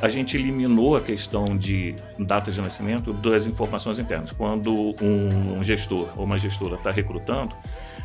a, 0.00 0.08
gente 0.08 0.36
eliminou 0.36 0.96
a 0.96 1.00
questão 1.00 1.56
de 1.56 1.94
data 2.18 2.50
de 2.50 2.60
nascimento 2.60 3.12
das 3.12 3.46
informações 3.46 3.98
internas. 3.98 4.32
Quando 4.32 4.94
um, 5.00 5.62
gestor 5.62 6.08
ou 6.16 6.24
uma 6.24 6.38
gestora 6.38 6.76
está 6.76 6.90
recrutando, 6.90 7.54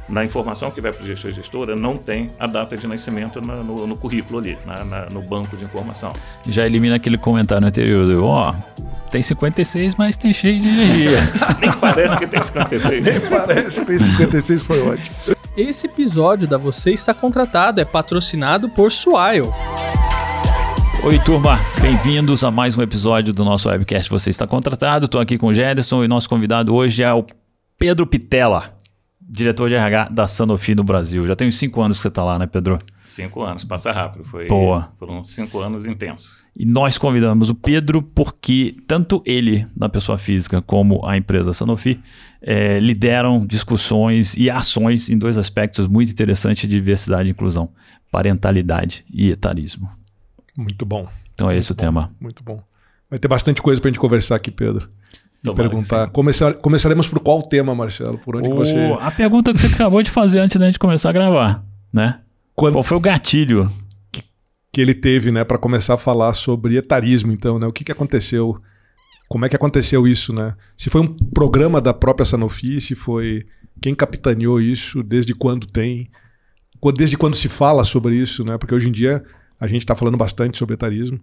na 0.08 0.24
informação 0.24 0.70
que 0.70 0.80
vai 0.80 0.92
para 0.94 1.04
o 1.04 1.06
gestor 1.06 1.32
e 1.32 1.34
gestora, 1.34 1.76
não 1.76 1.98
tem 1.98 2.32
a 2.40 2.46
data 2.46 2.78
de 2.78 2.86
nascimento 2.88 3.42
na, 3.42 3.56
no, 3.56 3.88
no, 3.88 3.98
currículo 3.98 4.40
ali, 4.40 4.58
na, 4.66 4.86
na, 4.86 5.06
no 5.08 5.22
banco 5.22 5.58
de 5.58 5.64
informação. 5.64 6.14
Já 6.48 6.66
elimina 6.66 6.96
aquele 6.96 7.18
comentário 7.18 7.68
anterior, 7.68 8.24
ó, 8.24 8.54
oh, 8.54 8.86
tem 9.10 9.22
56, 9.22 9.96
mas 9.96 10.16
tem 10.16 10.32
cheio 10.32 10.60
de 10.60 10.68
energia. 10.68 11.18
Nem 11.60 11.72
parece 11.74 12.18
que 12.18 12.28
tem 12.28 12.42
56. 12.42 13.08
Nem 13.08 13.20
parece 13.22 13.80
que 13.80 13.86
tem 13.88 13.98
56, 13.98 14.62
foi 14.62 14.82
ótimo. 14.88 15.16
Esse 15.58 15.88
episódio 15.88 16.48
da 16.48 16.58
Você 16.58 16.92
Está 16.92 17.14
Contratado 17.14 17.80
é 17.80 17.86
patrocinado 17.86 18.68
por 18.70 18.92
Swile. 18.92 19.50
Oi, 21.06 21.20
turma, 21.20 21.60
bem-vindos 21.80 22.44
a 22.44 22.50
mais 22.50 22.76
um 22.76 22.82
episódio 22.82 23.32
do 23.32 23.46
nosso 23.46 23.70
webcast 23.70 24.10
Você 24.10 24.32
Está 24.32 24.48
Contratado. 24.48 25.06
Estou 25.06 25.22
aqui 25.22 25.38
com 25.38 25.46
o 25.46 25.54
Gederson 25.54 26.04
e 26.04 26.08
nosso 26.08 26.28
convidado 26.28 26.74
hoje 26.74 27.04
é 27.04 27.14
o 27.14 27.24
Pedro 27.78 28.08
Pitella 28.08 28.76
diretor 29.22 29.70
de 29.70 29.76
RH 29.76 30.10
da 30.10 30.28
Sanofi 30.28 30.74
no 30.74 30.84
Brasil. 30.84 31.28
Já 31.28 31.36
tem 31.36 31.48
uns 31.48 31.58
cinco 31.58 31.80
anos 31.82 31.98
que 31.98 32.02
você 32.02 32.08
está 32.08 32.24
lá, 32.24 32.40
né, 32.40 32.48
Pedro? 32.48 32.80
Cinco 33.04 33.44
anos, 33.44 33.64
passa 33.64 33.92
rápido. 33.92 34.24
Foi, 34.24 34.48
Boa. 34.48 34.92
Foram 34.98 35.24
cinco 35.24 35.60
anos 35.60 35.86
intensos. 35.86 36.50
E 36.56 36.66
nós 36.66 36.98
convidamos 36.98 37.50
o 37.50 37.56
Pedro 37.56 38.02
porque 38.02 38.76
tanto 38.88 39.22
ele, 39.28 39.68
na 39.76 39.90
pessoa 39.90 40.18
física, 40.18 40.60
como 40.60 41.06
a 41.06 41.16
empresa 41.16 41.54
Sanofi, 41.54 42.00
é, 42.42 42.80
lideram 42.80 43.46
discussões 43.46 44.36
e 44.38 44.50
ações 44.50 45.08
em 45.08 45.18
dois 45.20 45.38
aspectos 45.38 45.88
muito 45.88 46.12
interessantes 46.12 46.68
de 46.68 46.76
diversidade 46.76 47.30
e 47.30 47.32
inclusão: 47.32 47.70
parentalidade 48.12 49.06
e 49.12 49.30
etarismo. 49.30 49.88
Muito 50.58 50.86
bom. 50.86 51.08
Então 51.34 51.50
é 51.50 51.54
muito 51.54 51.64
esse 51.64 51.74
bom, 51.74 51.74
o 51.74 51.78
tema. 51.78 52.12
Muito 52.20 52.44
bom. 52.44 52.62
Vai 53.10 53.20
ter 53.20 53.28
bastante 53.28 53.62
coisa 53.62 53.80
para 53.80 53.90
a 53.90 53.92
gente 53.92 54.00
conversar 54.00 54.36
aqui, 54.36 54.52
Pedro 54.52 54.90
e 55.52 55.56
perguntar. 55.56 56.10
Começar, 56.10 56.54
começaremos 56.56 57.08
por 57.08 57.20
qual 57.20 57.42
tema, 57.44 57.76
Marcelo? 57.76 58.18
Por 58.18 58.36
onde 58.36 58.50
você. 58.50 58.78
A 59.00 59.12
pergunta 59.12 59.54
que 59.54 59.60
você 59.60 59.68
acabou 59.68 60.02
de 60.02 60.10
fazer 60.10 60.40
antes 60.40 60.58
da 60.58 60.66
gente 60.66 60.80
começar 60.80 61.10
a 61.10 61.14
gravar, 61.14 61.64
né? 61.92 62.20
Quando... 62.56 62.74
Qual 62.74 62.84
foi 62.84 62.98
o 62.98 63.02
gatilho? 63.02 63.72
Que, 64.12 64.24
que 64.72 64.82
ele 64.82 64.94
teve, 64.94 65.32
né, 65.32 65.44
para 65.44 65.58
começar 65.58 65.96
a 65.96 65.98
falar 65.98 66.34
sobre 66.34 66.78
etarismo, 66.78 67.32
então, 67.32 67.60
né? 67.60 67.68
O 67.68 67.74
que, 67.74 67.84
que 67.84 67.92
aconteceu? 67.92 68.56
Como 69.28 69.46
é 69.46 69.50
que 69.50 69.56
aconteceu 69.56 70.08
isso, 70.08 70.34
né? 70.34 70.56
Se 70.78 70.90
foi 70.90 71.02
um 71.02 71.08
programa 71.08 71.82
da 71.82 71.94
própria 71.94 72.26
Sanofi, 72.26 72.80
se 72.80 72.96
foi 72.96 73.46
quem 73.82 73.96
capitaneou 73.96 74.62
isso, 74.62 75.04
desde 75.04 75.34
quando 75.34 75.68
tem, 75.68 76.10
desde 76.96 77.18
quando 77.18 77.36
se 77.36 77.50
fala 77.50 77.84
sobre 77.84 78.16
isso, 78.16 78.44
né? 78.44 78.58
Porque 78.58 78.74
hoje 78.74 78.88
em 78.88 78.92
dia 78.92 79.24
a 79.60 79.68
gente 79.68 79.80
está 79.80 79.96
falando 79.96 80.18
bastante 80.18 80.58
sobre 80.58 80.76
etarismo 80.76 81.20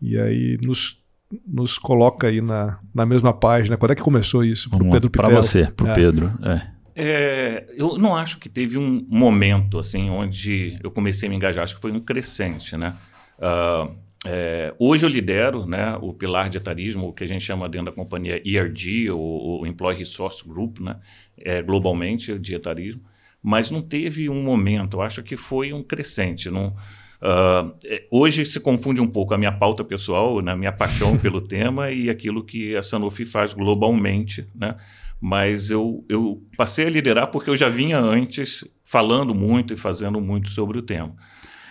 e 0.00 0.18
aí 0.18 0.58
nos 0.62 1.00
nos 1.46 1.78
coloca 1.78 2.26
aí 2.26 2.42
na, 2.42 2.78
na 2.94 3.06
mesma 3.06 3.32
página. 3.32 3.78
Quando 3.78 3.92
é 3.92 3.94
que 3.94 4.02
começou 4.02 4.44
isso 4.44 4.68
para 4.68 4.84
o 4.84 4.90
Pedro 4.90 5.10
Para 5.10 5.30
você, 5.30 5.66
para 5.66 5.86
o 5.86 5.90
é. 5.90 5.94
Pedro. 5.94 6.30
É. 6.44 6.72
É, 6.94 7.66
eu 7.74 7.96
não 7.96 8.14
acho 8.14 8.36
que 8.38 8.50
teve 8.50 8.76
um 8.76 9.06
momento 9.08 9.78
assim 9.78 10.10
onde 10.10 10.76
eu 10.82 10.90
comecei 10.90 11.26
a 11.26 11.30
me 11.30 11.36
engajar. 11.36 11.64
Acho 11.64 11.76
que 11.76 11.80
foi 11.80 11.90
um 11.90 12.00
crescente, 12.00 12.76
né? 12.76 12.94
Uh, 13.38 13.96
é, 14.24 14.72
hoje 14.78 15.04
eu 15.04 15.10
lidero 15.10 15.66
né, 15.66 15.96
o 16.00 16.12
pilar 16.12 16.48
de 16.48 16.56
etarismo, 16.56 17.08
o 17.08 17.12
que 17.12 17.24
a 17.24 17.26
gente 17.26 17.42
chama 17.42 17.68
dentro 17.68 17.86
da 17.86 17.92
companhia 17.92 18.40
ERG, 18.44 19.10
o, 19.10 19.62
o 19.62 19.66
Employee 19.66 19.98
Resource 19.98 20.46
Group, 20.46 20.78
né, 20.78 20.96
é, 21.38 21.60
globalmente 21.60 22.38
de 22.38 22.54
etarismo, 22.54 23.02
mas 23.42 23.70
não 23.70 23.82
teve 23.82 24.28
um 24.28 24.40
momento, 24.40 24.98
eu 24.98 25.02
acho 25.02 25.22
que 25.24 25.36
foi 25.36 25.72
um 25.72 25.82
crescente. 25.82 26.48
Não, 26.50 26.76
Uh, 27.22 27.72
hoje 28.10 28.44
se 28.44 28.58
confunde 28.58 29.00
um 29.00 29.06
pouco 29.06 29.32
a 29.32 29.38
minha 29.38 29.52
pauta 29.52 29.84
pessoal, 29.84 30.40
a 30.40 30.42
né, 30.42 30.56
minha 30.56 30.72
paixão 30.72 31.16
pelo 31.16 31.38
tema 31.46 31.92
e 31.92 32.10
aquilo 32.10 32.44
que 32.44 32.74
a 32.74 32.82
Sanofi 32.82 33.24
faz 33.24 33.54
globalmente, 33.54 34.44
né? 34.52 34.74
Mas 35.20 35.70
eu, 35.70 36.04
eu 36.08 36.42
passei 36.56 36.86
a 36.86 36.90
liderar 36.90 37.28
porque 37.28 37.48
eu 37.48 37.56
já 37.56 37.68
vinha 37.68 37.96
antes 38.00 38.64
falando 38.82 39.32
muito 39.32 39.72
e 39.72 39.76
fazendo 39.76 40.20
muito 40.20 40.50
sobre 40.50 40.78
o 40.78 40.82
tema. 40.82 41.14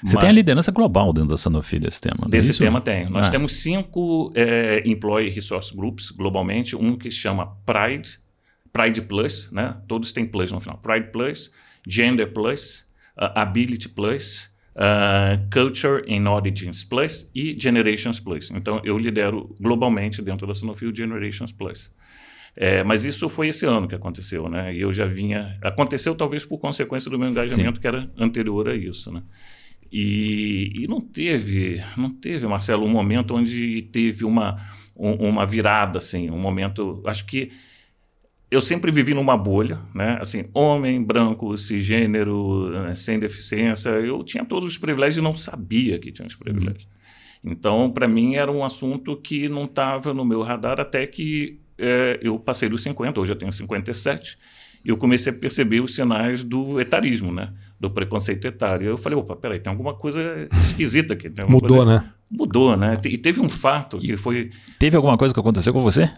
Você 0.01 0.15
Mas, 0.15 0.21
tem 0.21 0.29
a 0.29 0.33
liderança 0.33 0.71
global 0.71 1.11
dentro 1.11 1.31
da 1.31 1.37
Sanofi 1.37 1.77
desse 1.77 1.99
tema. 1.99 2.29
Desse 2.29 2.51
é 2.51 2.53
tema 2.53 2.79
tem. 2.79 3.09
Nós 3.09 3.27
ah. 3.27 3.29
temos 3.29 3.61
cinco 3.61 4.31
é, 4.33 4.81
Employee 4.85 5.29
Resource 5.29 5.75
Groups 5.75 6.11
globalmente, 6.11 6.77
um 6.77 6.95
que 6.95 7.11
se 7.11 7.17
chama 7.17 7.57
Pride, 7.65 8.19
Pride 8.71 9.01
Plus, 9.01 9.51
né? 9.51 9.75
Todos 9.85 10.13
têm 10.13 10.25
Plus 10.25 10.49
no 10.51 10.61
final. 10.61 10.77
Pride 10.77 11.11
Plus, 11.11 11.51
Gender 11.85 12.31
Plus, 12.31 12.85
uh, 13.17 13.35
Ability 13.35 13.89
Plus, 13.89 14.50
uh, 14.77 15.49
Culture 15.51 16.03
and 16.09 16.29
Origins 16.29 16.83
Plus 16.83 17.29
e 17.33 17.55
Generations 17.59 18.19
Plus. 18.19 18.51
Então, 18.51 18.81
eu 18.83 18.97
lidero 18.97 19.55
globalmente 19.59 20.21
dentro 20.21 20.47
da 20.47 20.53
Sanofi 20.53 20.85
o 20.85 20.95
Generations 20.95 21.51
Plus. 21.51 21.91
É, 22.55 22.83
mas 22.83 23.05
isso 23.05 23.29
foi 23.29 23.47
esse 23.47 23.65
ano 23.65 23.87
que 23.87 23.95
aconteceu, 23.95 24.49
né? 24.49 24.73
E 24.75 24.81
eu 24.81 24.91
já 24.91 25.05
vinha. 25.05 25.57
Aconteceu 25.61 26.13
talvez 26.13 26.43
por 26.43 26.57
consequência 26.57 27.09
do 27.09 27.17
meu 27.17 27.29
engajamento, 27.29 27.77
Sim. 27.77 27.81
que 27.81 27.87
era 27.87 28.09
anterior 28.17 28.67
a 28.67 28.75
isso, 28.75 29.11
né? 29.11 29.23
E, 29.91 30.83
e, 30.83 30.87
não 30.87 31.01
teve, 31.01 31.83
não 31.97 32.09
teve, 32.09 32.47
Marcelo, 32.47 32.85
um 32.85 32.89
momento 32.89 33.35
onde 33.35 33.81
teve 33.83 34.23
uma, 34.23 34.55
um, 34.95 35.29
uma 35.29 35.45
virada, 35.45 35.97
assim, 35.97 36.29
um 36.29 36.37
momento. 36.37 37.01
Acho 37.05 37.25
que 37.25 37.51
eu 38.51 38.61
sempre 38.61 38.91
vivi 38.91 39.13
numa 39.13 39.37
bolha, 39.37 39.79
né? 39.95 40.17
Assim, 40.19 40.43
homem, 40.53 41.01
branco, 41.01 41.57
cisgênero, 41.57 42.69
né? 42.69 42.93
sem 42.95 43.17
deficiência. 43.17 43.89
Eu 43.91 44.21
tinha 44.25 44.43
todos 44.43 44.65
os 44.65 44.77
privilégios 44.77 45.17
e 45.17 45.21
não 45.21 45.37
sabia 45.37 45.97
que 45.97 46.11
tinha 46.11 46.27
os 46.27 46.35
privilégios. 46.35 46.83
Uhum. 46.83 47.51
Então, 47.53 47.89
para 47.89 48.09
mim, 48.09 48.35
era 48.35 48.51
um 48.51 48.63
assunto 48.63 49.15
que 49.15 49.47
não 49.47 49.63
estava 49.63 50.13
no 50.13 50.25
meu 50.25 50.41
radar 50.41 50.81
até 50.81 51.07
que 51.07 51.61
é, 51.77 52.19
eu 52.21 52.37
passei 52.37 52.67
dos 52.67 52.83
50, 52.83 53.21
hoje 53.21 53.31
eu 53.31 53.37
tenho 53.37 53.51
57, 53.51 54.37
e 54.83 54.89
eu 54.89 54.97
comecei 54.97 55.31
a 55.31 55.35
perceber 55.35 55.79
os 55.79 55.95
sinais 55.95 56.43
do 56.43 56.79
etarismo, 56.81 57.31
né? 57.31 57.53
Do 57.79 57.89
preconceito 57.89 58.45
etário. 58.45 58.85
Eu 58.85 58.97
falei, 58.97 59.17
opa, 59.17 59.35
peraí, 59.35 59.59
tem 59.59 59.71
alguma 59.71 59.93
coisa 59.93 60.47
esquisita 60.65 61.13
aqui. 61.13 61.31
Mudou, 61.47 61.77
coisa... 61.77 61.85
né? 61.85 62.09
Mudou, 62.29 62.75
né? 62.75 62.95
E 63.05 63.17
teve 63.17 63.39
um 63.39 63.49
fato 63.49 63.97
que 63.97 64.17
foi... 64.17 64.51
Teve 64.77 64.97
alguma 64.97 65.17
coisa 65.17 65.33
que 65.33 65.39
aconteceu 65.39 65.71
com 65.71 65.81
você? 65.81 66.11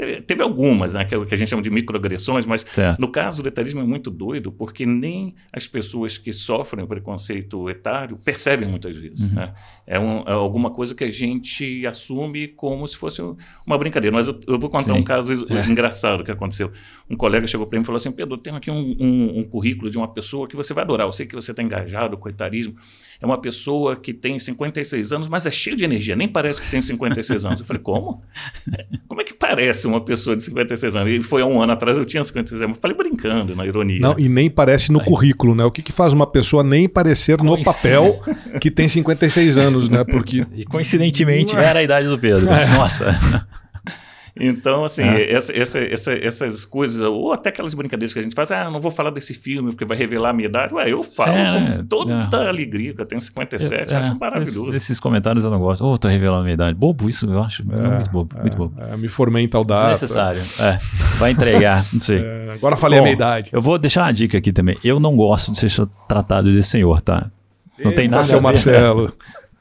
Teve, 0.00 0.22
teve, 0.22 0.42
algumas, 0.42 0.94
né, 0.94 1.04
que, 1.04 1.26
que, 1.26 1.34
a 1.34 1.36
gente 1.36 1.48
chama 1.48 1.60
de 1.60 1.68
microagressões, 1.68 2.46
mas 2.46 2.64
certo. 2.72 2.98
no 2.98 3.08
caso 3.08 3.42
do 3.42 3.48
etarismo 3.48 3.80
é 3.80 3.84
muito 3.84 4.10
doido, 4.10 4.50
porque 4.50 4.86
nem 4.86 5.34
as 5.52 5.66
pessoas 5.66 6.16
que 6.16 6.32
sofrem 6.32 6.82
o 6.82 6.88
preconceito 6.88 7.68
etário 7.68 8.16
percebem 8.16 8.66
muitas 8.66 8.96
vezes. 8.96 9.28
Uhum. 9.28 9.34
Né? 9.34 9.52
É, 9.86 10.00
um, 10.00 10.20
é, 10.26 10.32
alguma 10.32 10.70
coisa 10.70 10.94
que 10.94 11.04
a 11.04 11.10
gente 11.10 11.86
assume 11.86 12.48
como 12.48 12.88
se 12.88 12.96
fosse 12.96 13.20
uma 13.66 13.76
brincadeira. 13.76 14.16
Mas 14.16 14.26
eu, 14.26 14.40
eu 14.46 14.58
vou 14.58 14.70
contar 14.70 14.94
Sim. 14.94 15.00
um 15.00 15.04
caso 15.04 15.32
é. 15.52 15.66
engraçado 15.68 16.24
que 16.24 16.30
aconteceu. 16.30 16.72
Um 17.10 17.16
colega 17.16 17.46
chegou 17.46 17.66
para 17.66 17.78
mim 17.78 17.82
e 17.82 17.86
falou 17.86 17.98
assim: 17.98 18.10
Pedro, 18.10 18.36
eu 18.36 18.38
tenho 18.38 18.56
aqui 18.56 18.70
um, 18.70 18.96
um, 18.98 19.40
um 19.40 19.44
currículo 19.44 19.90
de 19.90 19.98
uma 19.98 20.08
pessoa 20.08 20.48
que 20.48 20.56
você 20.56 20.72
vai 20.72 20.82
adorar. 20.82 21.06
Eu 21.06 21.12
sei 21.12 21.26
que 21.26 21.34
você 21.34 21.50
está 21.50 21.62
engajado 21.62 22.16
com 22.16 22.26
o 22.26 22.30
etarismo 22.30 22.74
é 23.20 23.26
uma 23.26 23.38
pessoa 23.38 23.96
que 23.96 24.14
tem 24.14 24.38
56 24.38 25.12
anos, 25.12 25.28
mas 25.28 25.44
é 25.44 25.50
cheio 25.50 25.76
de 25.76 25.84
energia, 25.84 26.16
nem 26.16 26.26
parece 26.26 26.62
que 26.62 26.70
tem 26.70 26.80
56 26.80 27.44
anos. 27.44 27.60
Eu 27.60 27.66
falei, 27.66 27.82
como? 27.82 28.22
Como 29.06 29.20
é 29.20 29.24
que 29.24 29.34
parece 29.34 29.86
uma 29.86 30.00
pessoa 30.00 30.34
de 30.34 30.42
56 30.42 30.96
anos? 30.96 31.12
E 31.12 31.22
foi 31.22 31.42
há 31.42 31.46
um 31.46 31.60
ano 31.60 31.72
atrás, 31.72 31.98
eu 31.98 32.04
tinha 32.04 32.24
56 32.24 32.62
anos. 32.62 32.76
Eu 32.76 32.80
falei 32.80 32.96
brincando, 32.96 33.54
na 33.54 33.66
ironia. 33.66 34.00
Não, 34.00 34.18
e 34.18 34.28
nem 34.28 34.48
parece 34.48 34.90
no 34.90 35.00
Aí. 35.00 35.06
currículo, 35.06 35.54
né? 35.54 35.64
O 35.64 35.70
que, 35.70 35.82
que 35.82 35.92
faz 35.92 36.12
uma 36.12 36.26
pessoa 36.26 36.62
nem 36.62 36.88
parecer 36.88 37.42
no 37.42 37.62
papel 37.62 38.18
que 38.60 38.70
tem 38.70 38.88
56 38.88 39.58
anos, 39.58 39.88
né? 39.88 40.02
Porque... 40.04 40.46
E 40.54 40.64
coincidentemente 40.64 41.54
era 41.56 41.80
a 41.80 41.82
idade 41.82 42.08
do 42.08 42.18
Pedro. 42.18 42.48
É. 42.50 42.66
Nossa. 42.68 43.46
Então, 44.38 44.84
assim, 44.84 45.02
é. 45.02 45.32
essa, 45.32 45.52
essa, 45.52 45.78
essa, 45.78 46.12
essas 46.12 46.64
coisas, 46.64 47.00
ou 47.00 47.32
até 47.32 47.48
aquelas 47.48 47.74
brincadeiras 47.74 48.12
que 48.12 48.18
a 48.18 48.22
gente 48.22 48.34
faz, 48.34 48.50
ah, 48.50 48.70
não 48.70 48.80
vou 48.80 48.90
falar 48.90 49.10
desse 49.10 49.34
filme 49.34 49.70
porque 49.70 49.84
vai 49.84 49.96
revelar 49.96 50.30
a 50.30 50.32
minha 50.32 50.48
idade. 50.48 50.74
Ué, 50.74 50.90
eu 50.90 51.02
falo 51.02 51.32
é, 51.32 51.54
com 51.54 51.60
né? 51.60 51.84
toda 51.88 52.44
é. 52.44 52.48
alegria, 52.48 52.94
que 52.94 53.00
eu 53.00 53.06
tenho 53.06 53.20
57, 53.20 53.92
eu, 53.92 53.98
acho 53.98 54.12
é, 54.12 54.14
maravilhoso. 54.14 54.74
Esses 54.74 55.00
comentários 55.00 55.44
eu 55.44 55.50
não 55.50 55.58
gosto. 55.58 55.84
Ô, 55.84 55.92
oh, 55.92 55.98
tô 55.98 56.08
revelando 56.08 56.40
a 56.40 56.44
minha 56.44 56.54
idade. 56.54 56.76
Bobo 56.76 57.08
isso, 57.08 57.30
eu 57.30 57.42
acho. 57.42 57.62
É, 57.62 57.88
muito 57.88 58.10
bobo, 58.10 58.36
muito 58.40 58.56
bobo. 58.56 58.80
É, 58.80 58.96
me 58.96 59.08
formei 59.08 59.44
em 59.44 59.48
tal 59.48 59.64
data. 59.64 59.92
Desnecessário. 59.92 60.42
É, 60.58 60.78
vai 61.18 61.32
entregar, 61.32 61.84
não 61.92 62.00
sei. 62.00 62.22
agora 62.52 62.76
falei 62.76 62.98
Bom, 62.98 63.04
a 63.04 63.06
minha 63.06 63.14
idade. 63.14 63.50
Eu 63.52 63.60
vou 63.60 63.78
deixar 63.78 64.02
uma 64.02 64.12
dica 64.12 64.38
aqui 64.38 64.52
também. 64.52 64.76
Eu 64.84 65.00
não 65.00 65.16
gosto 65.16 65.52
de 65.52 65.58
ser 65.58 65.86
tratado 66.08 66.52
de 66.52 66.62
senhor, 66.62 67.00
tá? 67.00 67.30
Não 67.82 67.92
tem 67.92 68.08
nada 68.08 68.22
a 68.22 68.34
ver. 68.36 68.40
Marcelo. 68.40 69.12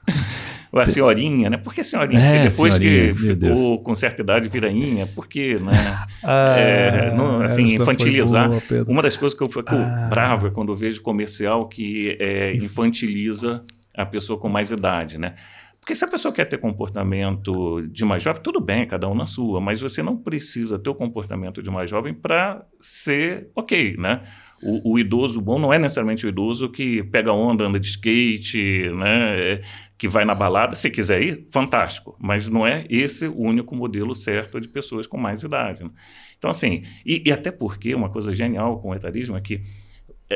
a 0.74 0.86
senhorinha, 0.86 1.50
né? 1.50 1.58
Por 1.58 1.74
que 1.74 1.84
senhorinha? 1.84 2.22
É, 2.22 2.34
Porque 2.34 2.50
depois 2.50 2.78
que 2.78 3.16
ficou 3.16 3.36
Deus. 3.36 3.80
com 3.84 3.96
certa 3.96 4.22
idade 4.22 4.48
virainha, 4.50 5.08
por 5.08 5.28
que, 5.28 5.56
né? 5.60 5.74
Ah, 6.22 6.56
é, 6.58 7.16
não, 7.16 7.42
assim, 7.42 7.76
infantilizar. 7.76 8.50
Boa, 8.50 8.86
uma 8.88 9.02
das 9.02 9.16
coisas 9.16 9.38
que 9.38 9.44
eu 9.44 9.48
fico 9.48 9.74
ah. 9.74 10.08
bravo 10.10 10.48
é 10.48 10.50
quando 10.50 10.70
eu 10.70 10.76
vejo 10.76 11.02
comercial 11.02 11.68
que 11.68 12.18
é, 12.20 12.54
infantiliza 12.56 13.64
a 13.96 14.06
pessoa 14.06 14.38
com 14.38 14.50
mais 14.50 14.70
idade, 14.70 15.18
né? 15.18 15.34
Porque 15.80 15.96
se 15.96 16.06
a 16.06 16.08
pessoa 16.08 16.34
quer 16.34 16.46
ter 16.46 16.58
comportamento 16.58 17.82
de 17.88 18.06
mais 18.06 18.22
jovem, 18.22 18.42
tudo 18.44 18.60
bem, 18.60 18.86
cada 18.86 19.08
um 19.08 19.16
na 19.16 19.26
sua, 19.26 19.60
mas 19.60 19.82
você 19.82 20.04
não 20.04 20.16
precisa 20.16 20.78
ter 20.78 20.90
o 20.90 20.94
comportamento 20.94 21.64
de 21.64 21.70
mais 21.72 21.90
jovem 21.90 22.14
para 22.14 22.64
ser 22.80 23.50
ok, 23.56 23.96
né? 23.98 24.22
O, 24.62 24.94
o, 24.94 25.00
idoso 25.00 25.40
bom 25.40 25.58
não 25.58 25.74
é 25.74 25.80
necessariamente 25.80 26.26
o 26.26 26.30
idoso 26.30 26.70
que 26.70 27.02
pega 27.04 27.32
onda, 27.32 27.64
anda 27.64 27.80
de 27.80 27.88
skate, 27.88 28.92
né? 28.94 29.62
Que 30.00 30.08
vai 30.08 30.26
na 30.26 30.34
balada, 30.34 30.74
se 30.76 30.90
quiser 30.90 31.22
ir, 31.22 31.46
fantástico. 31.52 32.16
Mas 32.18 32.50
não 32.50 32.66
é 32.66 32.88
esse 32.90 33.28
o 33.28 33.38
único 33.38 33.76
modelo 33.76 34.16
certo 34.16 34.60
de 34.60 34.68
pessoas 34.68 35.06
com 35.06 35.18
mais 35.18 35.44
idade. 35.44 35.84
Né? 35.84 35.92
Então, 36.38 36.50
assim, 36.50 36.84
e, 37.06 37.22
e, 37.26 37.32
até 37.32 37.52
porque 37.52 37.94
uma 37.94 38.10
coisa 38.10 38.34
genial 38.34 38.80
com 38.80 38.90
o 38.90 38.96
etarismo 38.96 39.38
é 39.38 39.42
que 39.42 39.62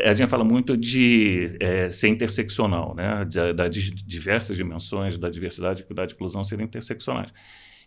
a 0.05 0.13
gente 0.13 0.29
fala 0.29 0.43
muito 0.43 0.75
de 0.75 1.55
é, 1.59 1.89
ser 1.89 2.09
interseccional, 2.09 2.93
né? 2.93 3.25
das 3.55 3.75
diversas 3.75 4.57
dimensões 4.57 5.17
da 5.17 5.29
diversidade, 5.29 5.83
e 5.89 6.13
inclusão 6.13 6.43
serem 6.43 6.65
interseccionais. 6.65 7.33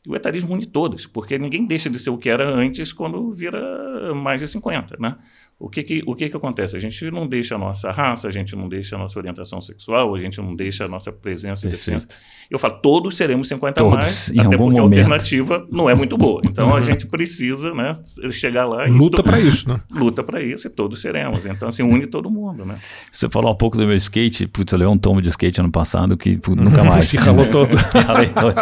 E 0.05 0.11
o 0.11 0.15
etarismo 0.15 0.55
une 0.55 0.67
todas, 0.67 1.07
porque 1.07 1.39
ninguém 1.39 1.67
deixa 1.67 1.91
de 1.91 1.99
ser 1.99 2.11
o 2.11 2.19
que 2.19 2.29
era 2.29 2.49
antes 2.49 2.93
quando 2.93 3.31
vira 3.33 4.15
mais 4.15 4.41
de 4.41 4.49
50, 4.49 4.97
né? 4.99 5.17
O 5.59 5.71
que 5.71 5.83
que, 5.83 6.03
o 6.07 6.15
que 6.15 6.29
que 6.29 6.37
acontece? 6.37 6.77
A 6.77 6.79
gente 6.79 7.11
não 7.11 7.27
deixa 7.27 7.55
a 7.55 7.59
nossa 7.59 7.91
raça, 7.91 8.29
a 8.29 8.31
gente 8.31 8.55
não 8.55 8.69
deixa 8.69 8.95
a 8.95 8.99
nossa 8.99 9.19
orientação 9.19 9.59
sexual, 9.59 10.15
a 10.15 10.19
gente 10.19 10.39
não 10.39 10.55
deixa 10.55 10.85
a 10.85 10.89
nossa 10.89 11.11
presença 11.11 11.67
e 11.67 11.71
deficiência. 11.71 12.07
Eu 12.51 12.59
falo, 12.59 12.75
todos 12.83 13.17
seremos 13.17 13.49
50 13.49 13.81
todos, 13.81 13.95
mais, 13.95 14.31
até 14.39 14.43
porque 14.55 14.59
momento. 14.59 14.79
a 14.79 14.83
alternativa 14.83 15.67
não 15.73 15.89
é 15.89 15.95
muito 15.95 16.19
boa. 16.19 16.43
Então 16.45 16.77
a 16.77 16.81
gente 16.83 17.07
precisa 17.07 17.73
né, 17.73 17.91
chegar 18.31 18.67
lá 18.67 18.87
e... 18.87 18.91
Luta 18.91 19.23
para 19.23 19.41
isso, 19.41 19.67
né? 19.67 19.81
Luta 19.91 20.23
para 20.23 20.43
isso 20.43 20.67
e 20.67 20.71
todos 20.71 21.01
seremos. 21.01 21.47
Então 21.47 21.69
assim, 21.69 21.83
une 21.83 22.07
todo 22.07 22.31
mundo, 22.31 22.67
né? 22.67 22.77
Você 23.11 23.27
falou 23.27 23.51
um 23.51 23.57
pouco 23.57 23.79
do 23.79 23.87
meu 23.87 23.97
skate, 23.97 24.47
putz, 24.47 24.71
eu 24.71 24.79
levei 24.79 24.93
um 24.93 24.99
tomo 24.99 25.23
de 25.23 25.31
skate 25.31 25.59
ano 25.59 25.73
passado 25.73 26.19
que 26.19 26.37
putz, 26.37 26.63
nunca 26.63 26.85
mais. 26.85 27.07
Se 27.07 27.17
ralou 27.17 27.47
todo. 27.47 27.75
Ralei 28.07 28.29
todo. 28.29 28.55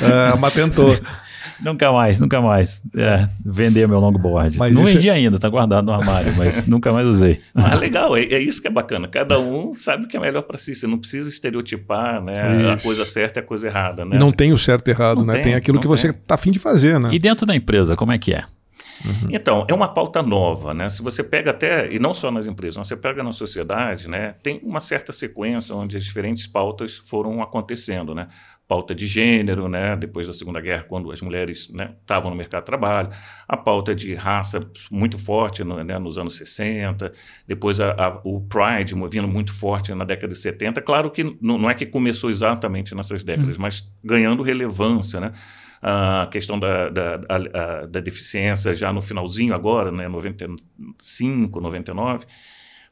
é, 0.00 0.21
mas 0.38 0.54
tentou. 0.54 0.96
Nunca 1.62 1.92
mais, 1.92 2.18
nunca 2.18 2.40
mais. 2.40 2.82
É, 2.96 3.28
vender 3.44 3.86
meu 3.86 4.00
longboard. 4.00 4.58
Mas 4.58 4.74
não 4.74 4.84
vendi 4.84 5.08
é... 5.08 5.12
ainda, 5.12 5.38
tá 5.38 5.48
guardado 5.48 5.84
no 5.84 5.92
armário, 5.92 6.34
mas 6.36 6.66
nunca 6.66 6.92
mais 6.92 7.06
usei. 7.06 7.40
Ah, 7.54 7.76
legal, 7.76 8.16
é, 8.16 8.22
é, 8.22 8.38
isso 8.40 8.60
que 8.60 8.66
é 8.66 8.70
bacana. 8.70 9.06
Cada 9.06 9.38
um 9.38 9.72
sabe 9.72 10.04
o 10.04 10.08
que 10.08 10.16
é 10.16 10.20
melhor 10.20 10.42
para 10.42 10.58
si. 10.58 10.74
Você 10.74 10.88
não 10.88 10.98
precisa 10.98 11.28
estereotipar 11.28 12.20
né, 12.20 12.72
a 12.72 12.82
coisa 12.82 13.06
certa 13.06 13.38
e 13.38 13.42
a 13.42 13.44
coisa 13.44 13.68
errada. 13.68 14.04
Né? 14.04 14.18
Não 14.18 14.32
tem 14.32 14.52
o 14.52 14.58
certo 14.58 14.88
e 14.88 14.90
errado, 14.90 15.18
não 15.18 15.26
né? 15.26 15.34
Tem, 15.34 15.42
tem 15.42 15.54
aquilo 15.54 15.78
que 15.78 15.86
tem. 15.86 15.96
você 15.96 16.12
tá 16.12 16.34
afim 16.34 16.50
de 16.50 16.58
fazer, 16.58 16.98
né? 16.98 17.10
E 17.12 17.18
dentro 17.18 17.46
da 17.46 17.54
empresa, 17.54 17.94
como 17.94 18.10
é 18.10 18.18
que 18.18 18.34
é? 18.34 18.42
Uhum. 19.04 19.28
Então, 19.30 19.66
é 19.68 19.74
uma 19.74 19.88
pauta 19.88 20.22
nova, 20.22 20.72
né? 20.72 20.88
Se 20.88 21.02
você 21.02 21.24
pega 21.24 21.50
até, 21.50 21.92
e 21.92 21.98
não 21.98 22.14
só 22.14 22.30
nas 22.30 22.46
empresas, 22.46 22.76
mas 22.76 22.88
você 22.88 22.96
pega 22.96 23.22
na 23.22 23.32
sociedade, 23.32 24.08
né? 24.08 24.34
Tem 24.42 24.60
uma 24.62 24.80
certa 24.80 25.12
sequência 25.12 25.74
onde 25.74 25.96
as 25.96 26.04
diferentes 26.04 26.46
pautas 26.46 26.98
foram 26.98 27.42
acontecendo, 27.42 28.14
né? 28.14 28.28
Pauta 28.72 28.94
de 28.94 29.06
gênero, 29.06 29.68
né? 29.68 29.94
Depois 29.96 30.26
da 30.26 30.32
Segunda 30.32 30.58
Guerra, 30.58 30.84
quando 30.88 31.12
as 31.12 31.20
mulheres 31.20 31.68
estavam 31.68 32.30
né, 32.30 32.30
no 32.30 32.36
mercado 32.36 32.62
de 32.62 32.66
trabalho, 32.66 33.10
a 33.46 33.54
pauta 33.54 33.94
de 33.94 34.14
raça 34.14 34.58
muito 34.90 35.18
forte 35.18 35.62
no, 35.62 35.84
né, 35.84 35.98
nos 35.98 36.16
anos 36.16 36.36
60, 36.36 37.12
depois 37.46 37.80
a, 37.80 37.90
a, 37.90 38.20
o 38.24 38.40
Pride 38.40 38.94
vindo 39.10 39.28
muito 39.28 39.52
forte 39.52 39.92
na 39.92 40.06
década 40.06 40.32
de 40.32 40.38
70. 40.38 40.80
Claro 40.80 41.10
que 41.10 41.36
não, 41.38 41.68
é 41.68 41.74
que 41.74 41.84
começou 41.84 42.30
exatamente 42.30 42.94
nessas 42.94 43.22
décadas, 43.22 43.56
uhum. 43.56 43.62
mas 43.62 43.86
ganhando 44.02 44.42
relevância, 44.42 45.20
né? 45.20 45.32
a 45.82 46.26
questão 46.30 46.58
da, 46.58 46.88
da, 46.88 47.16
da 47.90 48.00
deficiência 48.00 48.74
já 48.74 48.90
no 48.90 49.02
finalzinho 49.02 49.52
agora, 49.52 49.92
né, 49.92 50.08
95, 50.08 51.60
99. 51.60 52.24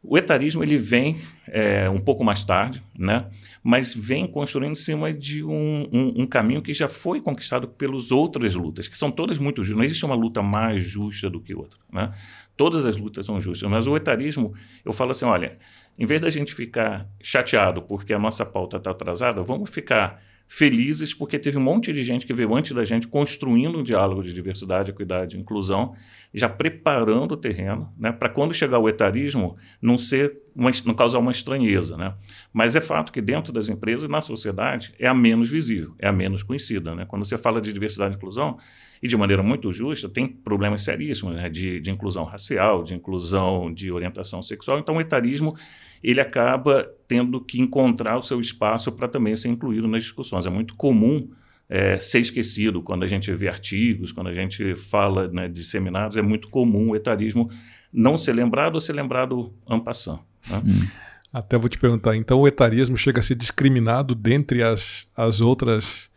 O 0.03 0.17
etarismo 0.17 0.63
ele 0.63 0.79
vem 0.79 1.21
é, 1.47 1.89
um 1.91 2.01
pouco 2.01 2.25
mais 2.25 2.43
tarde, 2.43 2.83
né? 2.99 3.27
mas 3.63 3.95
vem 3.95 4.27
construindo 4.27 4.73
em 4.73 4.77
cima 4.77 5.13
de 5.13 5.45
um, 5.45 5.89
um, 5.93 6.23
um, 6.23 6.27
caminho 6.27 6.63
que 6.63 6.73
já 6.73 6.89
foi 6.89 7.21
conquistado 7.21 7.69
pelas 7.69 8.11
outras 8.11 8.55
lutas, 8.55 8.89
que 8.89 8.97
são 8.97 9.11
todas 9.11 9.39
muito 9.39 9.63
justas. 9.63 9.77
Não 9.77 9.85
existe 9.85 10.05
uma 10.07 10.15
luta 10.15 10.41
mais 10.41 10.87
justa 10.87 11.29
do 11.29 11.41
que 11.41 11.55
outra. 11.55 11.79
Né? 11.93 12.13
Todas 12.57 12.87
as 12.87 12.97
lutas 12.97 13.27
são 13.27 13.39
justas, 13.39 13.71
mas 13.71 13.87
o 13.87 13.95
etarismo, 13.95 14.55
eu 14.85 14.93
falo 14.93 15.11
assim: 15.11 15.27
olha, 15.27 15.59
em 15.99 16.07
vez 16.07 16.23
da 16.23 16.31
gente 16.31 16.55
ficar 16.55 17.07
chateado 17.23 17.83
porque 17.83 18.15
a 18.15 18.19
nossa 18.19 18.47
pauta 18.47 18.79
está 18.79 18.93
atrasada, 18.93 19.43
vamos 19.43 19.69
ficar 19.69 20.23
felizes 20.53 21.15
porque 21.15 21.39
teve 21.39 21.57
um 21.57 21.61
monte 21.61 21.93
de 21.93 22.03
gente 22.03 22.27
que 22.27 22.35
veio 22.35 22.53
antes 22.57 22.73
da 22.73 22.85
gente 22.85 23.07
construindo 23.07 23.79
um 23.79 23.85
diálogo 23.85 24.21
de 24.21 24.35
diversidade, 24.35 24.91
equidade 24.91 25.37
e 25.37 25.41
inclusão, 25.41 25.95
já 26.35 26.49
preparando 26.49 27.33
o 27.33 27.37
terreno 27.37 27.89
né, 27.97 28.11
para 28.11 28.29
quando 28.29 28.53
chegar 28.53 28.81
o 28.81 28.89
etarismo 28.89 29.57
não 29.81 29.97
ser 29.97 30.37
uma, 30.53 30.73
não 30.85 30.93
causar 30.93 31.21
uma 31.21 31.31
estranheza. 31.31 31.97
Né? 31.97 32.13
Mas 32.53 32.75
é 32.75 32.81
fato 32.81 33.13
que 33.13 33.21
dentro 33.21 33.53
das 33.53 33.69
empresas, 33.69 34.09
na 34.09 34.21
sociedade, 34.21 34.93
é 34.99 35.07
a 35.07 35.15
menos 35.15 35.49
visível, 35.49 35.95
é 36.01 36.09
a 36.09 36.13
menos 36.13 36.43
conhecida. 36.43 36.97
Né? 36.97 37.07
Quando 37.07 37.25
você 37.25 37.39
fala 37.39 37.61
de 37.61 37.73
diversidade 37.73 38.15
e 38.15 38.17
inclusão, 38.17 38.59
e 39.03 39.09
de 39.09 39.17
maneira 39.17 39.43
muito 39.43 39.73
justa, 39.73 40.09
tem 40.09 40.27
problemas 40.27 40.83
seríssimos 40.83 41.35
né? 41.35 41.49
de, 41.49 41.81
de 41.81 41.91
inclusão 41.91 42.25
racial, 42.25 42.83
de 42.83 42.95
inclusão 42.95 43.73
de 43.73 43.91
orientação 43.91 44.43
sexual. 44.43 44.79
Então, 44.79 44.97
o 44.97 45.01
etarismo 45.01 45.57
ele 46.03 46.21
acaba 46.21 46.89
tendo 47.09 47.41
que 47.41 47.61
encontrar 47.61 48.17
o 48.19 48.23
seu 48.23 48.41
espaço 48.41 48.93
para 48.93 49.09
também 49.09 49.35
ser 49.37 49.49
incluído 49.49 49.89
nas 49.89 50.03
discussões. 50.03 50.47
É 50.47 50.51
muito 50.51 50.75
comum 50.75 51.31
é, 51.69 51.99
ser 51.99 52.21
esquecido 52.21 52.83
quando 52.83 53.03
a 53.03 53.07
gente 53.07 53.33
vê 53.33 53.49
artigos, 53.49 54.13
quando 54.13 54.29
a 54.29 54.35
gente 54.35 54.75
fala 54.77 55.29
né, 55.29 55.49
de 55.49 55.63
seminários, 55.65 56.17
é 56.17 56.23
muito 56.23 56.49
comum 56.49 56.91
o 56.91 56.97
etarismo 56.97 57.51
não 57.93 58.19
ser 58.19 58.33
lembrado 58.33 58.75
ou 58.75 58.81
ser 58.81 58.93
lembrado 58.93 59.53
en 59.69 59.81
passant. 59.81 60.21
Né? 60.49 60.63
Hum. 60.65 60.87
Até 61.33 61.57
vou 61.57 61.69
te 61.69 61.79
perguntar, 61.79 62.17
então 62.17 62.41
o 62.41 62.49
etarismo 62.49 62.97
chega 62.97 63.21
a 63.21 63.23
ser 63.23 63.37
discriminado 63.37 64.17
dentre 64.17 64.65
as, 64.65 65.11
as 65.17 65.41
outras 65.41 66.10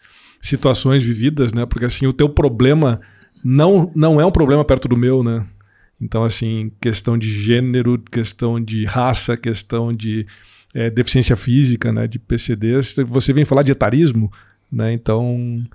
situações 0.43 1.01
vividas, 1.01 1.53
né? 1.53 1.65
Porque 1.65 1.85
assim, 1.85 2.05
o 2.05 2.13
teu 2.13 2.27
problema 2.27 2.99
não, 3.43 3.89
não 3.95 4.19
é 4.19 4.25
um 4.25 4.31
problema 4.31 4.63
perto 4.65 4.89
do 4.89 4.97
meu, 4.97 5.23
né? 5.23 5.47
Então, 6.01 6.25
assim, 6.25 6.69
questão 6.81 7.17
de 7.17 7.31
gênero, 7.31 7.97
questão 7.97 8.61
de 8.61 8.83
raça, 8.83 9.37
questão 9.37 9.93
de 9.93 10.27
é, 10.73 10.89
deficiência 10.89 11.35
física, 11.37 11.93
né, 11.93 12.07
de 12.07 12.19
PCDs, 12.19 12.95
você 13.05 13.31
vem 13.31 13.45
falar 13.45 13.63
de 13.63 13.71
etarismo, 13.71 14.29
né? 14.69 14.91
Então. 14.91 15.65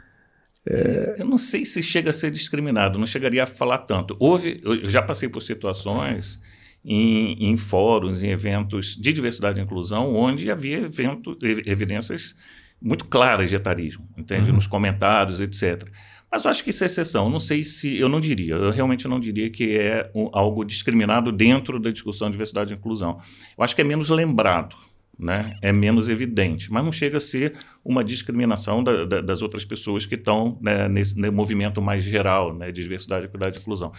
É... 0.67 1.17
Eu 1.19 1.25
não 1.27 1.39
sei 1.39 1.65
se 1.65 1.83
chega 1.83 2.11
a 2.11 2.13
ser 2.13 2.31
discriminado, 2.31 2.99
não 2.99 3.07
chegaria 3.07 3.45
a 3.45 3.47
falar 3.47 3.79
tanto. 3.79 4.17
Houve, 4.19 4.61
eu 4.63 4.87
já 4.87 5.01
passei 5.01 5.31
por 5.31 5.41
situações 5.41 6.43
em, 6.85 7.51
em 7.51 7.57
fóruns, 7.57 8.23
em 8.23 8.29
eventos 8.29 8.95
de 8.97 9.15
diversidade 9.15 9.59
e 9.59 9.63
inclusão, 9.63 10.15
onde 10.15 10.51
havia 10.51 10.77
evento, 10.79 11.39
evidências 11.65 12.37
muito 12.81 13.05
claras 13.07 13.51
de 13.51 13.57
etarismo, 13.57 14.09
entende? 14.17 14.51
Uhum. 14.51 14.57
Nos 14.57 14.67
comentários, 14.67 15.41
etc. 15.41 15.89
Mas 16.31 16.45
eu 16.45 16.51
acho 16.51 16.63
que 16.63 16.71
isso 16.71 16.85
é 16.85 16.87
exceção. 16.87 17.31
Não 17.31 17.41
sei 17.41 17.65
se. 17.65 17.99
Eu 17.99 18.09
não 18.09 18.21
diria. 18.21 18.55
Eu 18.55 18.71
realmente 18.71 19.09
não 19.09 19.19
diria 19.19 19.51
que 19.51 19.77
é 19.77 20.11
um, 20.15 20.29
algo 20.33 20.65
discriminado 20.65 21.33
dentro 21.33 21.81
da 21.81 21.91
discussão 21.91 22.29
de 22.29 22.33
diversidade 22.33 22.73
e 22.73 22.77
inclusão. 22.77 23.19
Eu 23.57 23.65
acho 23.65 23.75
que 23.75 23.81
é 23.81 23.85
menos 23.85 24.11
lembrado. 24.11 24.77
Né? 25.19 25.57
É 25.61 25.73
menos 25.73 26.09
evidente, 26.09 26.71
mas 26.73 26.85
não 26.85 26.93
chega 26.93 27.17
a 27.17 27.21
ser 27.21 27.55
uma 27.85 28.05
discriminação 28.05 28.85
da, 28.85 29.05
da, 29.05 29.21
das 29.21 29.43
outras 29.43 29.65
pessoas 29.65 30.07
que 30.07 30.15
estão 30.15 30.57
né, 30.63 30.87
nesse 30.87 31.19
né, 31.19 31.29
movimento 31.29 31.83
mais 31.83 32.05
geral 32.05 32.55
né, 32.55 32.71
de 32.71 32.81
diversidade, 32.81 33.27
equidade 33.27 33.57
e 33.57 33.61
inclusão. 33.61 33.93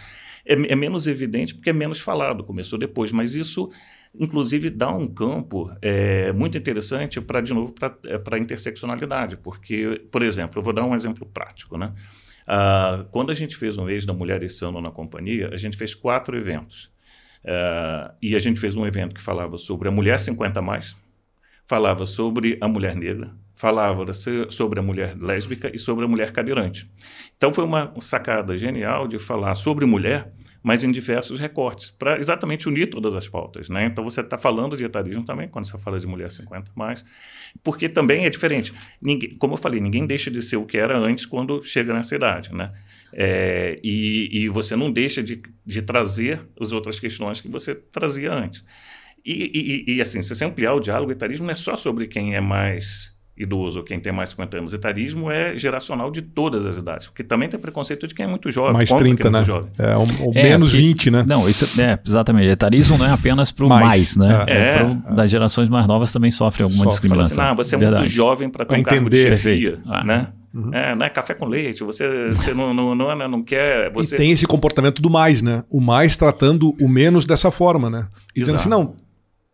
É, 0.46 0.54
é 0.54 0.74
menos 0.74 1.06
evidente 1.06 1.54
porque 1.54 1.68
é 1.68 1.74
menos 1.74 2.00
falado, 2.00 2.42
começou 2.42 2.78
depois, 2.78 3.12
mas 3.12 3.34
isso 3.34 3.70
inclusive 4.18 4.70
dá 4.70 4.90
um 4.90 5.06
campo 5.06 5.70
é, 5.80 6.32
muito 6.32 6.58
interessante 6.58 7.20
para, 7.20 7.40
de 7.40 7.54
novo, 7.54 7.72
para 7.72 7.96
a 8.32 8.36
é, 8.36 8.40
interseccionalidade, 8.40 9.36
porque, 9.36 10.06
por 10.10 10.22
exemplo, 10.22 10.58
eu 10.58 10.62
vou 10.62 10.72
dar 10.72 10.84
um 10.84 10.94
exemplo 10.94 11.26
prático, 11.26 11.78
né? 11.78 11.92
Ah, 12.46 13.04
quando 13.12 13.30
a 13.30 13.34
gente 13.34 13.56
fez 13.56 13.76
um 13.76 13.84
mês 13.84 14.04
da 14.04 14.12
mulher 14.12 14.42
esse 14.42 14.64
ano 14.64 14.80
na 14.80 14.90
companhia, 14.90 15.50
a 15.52 15.56
gente 15.56 15.76
fez 15.76 15.94
quatro 15.94 16.36
eventos. 16.36 16.90
Ah, 17.46 18.14
e 18.20 18.34
a 18.34 18.38
gente 18.40 18.58
fez 18.58 18.74
um 18.76 18.86
evento 18.86 19.14
que 19.14 19.22
falava 19.22 19.56
sobre 19.56 19.88
a 19.88 19.92
mulher 19.92 20.18
50 20.18 20.60
mais, 20.60 20.96
falava 21.66 22.04
sobre 22.06 22.58
a 22.60 22.66
mulher 22.66 22.96
negra, 22.96 23.32
falava 23.54 24.12
sobre 24.48 24.80
a 24.80 24.82
mulher 24.82 25.16
lésbica 25.16 25.70
e 25.72 25.78
sobre 25.78 26.04
a 26.04 26.08
mulher 26.08 26.32
cadeirante. 26.32 26.90
Então 27.36 27.52
foi 27.52 27.64
uma 27.64 27.94
sacada 28.00 28.56
genial 28.56 29.06
de 29.06 29.18
falar 29.20 29.54
sobre 29.54 29.86
mulher 29.86 30.32
mas 30.62 30.84
em 30.84 30.90
diversos 30.90 31.38
recortes, 31.38 31.90
para 31.90 32.18
exatamente 32.18 32.68
unir 32.68 32.88
todas 32.88 33.14
as 33.14 33.28
pautas. 33.28 33.68
Né? 33.68 33.86
Então 33.86 34.04
você 34.04 34.20
está 34.20 34.36
falando 34.36 34.76
de 34.76 34.84
etarismo 34.84 35.24
também, 35.24 35.48
quando 35.48 35.66
você 35.66 35.78
fala 35.78 35.98
de 35.98 36.06
mulher 36.06 36.30
50 36.30 36.72
mais, 36.74 37.04
porque 37.62 37.88
também 37.88 38.26
é 38.26 38.30
diferente. 38.30 38.72
Ninguém, 39.00 39.34
como 39.36 39.54
eu 39.54 39.58
falei, 39.58 39.80
ninguém 39.80 40.06
deixa 40.06 40.30
de 40.30 40.42
ser 40.42 40.56
o 40.56 40.66
que 40.66 40.76
era 40.76 40.96
antes 40.98 41.24
quando 41.24 41.62
chega 41.62 41.94
nessa 41.94 42.14
idade. 42.14 42.54
Né? 42.54 42.72
É, 43.12 43.80
e, 43.82 44.44
e, 44.44 44.48
você 44.48 44.76
não 44.76 44.90
deixa 44.90 45.22
de, 45.22 45.40
de 45.64 45.82
trazer 45.82 46.40
as 46.60 46.72
outras 46.72 47.00
questões 47.00 47.40
que 47.40 47.48
você 47.48 47.74
trazia 47.74 48.32
antes. 48.32 48.64
E, 49.24 49.84
e, 49.88 49.96
e 49.96 50.02
assim, 50.02 50.22
se 50.22 50.34
você 50.34 50.44
ampliar 50.44 50.74
o 50.74 50.80
diálogo, 50.80 51.10
o 51.10 51.12
etarismo 51.12 51.46
não 51.46 51.52
é 51.52 51.56
só 51.56 51.76
sobre 51.76 52.06
quem 52.06 52.34
é 52.34 52.40
mais 52.40 53.14
idoso, 53.40 53.82
quem 53.82 53.98
tem 53.98 54.12
mais 54.12 54.28
de 54.28 54.34
50 54.34 54.58
anos. 54.58 54.72
Etarismo 54.72 55.30
é 55.30 55.56
geracional 55.56 56.10
de 56.10 56.20
todas 56.20 56.66
as 56.66 56.76
idades, 56.76 57.06
porque 57.06 57.24
também 57.24 57.48
tem 57.48 57.58
preconceito 57.58 58.06
de 58.06 58.14
quem 58.14 58.26
é 58.26 58.28
muito 58.28 58.50
jovem. 58.50 58.74
Mais 58.74 58.90
30, 58.90 59.26
é 59.26 59.30
né? 59.30 59.42
É, 59.78 59.96
um, 59.96 60.32
é, 60.34 60.42
menos 60.42 60.72
porque, 60.72 60.86
20, 60.86 61.10
né? 61.10 61.24
Não, 61.26 61.48
isso 61.48 61.80
é 61.80 61.98
exatamente. 62.06 62.48
Etarismo 62.48 62.98
não 62.98 63.06
é 63.06 63.10
apenas 63.10 63.50
para 63.50 63.64
o 63.64 63.68
mais, 63.68 63.82
mais, 63.82 64.16
né? 64.16 64.44
É, 64.46 64.52
é 64.52 64.84
pro, 64.84 65.14
das 65.14 65.30
gerações 65.30 65.68
mais 65.68 65.86
novas 65.86 66.12
também 66.12 66.30
sofrem 66.30 66.64
alguma 66.64 66.84
sofre, 66.84 67.00
discriminação. 67.00 67.42
Assim, 67.42 67.52
ah, 67.52 67.54
você 67.54 67.74
é 67.74 67.78
Verdade. 67.78 68.02
muito 68.02 68.12
jovem 68.12 68.50
para 68.50 68.64
ter 68.64 68.68
pra 68.68 68.76
um 68.76 68.80
entender. 68.80 68.96
cargo 68.96 69.10
de 69.10 69.16
chefia, 69.16 69.78
ah. 69.86 70.04
né? 70.04 70.28
Uhum. 70.52 70.74
É, 70.74 70.94
não 70.96 71.06
é 71.06 71.08
café 71.08 71.32
com 71.32 71.46
leite, 71.46 71.84
você, 71.84 72.30
você 72.30 72.52
não, 72.52 72.74
não, 72.74 72.94
não, 72.94 73.16
não, 73.16 73.28
não 73.28 73.42
quer. 73.42 73.90
Você... 73.92 74.16
E 74.16 74.18
tem 74.18 74.32
esse 74.32 74.46
comportamento 74.46 75.00
do 75.00 75.08
mais, 75.08 75.40
né? 75.40 75.62
O 75.70 75.80
mais 75.80 76.16
tratando 76.16 76.74
o 76.80 76.88
menos 76.88 77.24
dessa 77.24 77.52
forma, 77.52 77.88
né? 77.88 78.08
E 78.34 78.40
dizendo 78.40 78.56
assim, 78.56 78.68
não, 78.68 78.94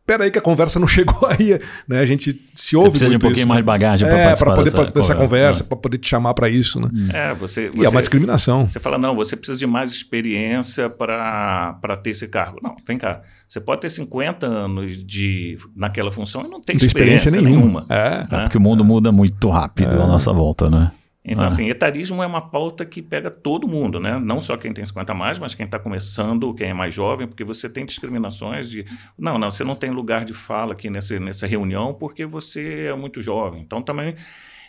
pera 0.07 0.25
aí 0.25 0.31
que 0.31 0.39
a 0.39 0.43
conversa 0.43 0.79
não 0.79 0.87
chegou 0.89 1.27
aí, 1.29 1.59
né? 1.89 2.01
A 2.01 2.07
gente 2.07 2.41
se 2.55 2.77
ouve 2.77 2.91
Você 2.91 3.05
precisa 3.07 3.11
de 3.11 3.17
um 3.17 3.19
pouquinho 3.19 3.41
isso, 3.41 3.49
mais 3.49 3.57
né? 3.59 3.63
de 3.63 3.67
bagagem 3.67 4.09
para 4.09 4.19
É, 4.19 4.25
participar 4.25 4.47
para 4.55 4.63
poder 4.65 4.71
dessa, 4.71 4.91
dessa, 4.93 5.15
conversa, 5.15 5.65
para 5.65 5.77
poder 5.77 5.99
te 5.99 6.09
chamar 6.09 6.35
para 6.35 6.49
isso, 6.49 6.81
né? 6.81 6.89
É, 7.13 7.35
você, 7.35 7.71
E 7.75 7.79
é 7.79 7.83
uma 7.83 7.91
você- 7.91 8.01
discriminação. 8.01 8.67
Você 8.71 8.79
fala, 8.81 8.97
não, 8.99 9.15
você 9.17 9.37
precisa 9.37 9.59
de 9.59 9.67
mais 9.67 9.91
experiência 9.93 10.89
para 10.89 11.97
ter 12.03 12.11
esse 12.11 12.29
cargo. 12.29 12.59
Não, 12.63 12.77
vem 12.87 12.99
cá. 12.99 13.21
Você 13.49 13.61
pode 13.61 13.81
ter 13.81 13.91
50 13.91 14.47
anos 14.47 14.97
de 14.97 15.59
naquela 15.75 16.11
função 16.11 16.45
e 16.45 16.49
não 16.49 16.61
tem 16.61 16.77
experiência, 16.77 17.31
nenhuma. 17.31 17.87
É. 17.89 18.25
É, 18.31 18.41
porque 18.43 18.59
o 18.59 18.61
mundo 18.61 18.85
muda 18.85 19.11
muito 19.13 19.49
rápido 19.51 19.91
à 20.03 20.07
nossa 20.07 20.33
volta, 20.33 20.71
né? 20.71 20.93
Então, 21.27 21.45
Ah. 21.45 21.49
assim, 21.49 21.69
etarismo 21.69 22.23
é 22.23 22.27
uma 22.27 22.41
pauta 22.41 22.87
que 22.87 23.03
pega 23.03 23.31
todo 23.31 23.67
mundo, 23.67 23.99
né? 23.99 24.19
Não 24.19 24.41
só 24.41 24.57
quem 24.57 24.73
tem 24.73 24.87
50 24.87 25.13
a 25.13 25.15
mais, 25.15 25.39
mas 25.41 25.55
quem 25.55 25.67
está 25.67 25.79
começando, 25.79 26.55
quem 26.55 26.69
é 26.69 26.75
mais 26.75 26.95
jovem, 26.95 27.27
porque 27.27 27.43
você 27.43 27.69
tem 27.69 27.85
discriminações 27.85 28.71
de. 28.71 28.87
Não, 29.19 29.37
não, 29.37 29.51
você 29.51 29.65
não 29.65 29.75
tem 29.75 29.91
lugar 29.91 30.25
de 30.25 30.33
fala 30.33 30.73
aqui 30.75 30.89
nessa, 30.89 31.19
nessa 31.19 31.47
reunião 31.47 31.93
porque 31.93 32.25
você 32.25 32.87
é 32.87 32.95
muito 32.95 33.21
jovem. 33.21 33.61
Então, 33.61 33.83
também 33.83 34.15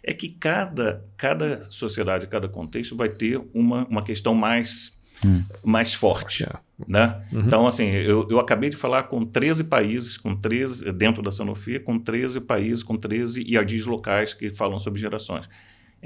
é 0.03 0.13
que 0.13 0.29
cada, 0.29 1.03
cada 1.15 1.69
sociedade, 1.69 2.25
cada 2.27 2.47
contexto 2.47 2.95
vai 2.95 3.09
ter 3.09 3.39
uma, 3.53 3.85
uma 3.85 4.01
questão 4.01 4.33
mais, 4.33 4.99
mais 5.63 5.93
forte. 5.93 6.43
É. 6.43 6.67
Né? 6.87 7.21
Então, 7.33 7.65
assim, 7.67 7.85
eu, 7.85 8.27
eu 8.29 8.39
acabei 8.39 8.69
de 8.69 8.77
falar 8.77 9.03
com 9.03 9.25
13 9.25 9.63
países, 9.65 10.15
com 10.15 10.35
13, 10.35 10.91
dentro 10.91 11.21
da 11.23 11.31
Sanofi, 11.31 11.79
com 11.79 11.97
13 11.99 12.41
países, 12.41 12.83
com 12.83 12.95
13 12.95 13.43
IADs 13.51 13.85
locais 13.85 14.33
que 14.33 14.49
falam 14.49 14.77
sobre 14.79 14.99
gerações. 14.99 15.49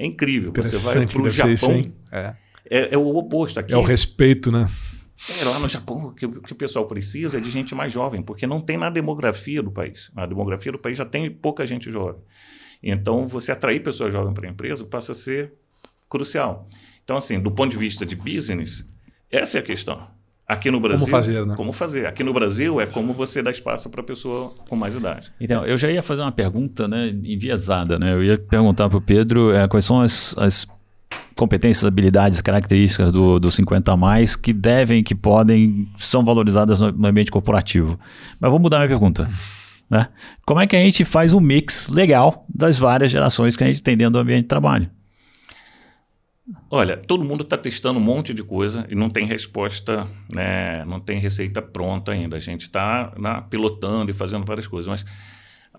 É 0.02 0.06
incrível. 0.06 0.52
Você 0.52 0.76
vai 0.78 1.06
para 1.06 1.22
o 1.22 1.26
isso, 1.28 1.36
Japão, 1.36 1.76
hein? 1.76 1.94
É. 2.10 2.34
é, 2.68 2.94
é 2.94 2.98
o 2.98 3.16
oposto. 3.16 3.60
Aqui, 3.60 3.72
É 3.72 3.76
o 3.76 3.82
respeito, 3.82 4.50
né? 4.50 4.68
é, 5.40 5.44
lá 5.44 5.60
no 5.60 5.68
Japão, 5.68 6.06
o 6.06 6.12
que, 6.12 6.26
o 6.26 6.42
que 6.42 6.52
o 6.52 6.56
pessoal 6.56 6.88
precisa 6.88 7.38
é 7.38 7.40
de 7.40 7.48
gente 7.48 7.72
mais 7.72 7.92
jovem, 7.92 8.20
porque 8.20 8.44
não 8.44 8.60
tem 8.60 8.76
na 8.76 8.90
demografia 8.90 9.62
do 9.62 9.70
país. 9.70 10.10
A 10.16 10.26
demografia 10.26 10.72
do 10.72 10.78
país 10.78 10.98
já 10.98 11.04
tem 11.04 11.30
pouca 11.30 11.64
gente 11.64 11.88
jovem. 11.88 12.20
Então, 12.82 13.28
você 13.28 13.52
atrair 13.52 13.80
pessoas 13.80 14.12
jovens 14.12 14.34
para 14.34 14.48
a 14.48 14.50
empresa 14.50 14.84
passa 14.84 15.12
a 15.12 15.14
ser 15.14 15.52
crucial. 16.10 16.68
Então, 17.04 17.16
assim, 17.16 17.38
do 17.38 17.52
ponto 17.52 17.70
de 17.70 17.78
vista 17.78 18.04
de 18.04 18.16
business, 18.16 18.84
essa 19.30 19.58
é 19.58 19.60
a 19.60 19.62
questão. 19.62 20.04
Aqui 20.52 20.70
no 20.70 20.80
Brasil. 20.80 21.06
fazer, 21.06 21.46
né? 21.46 21.54
Como 21.56 21.72
fazer. 21.72 22.06
Aqui 22.06 22.22
no 22.22 22.32
Brasil 22.32 22.80
é 22.80 22.86
como 22.86 23.12
você 23.12 23.42
dá 23.42 23.50
espaço 23.50 23.88
para 23.90 24.00
a 24.00 24.04
pessoa 24.04 24.54
com 24.68 24.76
mais 24.76 24.94
idade. 24.94 25.32
Então, 25.40 25.64
eu 25.64 25.78
já 25.78 25.90
ia 25.90 26.02
fazer 26.02 26.22
uma 26.22 26.32
pergunta 26.32 26.86
né, 26.86 27.08
enviesada, 27.08 27.98
né? 27.98 28.12
Eu 28.12 28.22
ia 28.22 28.38
perguntar 28.38 28.88
para 28.88 28.98
o 28.98 29.00
Pedro 29.00 29.52
é, 29.52 29.66
quais 29.66 29.84
são 29.84 30.00
as, 30.00 30.36
as 30.36 30.66
competências, 31.36 31.84
habilidades, 31.84 32.42
características 32.42 33.10
do, 33.10 33.40
do 33.40 33.50
50 33.50 33.92
a 33.92 33.96
mais 33.96 34.36
que 34.36 34.52
devem, 34.52 35.02
que 35.02 35.14
podem, 35.14 35.88
são 35.96 36.24
valorizadas 36.24 36.80
no, 36.80 36.92
no 36.92 37.06
ambiente 37.06 37.30
corporativo. 37.30 37.98
Mas 38.38 38.50
vou 38.50 38.60
mudar 38.60 38.78
minha 38.78 38.88
pergunta. 38.88 39.28
Né? 39.88 40.08
Como 40.46 40.60
é 40.60 40.66
que 40.66 40.76
a 40.76 40.80
gente 40.80 41.04
faz 41.04 41.34
um 41.34 41.40
mix 41.40 41.88
legal 41.88 42.46
das 42.48 42.78
várias 42.78 43.10
gerações 43.10 43.56
que 43.56 43.64
a 43.64 43.66
gente 43.66 43.82
tem 43.82 43.96
dentro 43.96 44.14
do 44.14 44.18
ambiente 44.18 44.42
de 44.42 44.48
trabalho? 44.48 44.90
Olha, 46.70 46.96
todo 46.96 47.24
mundo 47.24 47.42
está 47.42 47.56
testando 47.56 48.00
um 48.00 48.02
monte 48.02 48.34
de 48.34 48.42
coisa 48.42 48.86
e 48.90 48.94
não 48.94 49.08
tem 49.08 49.26
resposta, 49.26 50.08
né, 50.32 50.84
não 50.84 50.98
tem 50.98 51.18
receita 51.18 51.62
pronta 51.62 52.12
ainda. 52.12 52.36
A 52.36 52.40
gente 52.40 52.62
está 52.62 53.12
pilotando 53.48 54.10
e 54.10 54.14
fazendo 54.14 54.44
várias 54.44 54.66
coisas. 54.66 54.90
Mas 54.90 55.04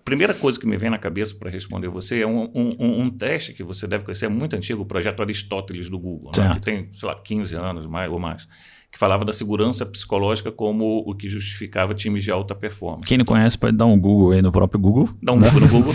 primeira 0.04 0.34
coisa 0.34 0.58
que 0.60 0.66
me 0.66 0.76
vem 0.76 0.90
na 0.90 0.98
cabeça 0.98 1.34
para 1.34 1.50
responder 1.50 1.88
você 1.88 2.20
é 2.20 2.26
um, 2.26 2.44
um- 2.54 2.70
um- 2.78 3.00
um 3.02 3.10
teste 3.10 3.52
que 3.52 3.62
você 3.62 3.86
deve 3.86 4.04
conhecer, 4.04 4.26
é 4.26 4.28
muito 4.28 4.54
antigo, 4.54 4.82
o 4.82 4.86
projeto 4.86 5.22
Aristóteles 5.22 5.88
do 5.88 5.98
Google, 5.98 6.30
né, 6.36 6.54
que 6.54 6.60
tem, 6.60 6.86
sei 6.90 7.08
lá, 7.08 7.14
15 7.14 7.56
anos 7.56 7.86
mais, 7.86 8.10
ou 8.12 8.18
mais, 8.18 8.46
que 8.92 8.98
falava 8.98 9.24
da 9.24 9.32
segurança 9.32 9.84
psicológica 9.84 10.52
como 10.52 11.02
o 11.06 11.14
que 11.14 11.26
justificava 11.28 11.94
times 11.94 12.22
de 12.22 12.30
alta 12.30 12.54
performance. 12.54 13.04
Quem 13.06 13.18
não 13.18 13.24
conhece 13.24 13.58
pode 13.58 13.76
dar 13.76 13.86
um 13.86 13.98
Google 13.98 14.32
aí 14.32 14.42
no 14.42 14.52
próprio 14.52 14.78
Google 14.80 15.08
Dá 15.22 15.32
um 15.32 15.40
Google 15.40 15.60
no 15.60 15.68
Google. 15.68 15.94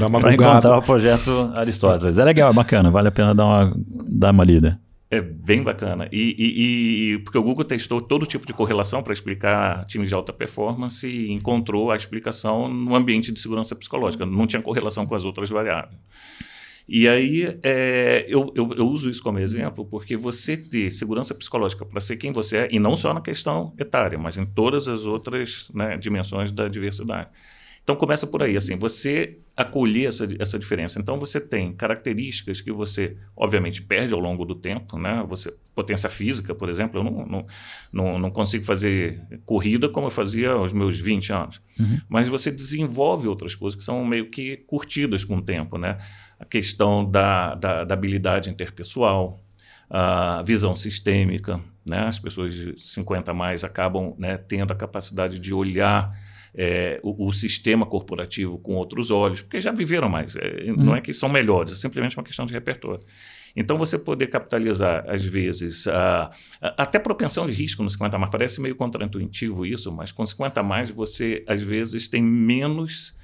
Dá 0.00 0.06
uma 0.06 0.20
para 0.20 0.32
encontrar 0.34 0.78
o 0.78 0.82
projeto 0.82 1.50
Aristóteles. 1.54 2.16
É 2.16 2.24
legal, 2.24 2.50
é 2.50 2.54
bacana, 2.54 2.90
vale 2.90 3.08
a 3.08 3.12
pena 3.12 3.34
dar 3.34 3.44
uma, 3.44 3.76
dar 4.08 4.30
uma 4.32 4.44
lida. 4.44 4.80
É 5.10 5.22
bem 5.22 5.62
bacana. 5.62 6.06
E, 6.12 6.34
e- 6.38 7.12
e- 7.14 7.18
porque 7.20 7.38
o 7.38 7.42
Google 7.42 7.64
testou 7.64 7.98
todo 8.00 8.26
tipo 8.26 8.46
de 8.46 8.52
correlação 8.52 9.02
para 9.02 9.12
explicar 9.14 9.86
times 9.86 10.10
de 10.10 10.14
alta 10.14 10.34
performance 10.34 11.06
e 11.08 11.32
encontrou 11.32 11.90
a 11.90 11.96
explicação 11.96 12.68
no 12.68 12.94
ambiente 12.94 13.32
de 13.32 13.40
segurança 13.40 13.74
psicológica. 13.74 14.26
Não 14.26 14.46
tinha 14.46 14.60
correlação 14.60 15.06
com 15.06 15.14
as 15.14 15.24
outras 15.24 15.48
variáveis. 15.48 15.98
E 16.86 17.06
aí 17.08 17.58
é, 17.62 18.24
eu, 18.28 18.52
eu- 18.54 18.72
eu 18.76 18.86
uso 18.86 19.10
isso 19.10 19.22
como 19.22 19.38
exemplo 19.38 19.84
porque 19.84 20.16
você 20.16 20.56
ter 20.56 20.90
segurança 20.90 21.34
psicológica 21.34 21.84
para 21.86 22.00
ser 22.00 22.16
quem 22.16 22.32
você 22.32 22.56
é, 22.58 22.68
e 22.70 22.78
não 22.78 22.96
só 22.96 23.12
na 23.14 23.20
questão 23.20 23.74
etária, 23.78 24.18
mas 24.18 24.36
em 24.36 24.44
todas 24.46 24.88
as 24.88 25.04
outras 25.06 25.70
né, 25.74 25.96
dimensões 25.98 26.50
da 26.50 26.68
diversidade. 26.68 27.28
Então 27.88 27.96
começa 27.96 28.26
por 28.26 28.42
aí, 28.42 28.54
assim, 28.54 28.76
você 28.76 29.38
acolher 29.56 30.08
essa, 30.08 30.28
essa 30.38 30.58
diferença. 30.58 31.00
Então 31.00 31.18
você 31.18 31.40
tem 31.40 31.72
características 31.72 32.60
que 32.60 32.70
você, 32.70 33.16
obviamente, 33.34 33.80
perde 33.80 34.12
ao 34.12 34.20
longo 34.20 34.44
do 34.44 34.54
tempo, 34.54 34.98
né? 34.98 35.24
Você, 35.26 35.56
potência 35.74 36.10
física, 36.10 36.54
por 36.54 36.68
exemplo, 36.68 37.00
eu 37.00 37.04
não, 37.04 37.26
não, 37.26 37.46
não, 37.90 38.18
não 38.18 38.30
consigo 38.30 38.62
fazer 38.62 39.22
corrida 39.46 39.88
como 39.88 40.08
eu 40.08 40.10
fazia 40.10 40.50
aos 40.50 40.70
meus 40.70 41.00
20 41.00 41.32
anos. 41.32 41.62
Mas 42.10 42.28
você 42.28 42.50
desenvolve 42.50 43.26
outras 43.26 43.54
coisas 43.54 43.78
que 43.78 43.82
são 43.82 44.04
meio 44.04 44.28
que 44.28 44.58
curtidas 44.66 45.24
com 45.24 45.38
o 45.38 45.42
tempo, 45.42 45.78
né? 45.78 45.96
A 46.38 46.44
questão 46.44 47.10
da, 47.10 47.54
da, 47.54 47.84
da 47.84 47.94
habilidade 47.94 48.50
interpessoal, 48.50 49.40
a 49.88 50.42
visão 50.42 50.76
sistêmica, 50.76 51.58
né? 51.86 52.00
As 52.00 52.18
pessoas 52.18 52.52
de 52.52 52.78
50 52.78 53.30
a 53.30 53.34
mais 53.34 53.64
acabam 53.64 54.14
né, 54.18 54.36
tendo 54.36 54.74
a 54.74 54.76
capacidade 54.76 55.38
de 55.38 55.54
olhar 55.54 56.12
é, 56.54 57.00
o, 57.02 57.28
o 57.28 57.32
sistema 57.32 57.84
corporativo 57.86 58.58
com 58.58 58.74
outros 58.74 59.10
olhos, 59.10 59.40
porque 59.42 59.60
já 59.60 59.72
viveram 59.72 60.08
mais. 60.08 60.34
É, 60.36 60.64
Não 60.76 60.94
é 60.96 61.00
que 61.00 61.12
são 61.12 61.28
melhores, 61.28 61.72
é 61.72 61.76
simplesmente 61.76 62.16
uma 62.16 62.24
questão 62.24 62.46
de 62.46 62.52
repertório. 62.52 63.04
Então, 63.56 63.76
você 63.76 63.98
poder 63.98 64.28
capitalizar, 64.28 65.04
às 65.08 65.24
vezes, 65.24 65.86
a, 65.88 66.30
a- 66.60 66.82
até 66.82 66.98
propensão 66.98 67.44
de 67.46 67.52
risco 67.52 67.82
no 67.82 67.90
50 67.90 68.16
a 68.16 68.18
mais, 68.18 68.30
parece 68.30 68.60
meio 68.60 68.76
contraintuitivo 68.76 69.66
isso, 69.66 69.90
mas 69.90 70.12
com 70.12 70.24
50 70.24 70.60
a 70.60 70.62
mais 70.62 70.90
você, 70.90 71.42
às 71.46 71.60
vezes, 71.62 72.06
tem 72.08 72.22
menos 72.22 73.16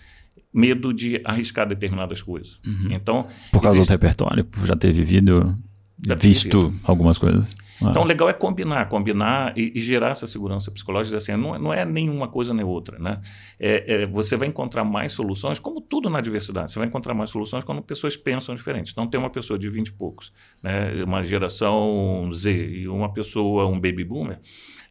medo 0.53 0.93
de 0.93 1.21
arriscar 1.25 1.69
determinadas 1.69 2.21
coisas. 2.23 2.61
Então, 2.91 3.27
Por 3.53 3.61
causa 3.63 3.77
existe- 3.77 3.89
do 3.89 3.93
repertório, 3.93 4.45
por 4.45 4.67
já 4.67 4.75
ter 4.75 4.93
vivido, 4.93 5.57
Já 6.05 6.17
ter 6.17 6.27
visto 6.29 6.75
algumas 6.85 7.19
coisas. 7.19 7.55
Ah. 7.83 7.91
Então, 7.91 8.03
o 8.03 8.05
legal 8.05 8.29
é 8.29 8.33
combinar, 8.33 8.89
combinar 8.89 9.53
e, 9.57 9.73
e 9.75 9.81
gerar 9.81 10.11
essa 10.11 10.27
segurança 10.27 10.71
psicológica. 10.71 11.17
Assim, 11.17 11.33
não, 11.37 11.55
é- 11.55 11.59
não 11.59 11.73
é 11.73 11.85
nenhuma 11.85 12.29
coisa 12.29 12.53
nem 12.55 12.65
outra. 12.65 12.99
Né? 12.99 13.21
É, 13.59 14.03
é, 14.03 14.07
você 14.07 14.37
vai 14.37 14.49
encontrar 14.49 14.85
mais 14.85 15.13
soluções, 15.13 15.59
como 15.59 15.81
tudo 15.81 16.09
na 16.09 16.21
diversidade, 16.21 16.71
você 16.73 16.79
vai 16.79 16.89
encontrar 16.89 17.15
mais 17.15 17.31
soluções 17.31 17.65
quando 17.65 17.83
pessoas 17.83 18.17
pensam 18.17 18.55
diferente. 18.55 18.93
Então, 18.93 19.07
tem 19.07 19.19
uma 19.19 19.31
pessoa 19.31 19.59
de 19.59 19.69
20 19.69 19.89
e 19.89 19.93
poucos, 19.93 20.33
né? 20.63 21.03
uma 21.05 21.23
geração 21.25 22.31
Z 22.33 22.51
e 22.53 22.89
uma 22.89 23.13
pessoa, 23.13 23.67
um 23.67 23.81
baby 23.81 24.05
boomer, 24.05 24.41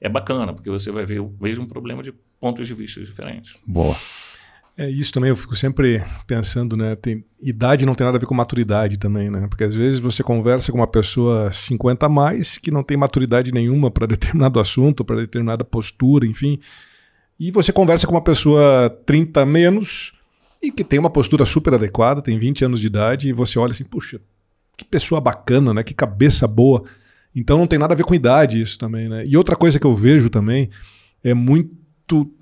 é 0.02 0.10
bacana, 0.10 0.54
porque 0.54 0.70
você 0.70 0.92
vai 0.92 1.06
ver 1.06 1.20
o 1.22 1.34
mesmo 1.40 1.68
problema 1.68 2.04
de 2.04 2.14
pontos 2.40 2.68
de 2.68 2.74
vista 2.74 3.00
diferentes. 3.00 3.54
Boa. 3.66 3.96
É 4.76 4.90
isso 4.90 5.14
também, 5.14 5.30
eu 5.30 5.36
fico 5.36 5.56
sempre 5.56 6.04
pensando, 6.26 6.76
né? 6.76 6.96
Tem, 6.96 7.24
idade 7.40 7.86
não 7.86 7.94
tem 7.94 8.06
nada 8.06 8.18
a 8.18 8.20
ver 8.20 8.26
com 8.26 8.34
maturidade 8.34 8.98
também, 8.98 9.30
né? 9.30 9.46
Porque 9.48 9.64
às 9.64 9.76
vezes 9.76 10.00
você 10.00 10.24
conversa 10.24 10.72
com 10.72 10.80
uma 10.80 10.88
pessoa 10.88 11.52
50 11.52 12.08
a 12.08 12.10
mais 12.10 12.58
que 12.58 12.72
não 12.72 12.82
tem 12.82 12.98
maturidade 12.98 13.52
nenhuma 13.52 13.92
para 13.92 14.08
determinado 14.08 14.60
assunto, 14.60 15.06
para 15.06 15.18
determinada 15.18 15.64
postura, 15.64 16.26
enfim. 16.26 16.60
E 17.40 17.52
você 17.52 17.72
conversa 17.72 18.08
com 18.08 18.16
uma 18.16 18.24
pessoa 18.24 18.90
30 19.06 19.42
a 19.42 19.46
menos 19.46 20.14
e 20.60 20.72
que 20.72 20.84
tem 20.84 20.98
uma 20.98 21.10
postura 21.10 21.46
super 21.46 21.76
adequada, 21.76 22.22
tem 22.22 22.40
20 22.40 22.66
anos 22.66 22.80
de 22.80 22.88
idade, 22.88 23.28
e 23.28 23.34
você 23.34 23.60
olha 23.60 23.74
assim, 23.74 23.84
puxa, 23.84 24.20
que 24.76 24.84
pessoa 24.84 25.22
bacana, 25.22 25.72
né? 25.72 25.84
Que 25.84 25.94
cabeça 25.94 26.48
boa. 26.48 26.84
Então 27.36 27.60
não 27.60 27.68
tem 27.68 27.78
nada 27.78 27.94
a 27.94 27.98
ver 27.98 28.06
com 28.06 28.16
idade 28.16 28.60
isso 28.60 28.80
também, 28.80 29.08
né? 29.08 29.24
E 29.24 29.38
outra 29.38 29.56
coisa 29.56 29.80
que 29.80 29.86
eu 29.86 29.96
vejo 29.96 30.32
também 30.32 30.72
é 31.24 31.36
muito 31.36 31.83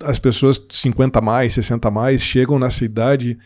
as 0.04 0.18
pessoas 0.18 0.64
50 0.70 1.18
a 1.18 1.22
mais, 1.22 1.54
60 1.54 1.88
a 1.88 1.90
mais 1.90 2.22
chegam 2.22 2.58
nessa 2.58 2.84
idade 2.84 3.38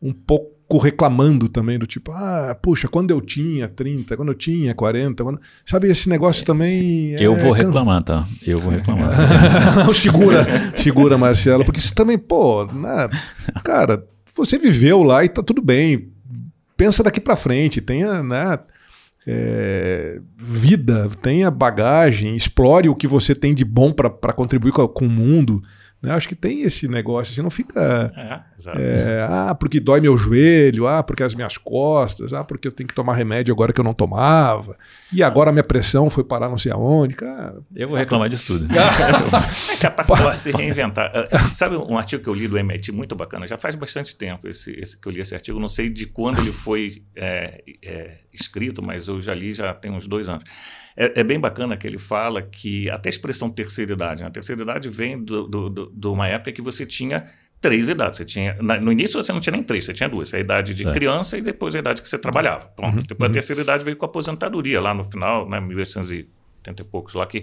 um 0.00 0.12
pouco 0.12 0.78
reclamando 0.78 1.48
também 1.48 1.78
do 1.78 1.86
tipo, 1.86 2.10
ah, 2.12 2.56
puxa, 2.60 2.88
quando 2.88 3.10
eu 3.10 3.20
tinha 3.20 3.68
30, 3.68 4.16
quando 4.16 4.28
eu 4.28 4.34
tinha 4.34 4.74
40, 4.74 5.22
quando... 5.22 5.40
sabe 5.64 5.88
esse 5.88 6.08
negócio 6.08 6.44
também 6.44 7.14
é 7.14 7.24
Eu 7.24 7.36
vou 7.36 7.52
reclamar, 7.52 8.02
tá? 8.02 8.26
Eu 8.44 8.58
vou 8.58 8.72
reclamar. 8.72 9.10
Não, 9.86 9.94
segura, 9.94 10.46
segura, 10.76 11.18
Marcelo, 11.18 11.64
porque 11.64 11.78
isso 11.78 11.94
também, 11.94 12.18
pô, 12.18 12.64
né, 12.64 13.08
cara, 13.62 14.04
você 14.34 14.58
viveu 14.58 15.02
lá 15.02 15.24
e 15.24 15.28
tá 15.28 15.42
tudo 15.42 15.62
bem. 15.62 16.10
Pensa 16.76 17.02
daqui 17.02 17.20
pra 17.20 17.36
frente, 17.36 17.80
tenha, 17.80 18.22
né, 18.22 18.58
é, 19.26 20.20
vida, 20.36 21.08
tenha 21.20 21.50
bagagem, 21.50 22.36
explore 22.36 22.88
o 22.88 22.96
que 22.96 23.06
você 23.06 23.34
tem 23.34 23.54
de 23.54 23.64
bom 23.64 23.92
pra 23.92 24.32
contribuir 24.32 24.72
com, 24.72 24.86
com 24.88 25.06
o 25.06 25.10
mundo. 25.10 25.62
Né? 26.02 26.12
Acho 26.12 26.28
que 26.28 26.34
tem 26.34 26.62
esse 26.62 26.88
negócio, 26.88 27.32
assim, 27.32 27.42
não 27.42 27.50
fica. 27.50 28.12
É, 28.16 29.20
é, 29.20 29.26
ah, 29.28 29.54
porque 29.54 29.78
dói 29.78 30.00
meu 30.00 30.16
joelho, 30.16 30.88
ah, 30.88 31.00
porque 31.00 31.22
as 31.22 31.32
minhas 31.32 31.56
costas, 31.56 32.32
ah, 32.32 32.42
porque 32.42 32.66
eu 32.66 32.72
tenho 32.72 32.88
que 32.88 32.94
tomar 32.94 33.14
remédio 33.14 33.54
agora 33.54 33.72
que 33.72 33.78
eu 33.78 33.84
não 33.84 33.94
tomava, 33.94 34.76
e 35.12 35.22
agora 35.22 35.50
a 35.50 35.52
minha 35.52 35.62
pressão 35.62 36.10
foi 36.10 36.24
parar 36.24 36.48
não 36.48 36.58
sei 36.58 36.72
aonde. 36.72 37.14
Cara, 37.14 37.62
Eu 37.74 37.88
vou 37.88 37.96
reclamar 37.96 38.28
disso 38.28 38.46
tudo. 38.46 38.66
É 39.72 39.76
capacidade 39.76 40.30
de 40.30 40.36
se 40.36 40.50
reinventar. 40.50 41.12
Uh, 41.14 41.54
sabe 41.54 41.76
um 41.76 41.96
artigo 41.96 42.22
que 42.22 42.28
eu 42.28 42.34
li 42.34 42.48
do 42.48 42.58
MIT 42.58 42.90
muito 42.92 43.14
bacana? 43.14 43.46
Já 43.46 43.56
faz 43.56 43.74
bastante 43.74 44.14
tempo 44.14 44.48
esse, 44.48 44.72
esse 44.72 44.98
que 44.98 45.06
eu 45.06 45.12
li 45.12 45.20
esse 45.20 45.34
artigo. 45.34 45.58
Não 45.58 45.68
sei 45.68 45.88
de 45.88 46.06
quando 46.06 46.40
ele 46.40 46.52
foi 46.52 47.02
é, 47.14 47.62
é, 47.84 48.18
escrito, 48.32 48.82
mas 48.82 49.08
eu 49.08 49.20
já 49.20 49.34
li 49.34 49.52
já 49.52 49.72
tem 49.74 49.90
uns 49.90 50.06
dois 50.06 50.28
anos. 50.28 50.44
É, 50.96 51.20
é, 51.20 51.24
bem 51.24 51.40
bacana 51.40 51.76
que 51.76 51.86
ele 51.86 51.98
fala 51.98 52.42
que 52.42 52.90
até 52.90 53.08
a 53.08 53.10
expressão 53.10 53.50
terceira 53.50 53.92
idade. 53.92 54.22
Né? 54.22 54.28
A 54.28 54.30
terceira 54.30 54.62
idade 54.62 54.88
vem 54.88 55.22
do, 55.22 55.46
do, 55.46 55.70
do, 55.70 55.92
de 55.94 56.06
uma 56.06 56.28
época 56.28 56.52
que 56.52 56.62
você 56.62 56.84
tinha 56.84 57.24
três 57.60 57.88
idades. 57.88 58.18
Você 58.18 58.24
tinha, 58.24 58.56
na, 58.60 58.78
no 58.78 58.92
início 58.92 59.22
você 59.22 59.32
não 59.32 59.40
tinha 59.40 59.52
nem 59.52 59.62
três, 59.62 59.84
você 59.84 59.94
tinha 59.94 60.08
duas. 60.08 60.34
A 60.34 60.38
idade 60.38 60.74
de 60.74 60.86
é. 60.86 60.92
criança 60.92 61.38
e 61.38 61.40
depois 61.40 61.74
a 61.74 61.78
idade 61.78 62.02
que 62.02 62.08
você 62.08 62.18
trabalhava. 62.18 62.66
Pronto. 62.66 62.96
Uhum, 62.96 63.02
depois 63.02 63.28
uhum. 63.28 63.32
a 63.32 63.34
terceira 63.34 63.62
idade 63.62 63.84
veio 63.84 63.96
com 63.96 64.04
a 64.04 64.08
aposentadoria 64.08 64.80
lá 64.80 64.92
no 64.92 65.04
final, 65.04 65.48
né, 65.48 65.60
1880 65.60 66.82
e 66.82 66.84
poucos, 66.84 67.14
lá 67.14 67.24
que 67.24 67.42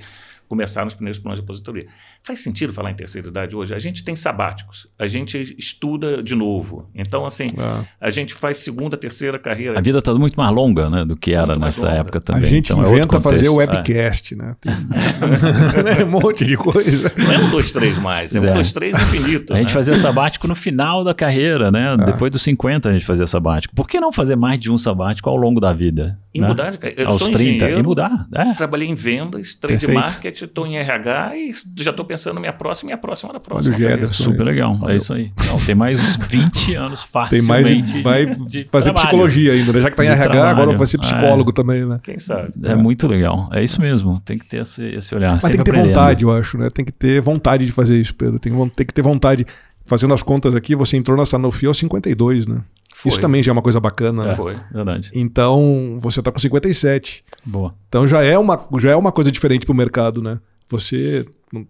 começar 0.50 0.84
nos 0.84 0.96
primeiros 0.96 1.20
planos 1.20 1.39
de 1.39 1.44
aposentadoria. 1.44 1.88
Faz 2.24 2.41
sentido 2.41 2.74
falar 2.74 2.89
em 2.89 2.96
terceira 2.96 3.27
idade 3.27 3.56
hoje? 3.56 3.74
A 3.74 3.77
gente 3.77 4.03
tem 4.03 4.15
sabáticos, 4.15 4.88
a 4.98 5.06
gente 5.06 5.56
estuda 5.58 6.24
de 6.24 6.34
novo. 6.34 6.89
Então, 6.94 7.24
assim, 7.24 7.53
é. 7.56 7.86
a 8.01 8.10
gente 8.10 8.34
faz 8.34 8.58
segunda, 8.58 8.98
terceira 8.98 9.38
carreira. 9.38 9.77
A 9.77 9.82
vida 9.82 10.00
está 10.00 10.12
muito 10.15 10.36
mais 10.36 10.51
longa 10.51 10.89
né, 10.89 11.06
do 11.06 11.15
que 11.15 11.34
era 11.34 11.56
nessa 11.56 11.88
longa. 11.88 12.00
época 12.00 12.20
também. 12.20 12.46
A 12.46 12.48
gente 12.48 12.74
então, 12.74 12.84
é 12.84 12.89
inventa 12.89 13.18
é 13.18 13.20
fazer 13.22 13.50
o 13.50 13.56
webcast, 13.56 14.34
é. 14.34 14.38
né? 14.38 14.56
Tem 14.60 14.74
um 16.03 16.10
monte 16.10 16.44
de 16.44 16.58
coisa. 16.58 17.13
Não 17.15 17.32
é 17.32 17.38
um, 17.38 17.51
dois, 17.51 17.72
três 17.72 17.98
mais, 18.00 18.34
é 18.34 18.39
um, 18.39 18.46
é. 18.48 18.53
dois, 18.53 18.74
três 18.74 19.00
infinito. 19.00 19.53
A 19.53 19.58
gente 19.58 19.68
né? 19.68 19.74
fazia 19.74 19.96
sabático 19.96 20.48
no 20.48 20.56
final 20.56 21.03
da 21.03 21.13
carreira, 21.13 21.70
né? 21.72 21.94
É. 21.94 22.06
Depois 22.06 22.32
dos 22.32 22.41
50 22.41 22.89
a 22.89 22.91
gente 22.91 23.06
fazia 23.06 23.27
sabático. 23.27 23.75
Por 23.75 23.88
que 23.88 24.00
não 24.00 24.12
fazer 24.12 24.36
mais 24.36 24.60
de 24.60 24.72
um 24.72 24.79
sabático 24.79 25.29
ao 25.29 25.36
longo 25.36 25.60
da 25.60 25.74
vida? 25.74 26.20
E 26.34 26.39
né? 26.39 26.48
mudar 26.48 26.72
de 26.72 26.77
Eu 26.96 27.08
Aos 27.08 27.27
30 27.27 27.70
e 27.70 27.84
mudar. 27.84 28.27
É. 28.34 28.53
Trabalhei 28.53 28.88
em 28.88 28.96
vendas, 28.96 29.56
trade 29.56 29.86
Perfeito. 29.86 30.00
marketing, 30.00 30.38
estou 30.46 30.65
em 30.65 30.77
RH 30.77 31.38
e 31.38 31.53
já 31.77 31.91
estou 31.91 32.05
pensando 32.05 32.36
na 32.36 32.39
minha 32.39 32.53
próxima 32.53 32.91
e 32.91 32.93
a 32.93 32.98
próxima 32.98 33.34
da 33.34 33.39
próxima. 33.39 33.75
Olha 33.75 34.05
o 34.05 34.13
Super 34.13 34.43
legal. 34.43 34.77
É 34.88 34.96
isso 34.96 35.13
aí. 35.13 35.31
Então, 35.39 35.58
tem 35.60 35.75
mais 35.75 36.17
20 36.17 36.75
anos 36.75 37.03
fácil. 37.03 37.38
Tem 37.38 37.41
mais. 37.41 37.67
Vai 38.01 38.25
de, 38.48 38.63
fazer 38.65 38.89
de 38.89 38.96
psicologia 38.96 39.53
ainda, 39.53 39.74
né? 39.74 39.81
Já 39.81 39.89
que 39.89 39.93
está 39.93 40.05
em 40.05 40.08
RH, 40.08 40.29
trabalho. 40.29 40.50
agora 40.50 40.77
vai 40.77 40.88
ser 40.88 40.98
psicólogo 40.98 41.51
é. 41.51 41.53
também, 41.53 41.86
né? 41.86 42.00
Quem 42.03 42.19
sabe? 42.19 42.53
É, 42.63 42.72
é, 42.72 42.75
muito 42.75 43.08
legal. 43.08 43.50
É 43.51 43.63
isso 43.63 43.81
mesmo. 43.81 44.19
Tem 44.22 44.38
que 44.38 44.46
ter 44.46 44.62
esse, 44.62 44.86
esse 44.86 45.13
olhar. 45.15 45.34
Mas 45.34 45.43
tem 45.43 45.51
que 45.51 45.63
ter 45.63 45.72
aprendendo. 45.72 45.96
vontade, 45.96 46.24
eu 46.24 46.31
acho, 46.31 46.58
né? 46.58 46.69
Tem 46.69 46.86
que 46.86 46.91
ter 46.91 47.22
vontade 47.22 47.65
de 47.65 47.72
fazer 47.72 48.00
isso, 48.00 48.13
Pedro. 48.15 48.39
Tem, 48.39 48.51
tem 48.69 48.86
que 48.86 48.93
ter 48.93 49.01
vontade. 49.01 49.46
Fazendo 49.86 50.13
as 50.13 50.22
contas 50.22 50.53
aqui, 50.53 50.75
você 50.75 50.98
entrou 50.98 51.17
na 51.17 51.25
Sanofi 51.25 51.65
aos 51.65 51.77
52, 51.79 52.46
né? 52.46 52.62
Foi. 52.93 53.10
Isso 53.10 53.22
também 53.22 53.41
já 53.41 53.51
é 53.51 53.53
uma 53.53 53.62
coisa 53.62 53.79
bacana. 53.79 54.29
É, 54.29 54.36
foi, 54.36 54.58
verdade. 54.72 55.12
Então, 55.13 56.00
você 56.01 56.19
está 56.19 56.31
com 56.31 56.39
57. 56.39 57.24
Boa. 57.46 57.74
Então 57.88 58.08
já 58.08 58.24
é 58.24 58.38
uma, 58.38 58.67
já 58.79 58.91
é 58.91 58.96
uma 58.96 59.12
coisa 59.12 59.31
diferente 59.31 59.65
para 59.65 59.74
o 59.74 59.75
mercado, 59.75 60.22
né? 60.22 60.39
Você, 60.69 61.25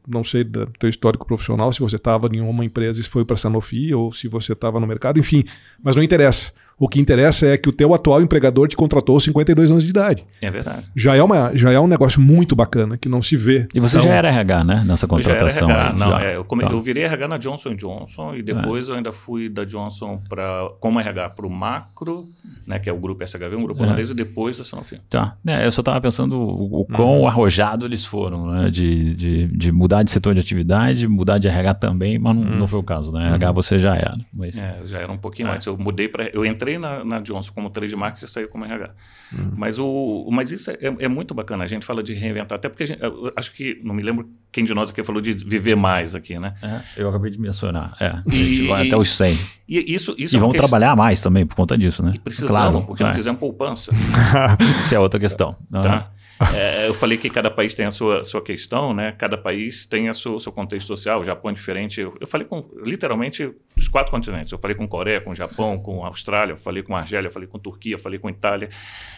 não 0.07 0.23
sei 0.23 0.43
do 0.43 0.65
teu 0.77 0.89
histórico 0.89 1.25
profissional, 1.25 1.71
se 1.71 1.79
você 1.79 1.95
estava 1.95 2.27
em 2.33 2.41
uma 2.41 2.65
empresa 2.65 2.99
e 2.99 3.03
foi 3.03 3.23
para 3.23 3.35
a 3.35 3.37
Sanofi 3.37 3.93
ou 3.93 4.11
se 4.11 4.27
você 4.27 4.53
estava 4.53 4.79
no 4.79 4.85
mercado, 4.87 5.19
enfim, 5.19 5.43
mas 5.81 5.95
não 5.95 6.03
interessa. 6.03 6.51
O 6.79 6.87
que 6.87 6.99
interessa 6.99 7.45
é 7.45 7.57
que 7.57 7.67
o 7.67 7.73
teu 7.73 7.93
atual 7.93 8.21
empregador 8.21 8.67
te 8.67 8.75
contratou 8.75 9.15
aos 9.15 9.23
52 9.25 9.71
anos 9.71 9.83
de 9.83 9.89
idade. 9.89 10.25
É 10.41 10.49
verdade. 10.49 10.89
Já 10.95 11.15
é, 11.15 11.21
uma, 11.21 11.51
já 11.53 11.71
é 11.71 11.79
um 11.79 11.87
negócio 11.87 12.21
muito 12.21 12.55
bacana, 12.55 12.97
que 12.97 13.09
não 13.09 13.21
se 13.21 13.35
vê. 13.35 13.67
E 13.75 13.79
você 13.79 13.97
então, 13.97 14.09
já 14.09 14.15
era 14.15 14.29
RH, 14.29 14.63
né? 14.63 14.83
Nessa 14.87 15.05
contratação. 15.05 15.67
Eu 15.67 15.73
já 15.73 15.79
era 15.79 15.89
RH. 15.89 15.93
Aí, 15.93 15.99
não, 15.99 16.09
já. 16.09 16.25
É, 16.25 16.35
eu, 16.37 16.45
come, 16.45 16.63
eu, 16.63 16.79
virei 16.79 17.03
RH 17.03 17.27
na 17.27 17.37
Johnson 17.37 17.75
Johnson 17.75 18.35
e 18.35 18.41
depois 18.41 18.87
é. 18.87 18.91
eu 18.91 18.95
ainda 18.95 19.11
fui 19.11 19.49
da 19.49 19.65
Johnson 19.65 20.21
para 20.29 20.69
como 20.79 20.99
RH 20.99 21.29
para 21.31 21.45
o 21.45 21.49
Macro, 21.49 22.25
né, 22.65 22.79
que 22.79 22.89
é 22.89 22.93
o 22.93 22.97
grupo 22.97 23.25
SHV, 23.27 23.55
um 23.55 23.63
grupo 23.63 23.83
é. 23.83 23.85
holandês, 23.85 24.09
e 24.09 24.15
depois 24.15 24.57
da 24.57 24.63
Sanofi. 24.63 24.99
Tá. 25.09 25.35
É, 25.45 25.65
eu 25.65 25.71
só 25.71 25.81
estava 25.81 25.99
pensando 25.99 26.37
o, 26.37 26.81
o 26.81 26.85
quão 26.85 27.21
uhum. 27.21 27.27
arrojado 27.27 27.85
eles 27.85 28.05
foram, 28.05 28.47
né? 28.47 28.69
De, 28.69 29.15
de, 29.15 29.47
de, 29.47 29.71
mudar 29.71 30.03
de 30.03 30.11
setor 30.11 30.33
de 30.33 30.39
atividade, 30.39 31.07
mudar 31.07 31.37
de 31.37 31.47
RH 31.47 31.73
também, 31.75 32.17
mas 32.17 32.35
não, 32.35 32.43
uhum. 32.43 32.59
não 32.59 32.67
foi 32.67 32.79
o 32.79 32.83
caso, 32.83 33.11
né? 33.11 33.27
RH 33.27 33.47
uhum. 33.47 33.53
você 33.53 33.79
já 33.79 33.95
era. 33.95 34.17
Mas... 34.35 34.59
É, 34.59 34.79
já 34.85 34.99
era 34.99 35.11
um 35.11 35.17
pouquinho 35.17 35.49
é. 35.49 35.55
antes. 35.55 35.67
Eu 35.67 35.77
mudei 35.77 36.07
para. 36.07 36.29
Eu 36.33 36.45
entrei 36.45 36.68
na, 36.77 37.03
na 37.03 37.19
Johnson 37.19 37.51
como 37.53 37.69
trade 37.69 37.95
marketing 37.95 38.25
e 38.25 38.27
saí 38.27 38.47
como 38.47 38.65
RH. 38.65 38.93
Uhum. 39.31 39.51
Mas, 39.55 39.79
o, 39.79 40.29
mas 40.31 40.51
isso 40.51 40.69
é, 40.71 40.77
é, 40.81 41.07
muito 41.07 41.33
bacana. 41.33 41.63
A 41.63 41.67
gente 41.67 41.85
fala 41.85 42.03
de 42.03 42.13
reinventar, 42.13 42.57
até 42.57 42.69
porque 42.69 42.85
gente, 42.85 42.99
acho 43.35 43.53
que, 43.53 43.79
não 43.83 43.93
me 43.93 44.03
lembro 44.03 44.29
quem 44.51 44.63
de 44.63 44.73
nós 44.73 44.89
aqui 44.89 45.03
falou 45.03 45.21
de 45.21 45.33
viver 45.33 45.75
mais 45.75 46.15
aqui, 46.15 46.37
né? 46.37 46.53
É, 46.61 46.81
eu 46.97 47.09
acabei 47.09 47.31
de 47.31 47.39
mencionar. 47.39 47.95
É, 47.99 48.07
a 48.07 48.23
gente 48.25 48.63
e, 48.63 48.67
vai 48.67 48.87
até 48.87 48.97
os 48.97 49.09
100. 49.09 49.39
E, 49.67 49.93
isso, 49.93 50.15
isso 50.17 50.35
e 50.35 50.37
é 50.37 50.39
vão 50.39 50.51
trabalhar 50.51 50.95
mais 50.95 51.21
também 51.21 51.45
por 51.45 51.55
conta 51.55 51.77
disso, 51.77 52.03
né? 52.03 52.11
E 52.15 52.19
precisamos, 52.19 52.55
claro, 52.55 52.81
porque 52.85 53.03
não 53.03 53.13
fizemos 53.13 53.39
poupança. 53.39 53.91
isso 54.83 54.93
é 54.93 54.99
outra 54.99 55.19
questão. 55.19 55.55
Tá? 55.71 56.11
É, 56.53 56.87
eu 56.87 56.93
falei 56.93 57.17
que 57.17 57.29
cada 57.29 57.51
país 57.51 57.73
tem 57.73 57.85
a 57.85 57.91
sua, 57.91 58.23
sua 58.23 58.41
questão, 58.41 58.93
né? 58.93 59.11
Cada 59.11 59.37
país 59.37 59.85
tem 59.85 60.09
o 60.09 60.13
seu, 60.13 60.39
seu 60.39 60.53
contexto 60.53 60.87
social. 60.87 61.19
O 61.19 61.23
Japão 61.23 61.51
é 61.51 61.53
diferente. 61.53 61.99
Eu, 61.99 62.15
eu, 62.19 62.25
falei 62.25 62.47
com 62.47 62.65
literalmente 62.81 63.51
os 63.75 63.89
quatro 63.89 64.09
continentes. 64.09 64.51
Eu 64.53 64.57
falei 64.57 64.75
com 64.75 64.87
Coreia, 64.87 65.19
com 65.19 65.35
Japão, 65.35 65.77
com 65.77 66.03
Austrália, 66.05 66.55
falei 66.55 66.81
com 66.81 66.95
Argélia, 66.95 67.29
falei 67.29 67.47
com 67.47 67.59
Turquia, 67.59 67.99
falei 67.99 68.19
com 68.19 68.29
Itália, 68.29 68.69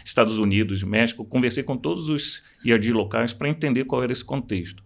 Estados 0.03 0.39
Unidos, 0.39 0.81
México. 0.81 1.23
Conversei 1.23 1.62
com 1.62 1.77
todos 1.77 2.10
os 2.10 2.41
IAD 2.65 2.91
locais 2.91 3.34
para 3.34 3.47
entender 3.47 3.86
qual 3.86 4.01
era 4.01 4.12
esse 4.12 4.25
contexto. 4.25 4.84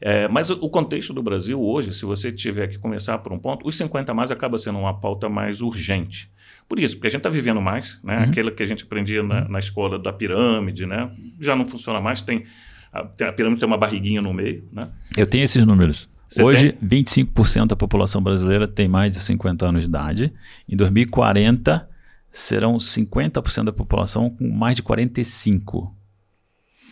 É, 0.00 0.28
mas 0.28 0.50
o 0.50 0.68
contexto 0.68 1.12
do 1.12 1.22
Brasil 1.22 1.60
hoje, 1.60 1.92
se 1.92 2.04
você 2.04 2.30
tiver 2.30 2.68
que 2.68 2.78
começar 2.78 3.18
por 3.18 3.32
um 3.32 3.38
ponto, 3.38 3.66
os 3.66 3.76
50 3.76 4.12
mais 4.12 4.30
acaba 4.30 4.58
sendo 4.58 4.78
uma 4.78 4.98
pauta 4.98 5.28
mais 5.28 5.60
urgente. 5.60 6.30
Por 6.68 6.78
isso, 6.78 6.96
porque 6.96 7.06
a 7.06 7.10
gente 7.10 7.20
está 7.20 7.30
vivendo 7.30 7.60
mais, 7.60 8.00
né? 8.02 8.18
Uhum. 8.18 8.24
Aquela 8.24 8.50
que 8.50 8.62
a 8.62 8.66
gente 8.66 8.84
aprendia 8.84 9.22
na, 9.22 9.48
na, 9.48 9.58
escola 9.58 9.98
da 9.98 10.12
pirâmide, 10.12 10.86
né? 10.86 11.10
Já 11.40 11.54
não 11.54 11.66
funciona 11.66 12.00
mais, 12.00 12.22
tem 12.22 12.44
a, 12.92 13.00
a, 13.00 13.32
pirâmide 13.32 13.60
tem 13.60 13.66
uma 13.66 13.76
barriguinha 13.76 14.22
no 14.22 14.32
meio, 14.32 14.68
né? 14.72 14.88
Eu 15.16 15.26
tenho 15.26 15.44
esses 15.44 15.64
números. 15.64 16.08
Você 16.28 16.42
Hoje, 16.42 16.72
tem? 16.72 17.04
25% 17.04 17.66
da 17.66 17.76
população 17.76 18.22
brasileira 18.22 18.66
tem 18.66 18.88
mais 18.88 19.12
de 19.12 19.20
50 19.20 19.66
anos 19.66 19.82
de 19.82 19.88
idade. 19.88 20.32
Em 20.68 20.76
2040, 20.76 21.88
serão 22.30 22.76
50% 22.76 23.64
da 23.64 23.72
população 23.72 24.30
com 24.30 24.48
mais 24.48 24.76
de 24.76 24.82
45 24.82 25.94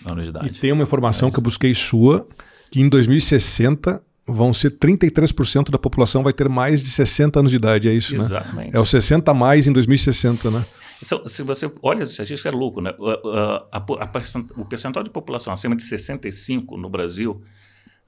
anos 0.05 0.25
de 0.25 0.31
idade. 0.31 0.49
E 0.49 0.51
tem 0.51 0.73
uma 0.73 0.83
informação 0.83 1.29
é 1.29 1.31
que 1.31 1.39
eu 1.39 1.43
busquei 1.43 1.75
sua, 1.75 2.27
que 2.71 2.81
em 2.81 2.89
2060 2.89 4.03
vão 4.27 4.53
ser 4.53 4.71
33% 4.71 5.71
da 5.71 5.79
população 5.79 6.23
vai 6.23 6.33
ter 6.33 6.49
mais 6.49 6.83
de 6.83 6.91
60 6.91 7.41
anos 7.41 7.51
de 7.51 7.57
idade, 7.57 7.89
é 7.89 7.93
isso, 7.93 8.15
Exatamente. 8.15 8.33
né? 8.33 8.47
Exatamente. 8.47 8.77
É 8.77 8.81
o 8.81 8.87
60 8.87 9.31
a 9.31 9.35
mais 9.35 9.67
em 9.67 9.73
2060, 9.73 10.51
né? 10.51 10.65
Se 11.03 11.43
você 11.43 11.71
olha 11.83 12.03
essa 12.03 12.13
estatística, 12.13 12.49
é 12.49 12.53
louco, 12.53 12.81
né? 12.81 12.95
A, 13.01 13.67
a, 13.73 13.79
a, 13.79 14.61
o 14.61 14.65
percentual 14.65 15.03
de 15.03 15.11
população 15.11 15.53
acima 15.53 15.75
de 15.75 15.83
65 15.83 16.77
no 16.77 16.89
Brasil 16.89 17.43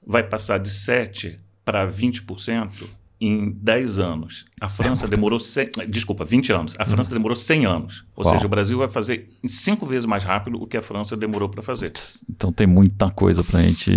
vai 0.05 0.23
passar 0.23 0.59
de 0.59 0.69
7 0.69 1.37
para 1.65 1.85
20% 1.85 2.71
em 3.19 3.49
10 3.49 3.99
anos. 3.99 4.45
A 4.59 4.67
França 4.67 5.07
demorou 5.07 5.39
100, 5.39 5.69
desculpa, 5.87 6.25
20 6.25 6.51
anos. 6.51 6.75
A 6.77 6.85
França 6.85 7.13
demorou 7.13 7.35
100 7.35 7.65
anos. 7.65 8.05
Ou 8.15 8.25
Uau. 8.25 8.33
seja, 8.33 8.45
o 8.45 8.49
Brasil 8.49 8.77
vai 8.77 8.87
fazer 8.87 9.29
cinco 9.45 9.85
vezes 9.85 10.05
mais 10.05 10.23
rápido 10.23 10.61
o 10.61 10.67
que 10.67 10.75
a 10.75 10.81
França 10.81 11.15
demorou 11.15 11.47
para 11.47 11.61
fazer. 11.61 11.93
Então 12.29 12.51
tem 12.51 12.67
muita 12.67 13.09
coisa 13.09 13.43
para 13.43 13.59
a 13.59 13.63
gente 13.63 13.91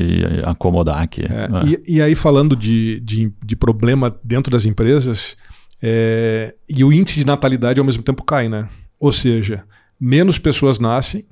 acomodar 0.44 1.02
aqui. 1.02 1.22
É, 1.22 1.24
é. 1.24 1.66
E, 1.66 1.96
e, 1.96 2.02
aí 2.02 2.14
falando 2.14 2.54
de, 2.54 3.00
de, 3.00 3.32
de, 3.44 3.56
problema 3.56 4.16
dentro 4.22 4.52
das 4.52 4.64
empresas, 4.64 5.36
é, 5.82 6.54
e 6.68 6.84
o 6.84 6.92
índice 6.92 7.18
de 7.18 7.26
natalidade 7.26 7.80
ao 7.80 7.86
mesmo 7.86 8.02
tempo 8.02 8.22
cai, 8.24 8.48
né? 8.48 8.68
Ou 9.00 9.12
seja, 9.12 9.64
menos 10.00 10.38
pessoas 10.38 10.78
nascem, 10.78 11.26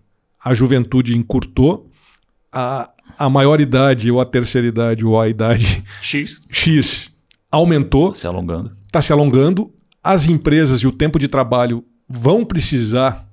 a 0.44 0.52
juventude 0.54 1.16
encurtou, 1.16 1.90
a, 2.52 2.90
a 3.18 3.30
maior 3.30 3.60
idade 3.60 4.10
ou 4.10 4.20
a 4.20 4.24
terceira 4.24 4.66
idade 4.66 5.04
ou 5.04 5.20
a 5.20 5.28
idade 5.28 5.84
X, 6.00 6.40
X 6.50 7.15
aumentou. 7.50 8.14
Se 8.14 8.26
alongando. 8.26 8.70
Está 8.86 9.02
se 9.02 9.12
alongando. 9.12 9.72
As 10.02 10.26
empresas 10.28 10.80
e 10.80 10.86
o 10.86 10.92
tempo 10.92 11.18
de 11.18 11.28
trabalho 11.28 11.84
vão 12.08 12.44
precisar 12.44 13.26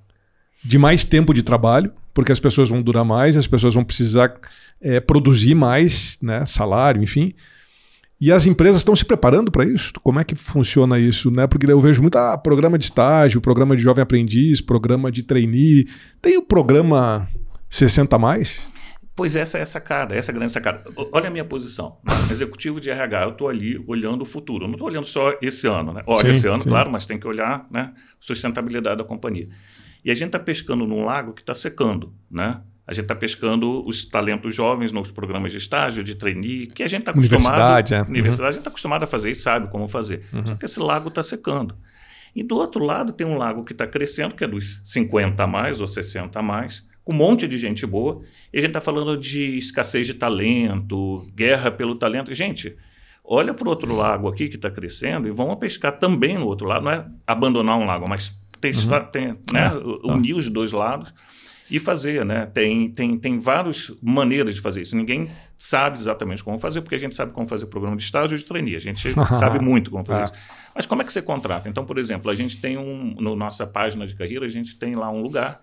de 0.63 0.77
mais 0.77 1.03
tempo 1.03 1.33
de 1.33 1.43
trabalho, 1.43 1.91
porque 2.13 2.31
as 2.31 2.39
pessoas 2.39 2.69
vão 2.69 2.81
durar 2.81 3.03
mais, 3.03 3.35
as 3.35 3.47
pessoas 3.47 3.73
vão 3.73 3.83
precisar 3.83 4.33
é, 4.81 4.99
produzir 4.99 5.55
mais, 5.55 6.17
né, 6.21 6.45
salário, 6.45 7.03
enfim. 7.03 7.33
E 8.19 8.31
as 8.31 8.45
empresas 8.45 8.77
estão 8.77 8.95
se 8.95 9.03
preparando 9.03 9.51
para 9.51 9.65
isso? 9.65 9.91
Como 10.01 10.19
é 10.19 10.23
que 10.23 10.33
funciona 10.33 10.97
isso? 10.97 11.29
Né? 11.29 11.45
Porque 11.45 11.69
eu 11.69 11.81
vejo 11.81 12.01
muito 12.01 12.17
ah, 12.17 12.37
programa 12.37 12.77
de 12.77 12.85
estágio, 12.85 13.41
programa 13.41 13.75
de 13.75 13.81
jovem 13.81 14.01
aprendiz, 14.01 14.61
programa 14.61 15.11
de 15.11 15.23
trainee. 15.23 15.87
Tem 16.21 16.37
o 16.37 16.41
programa 16.41 17.27
60 17.69 18.17
mais? 18.17 18.61
Pois 19.15 19.35
essa 19.35 19.59
é 19.59 19.61
essa 19.61 19.79
cara, 19.79 20.15
essa 20.15 20.31
é 20.31 20.33
a 20.33 20.35
grande 20.35 20.51
sacada. 20.51 20.83
Olha 21.11 21.27
a 21.27 21.31
minha 21.31 21.45
posição. 21.45 21.97
Executivo 22.31 22.81
de 22.81 22.89
RH, 22.89 23.23
eu 23.23 23.29
estou 23.29 23.47
ali 23.47 23.83
olhando 23.87 24.23
o 24.23 24.25
futuro. 24.25 24.63
Eu 24.63 24.67
não 24.67 24.73
estou 24.73 24.87
olhando 24.87 25.05
só 25.05 25.37
esse 25.39 25.67
ano, 25.67 25.93
né? 25.93 26.01
Olha, 26.07 26.21
sim, 26.21 26.31
esse 26.31 26.47
ano, 26.47 26.63
sim. 26.63 26.69
claro, 26.69 26.91
mas 26.91 27.05
tem 27.05 27.19
que 27.19 27.27
olhar 27.27 27.67
né, 27.69 27.93
sustentabilidade 28.19 28.97
da 28.97 29.03
companhia. 29.03 29.47
E 30.03 30.09
a 30.09 30.15
gente 30.15 30.27
está 30.27 30.39
pescando 30.39 30.87
num 30.87 31.05
lago 31.05 31.33
que 31.33 31.41
está 31.41 31.53
secando, 31.53 32.13
né? 32.29 32.61
A 32.85 32.93
gente 32.93 33.03
está 33.03 33.15
pescando 33.15 33.85
os 33.87 34.03
talentos 34.03 34.53
jovens 34.53 34.91
nos 34.91 35.09
programas 35.11 35.51
de 35.51 35.57
estágio, 35.57 36.03
de 36.03 36.15
trainee, 36.15 36.67
que 36.67 36.83
a 36.83 36.87
gente 36.87 37.01
está 37.01 37.11
acostumado. 37.11 37.45
Universidade, 37.45 37.93
é. 37.93 38.01
Universidade, 38.01 38.41
uhum. 38.41 38.47
a 38.47 38.51
gente 38.51 38.59
está 38.59 38.69
acostumado 38.69 39.03
a 39.03 39.07
fazer 39.07 39.31
e 39.31 39.35
sabe 39.35 39.69
como 39.69 39.87
fazer. 39.87 40.27
Uhum. 40.33 40.47
Só 40.47 40.55
que 40.55 40.65
esse 40.65 40.79
lago 40.79 41.07
está 41.07 41.23
secando. 41.23 41.77
E 42.35 42.43
do 42.43 42.55
outro 42.55 42.83
lado 42.83 43.13
tem 43.13 43.25
um 43.25 43.37
lago 43.37 43.63
que 43.63 43.71
está 43.71 43.87
crescendo, 43.87 44.35
que 44.35 44.43
é 44.43 44.47
dos 44.47 44.81
50 44.83 45.41
a 45.41 45.47
mais 45.47 45.79
ou 45.79 45.87
60 45.87 46.37
a 46.37 46.41
mais, 46.41 46.83
com 47.03 47.13
um 47.13 47.15
monte 47.15 47.47
de 47.47 47.57
gente 47.57 47.85
boa. 47.85 48.21
E 48.51 48.57
a 48.57 48.61
gente 48.61 48.69
está 48.69 48.81
falando 48.81 49.17
de 49.17 49.57
escassez 49.57 50.07
de 50.07 50.13
talento, 50.13 51.25
guerra 51.35 51.69
pelo 51.71 51.95
talento. 51.95 52.33
Gente, 52.33 52.75
olha 53.23 53.53
para 53.53 53.67
o 53.67 53.69
outro 53.69 53.95
lago 53.95 54.27
aqui 54.27 54.47
que 54.47 54.55
está 54.55 54.71
crescendo 54.71 55.27
e 55.27 55.31
vamos 55.31 55.55
pescar 55.55 55.97
também 55.97 56.37
no 56.37 56.47
outro 56.47 56.67
lado. 56.67 56.85
Não 56.85 56.91
é 56.91 57.05
abandonar 57.27 57.77
um 57.77 57.85
lago, 57.85 58.05
mas 58.07 58.35
tem, 58.59 58.71
uhum. 58.71 59.05
tem, 59.11 59.27
né, 59.51 59.71
é. 59.73 60.07
unir 60.07 60.35
os 60.35 60.47
dois 60.49 60.71
lados 60.71 61.13
e 61.69 61.79
fazer, 61.79 62.23
né? 62.25 62.45
Tem, 62.45 62.89
tem, 62.89 63.17
tem 63.17 63.39
várias 63.39 63.91
maneiras 64.01 64.55
de 64.55 64.61
fazer 64.61 64.81
isso. 64.81 64.95
Ninguém 64.95 65.29
sabe 65.57 65.97
exatamente 65.97 66.43
como 66.43 66.59
fazer, 66.59 66.81
porque 66.81 66.95
a 66.95 66.99
gente 66.99 67.15
sabe 67.15 67.31
como 67.31 67.47
fazer 67.47 67.65
programa 67.67 67.97
de 67.97 68.03
estágio 68.03 68.35
ou 68.35 68.37
de 68.37 68.45
trainee. 68.45 68.75
A 68.75 68.79
gente 68.79 69.13
sabe 69.33 69.59
muito 69.59 69.89
como 69.89 70.05
fazer 70.05 70.21
é. 70.21 70.23
isso. 70.25 70.33
Mas 70.75 70.85
como 70.85 71.01
é 71.01 71.05
que 71.05 71.13
você 71.13 71.21
contrata? 71.21 71.69
Então, 71.69 71.85
por 71.85 71.97
exemplo, 71.97 72.29
a 72.29 72.35
gente 72.35 72.57
tem 72.57 72.77
um, 72.77 73.15
na 73.15 73.21
no 73.21 73.35
nossa 73.35 73.65
página 73.65 74.05
de 74.05 74.15
carreira, 74.15 74.45
a 74.45 74.49
gente 74.49 74.77
tem 74.77 74.95
lá 74.95 75.09
um 75.09 75.21
lugar 75.21 75.61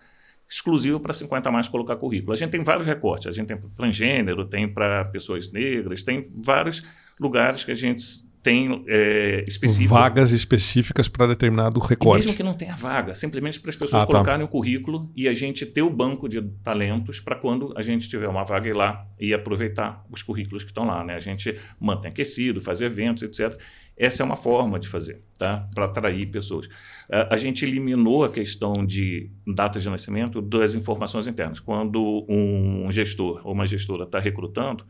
exclusivo 0.51 0.99
para 0.99 1.15
50 1.15 1.51
mais 1.51 1.69
colocar 1.69 1.95
currículo. 1.95 2.33
A 2.33 2.37
gente 2.37 2.51
tem 2.51 2.63
vários 2.65 2.85
recortes, 2.85 3.29
a 3.29 3.31
gente 3.31 3.47
tem 3.47 3.57
para 3.57 3.69
transgênero, 3.71 4.45
tem 4.45 4.69
para 4.69 5.05
pessoas 5.05 5.51
negras, 5.53 6.03
tem 6.03 6.29
vários 6.35 6.83
lugares 7.21 7.63
que 7.63 7.71
a 7.71 7.75
gente 7.75 8.29
tem 8.42 8.85
é, 8.88 9.44
específico. 9.46 9.94
Vagas 9.94 10.33
específicas 10.33 11.09
para 11.09 11.26
determinado 11.26 11.79
recorte. 11.79 12.22
E 12.22 12.26
mesmo 12.26 12.37
que 12.37 12.42
não 12.42 12.55
tenha 12.55 12.74
vaga, 12.74 13.14
simplesmente 13.14 13.61
para 13.61 13.70
as 13.70 13.76
pessoas 13.76 14.03
ah, 14.03 14.07
colocarem 14.07 14.40
tá. 14.40 14.44
o 14.46 14.48
currículo 14.48 15.11
e 15.14 15.29
a 15.29 15.35
gente 15.35 15.66
ter 15.66 15.83
o 15.83 15.90
banco 15.90 16.29
de 16.29 16.40
talentos 16.62 17.20
para 17.20 17.37
quando 17.37 17.72
a 17.76 17.83
gente 17.83 18.09
tiver 18.09 18.29
uma 18.29 18.44
vaga 18.44 18.68
ir 18.68 18.74
lá 18.74 19.07
e 19.18 19.35
aproveitar 19.35 20.05
os 20.11 20.22
currículos 20.22 20.64
que 20.64 20.70
estão 20.70 20.87
lá. 20.87 21.05
Né? 21.05 21.14
A 21.14 21.20
gente 21.20 21.55
mantém 21.79 22.11
aquecido, 22.11 22.61
faz 22.61 22.81
eventos, 22.81 23.22
etc. 23.22 23.59
Essa 23.96 24.22
é 24.22 24.24
uma 24.24 24.37
forma 24.37 24.81
de 24.81 24.88
fazer, 24.88 25.22
tá? 25.38 25.68
Para 25.74 25.85
atrair 25.85 26.24
pessoas. 26.31 26.66
A, 27.12 27.35
a 27.35 27.37
gente 27.37 27.66
eliminou 27.66 28.24
a 28.24 28.31
questão 28.31 28.87
de 28.87 29.31
data 29.46 29.79
de 29.79 29.87
nascimento 29.90 30.40
das 30.40 30.74
informações 30.74 31.26
internas. 31.26 31.61
Quando 31.61 32.24
um 32.26 32.90
gestor 32.90 33.42
ou 33.44 33.53
uma 33.53 33.66
gestora 33.66 34.05
está 34.05 34.18
recrutando, 34.18 34.87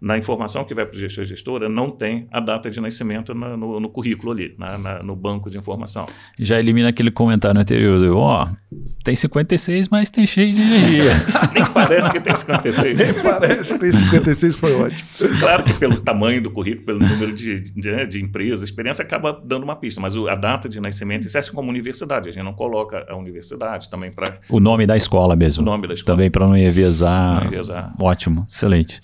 na 0.00 0.16
informação 0.16 0.64
que 0.64 0.72
vai 0.72 0.86
para 0.86 0.96
o 0.96 0.98
gestor 0.98 1.24
e 1.24 1.26
gestora, 1.26 1.68
não 1.68 1.90
tem 1.90 2.26
a 2.32 2.40
data 2.40 2.70
de 2.70 2.80
nascimento 2.80 3.34
na, 3.34 3.56
no, 3.56 3.78
no, 3.78 3.88
currículo 3.90 4.32
ali, 4.32 4.54
na, 4.58 4.78
na, 4.78 5.02
no 5.02 5.14
banco 5.14 5.50
de 5.50 5.58
informação. 5.58 6.06
Já 6.38 6.58
elimina 6.58 6.88
aquele 6.88 7.10
comentário 7.10 7.60
anterior 7.60 7.98
do, 7.98 8.16
ó, 8.16 8.46
oh, 8.46 8.76
tem 9.04 9.14
56, 9.14 9.88
mas 9.88 10.08
tem 10.08 10.26
cheio 10.26 10.52
de 10.52 10.62
energia. 10.62 11.10
Nem 11.52 11.66
parece 11.66 12.10
que 12.10 12.20
tem 12.20 12.34
56. 12.34 13.00
Nem 13.00 13.22
parece 13.22 13.74
que 13.74 13.78
tem 13.78 13.92
56, 13.92 14.54
foi 14.54 14.74
ótimo. 14.74 15.08
Claro 15.38 15.64
que 15.64 15.74
pelo 15.74 16.00
tamanho 16.00 16.42
do 16.42 16.50
currículo, 16.50 16.86
pelo 16.86 16.98
número 17.00 17.32
de, 17.32 17.60
de, 17.60 18.06
de 18.06 18.22
empresas, 18.22 18.62
a 18.62 18.64
experiência 18.64 19.02
acaba 19.02 19.38
dando 19.44 19.64
uma 19.64 19.76
pista, 19.76 20.00
mas 20.00 20.16
a 20.16 20.34
data 20.34 20.66
de 20.66 20.80
nascimento, 20.80 21.26
isso 21.26 21.36
é 21.36 21.40
assim 21.40 21.52
como 21.52 21.68
universidade, 21.68 22.30
a 22.30 22.32
gente 22.32 22.44
não 22.44 22.54
coloca 22.54 23.04
a 23.06 23.16
universidade 23.16 23.90
também 23.90 24.10
para... 24.10 24.38
O 24.48 24.60
nome 24.60 24.86
da 24.86 24.96
escola 24.96 25.36
mesmo. 25.36 25.62
O 25.62 25.66
nome 25.66 25.86
da 25.86 25.92
escola. 25.92 26.16
Também 26.16 26.30
para 26.30 26.46
não 26.46 26.56
enviesar. 26.56 27.40
Não 27.40 27.46
enviesar. 27.46 27.94
Ótimo, 28.00 28.46
excelente. 28.48 29.02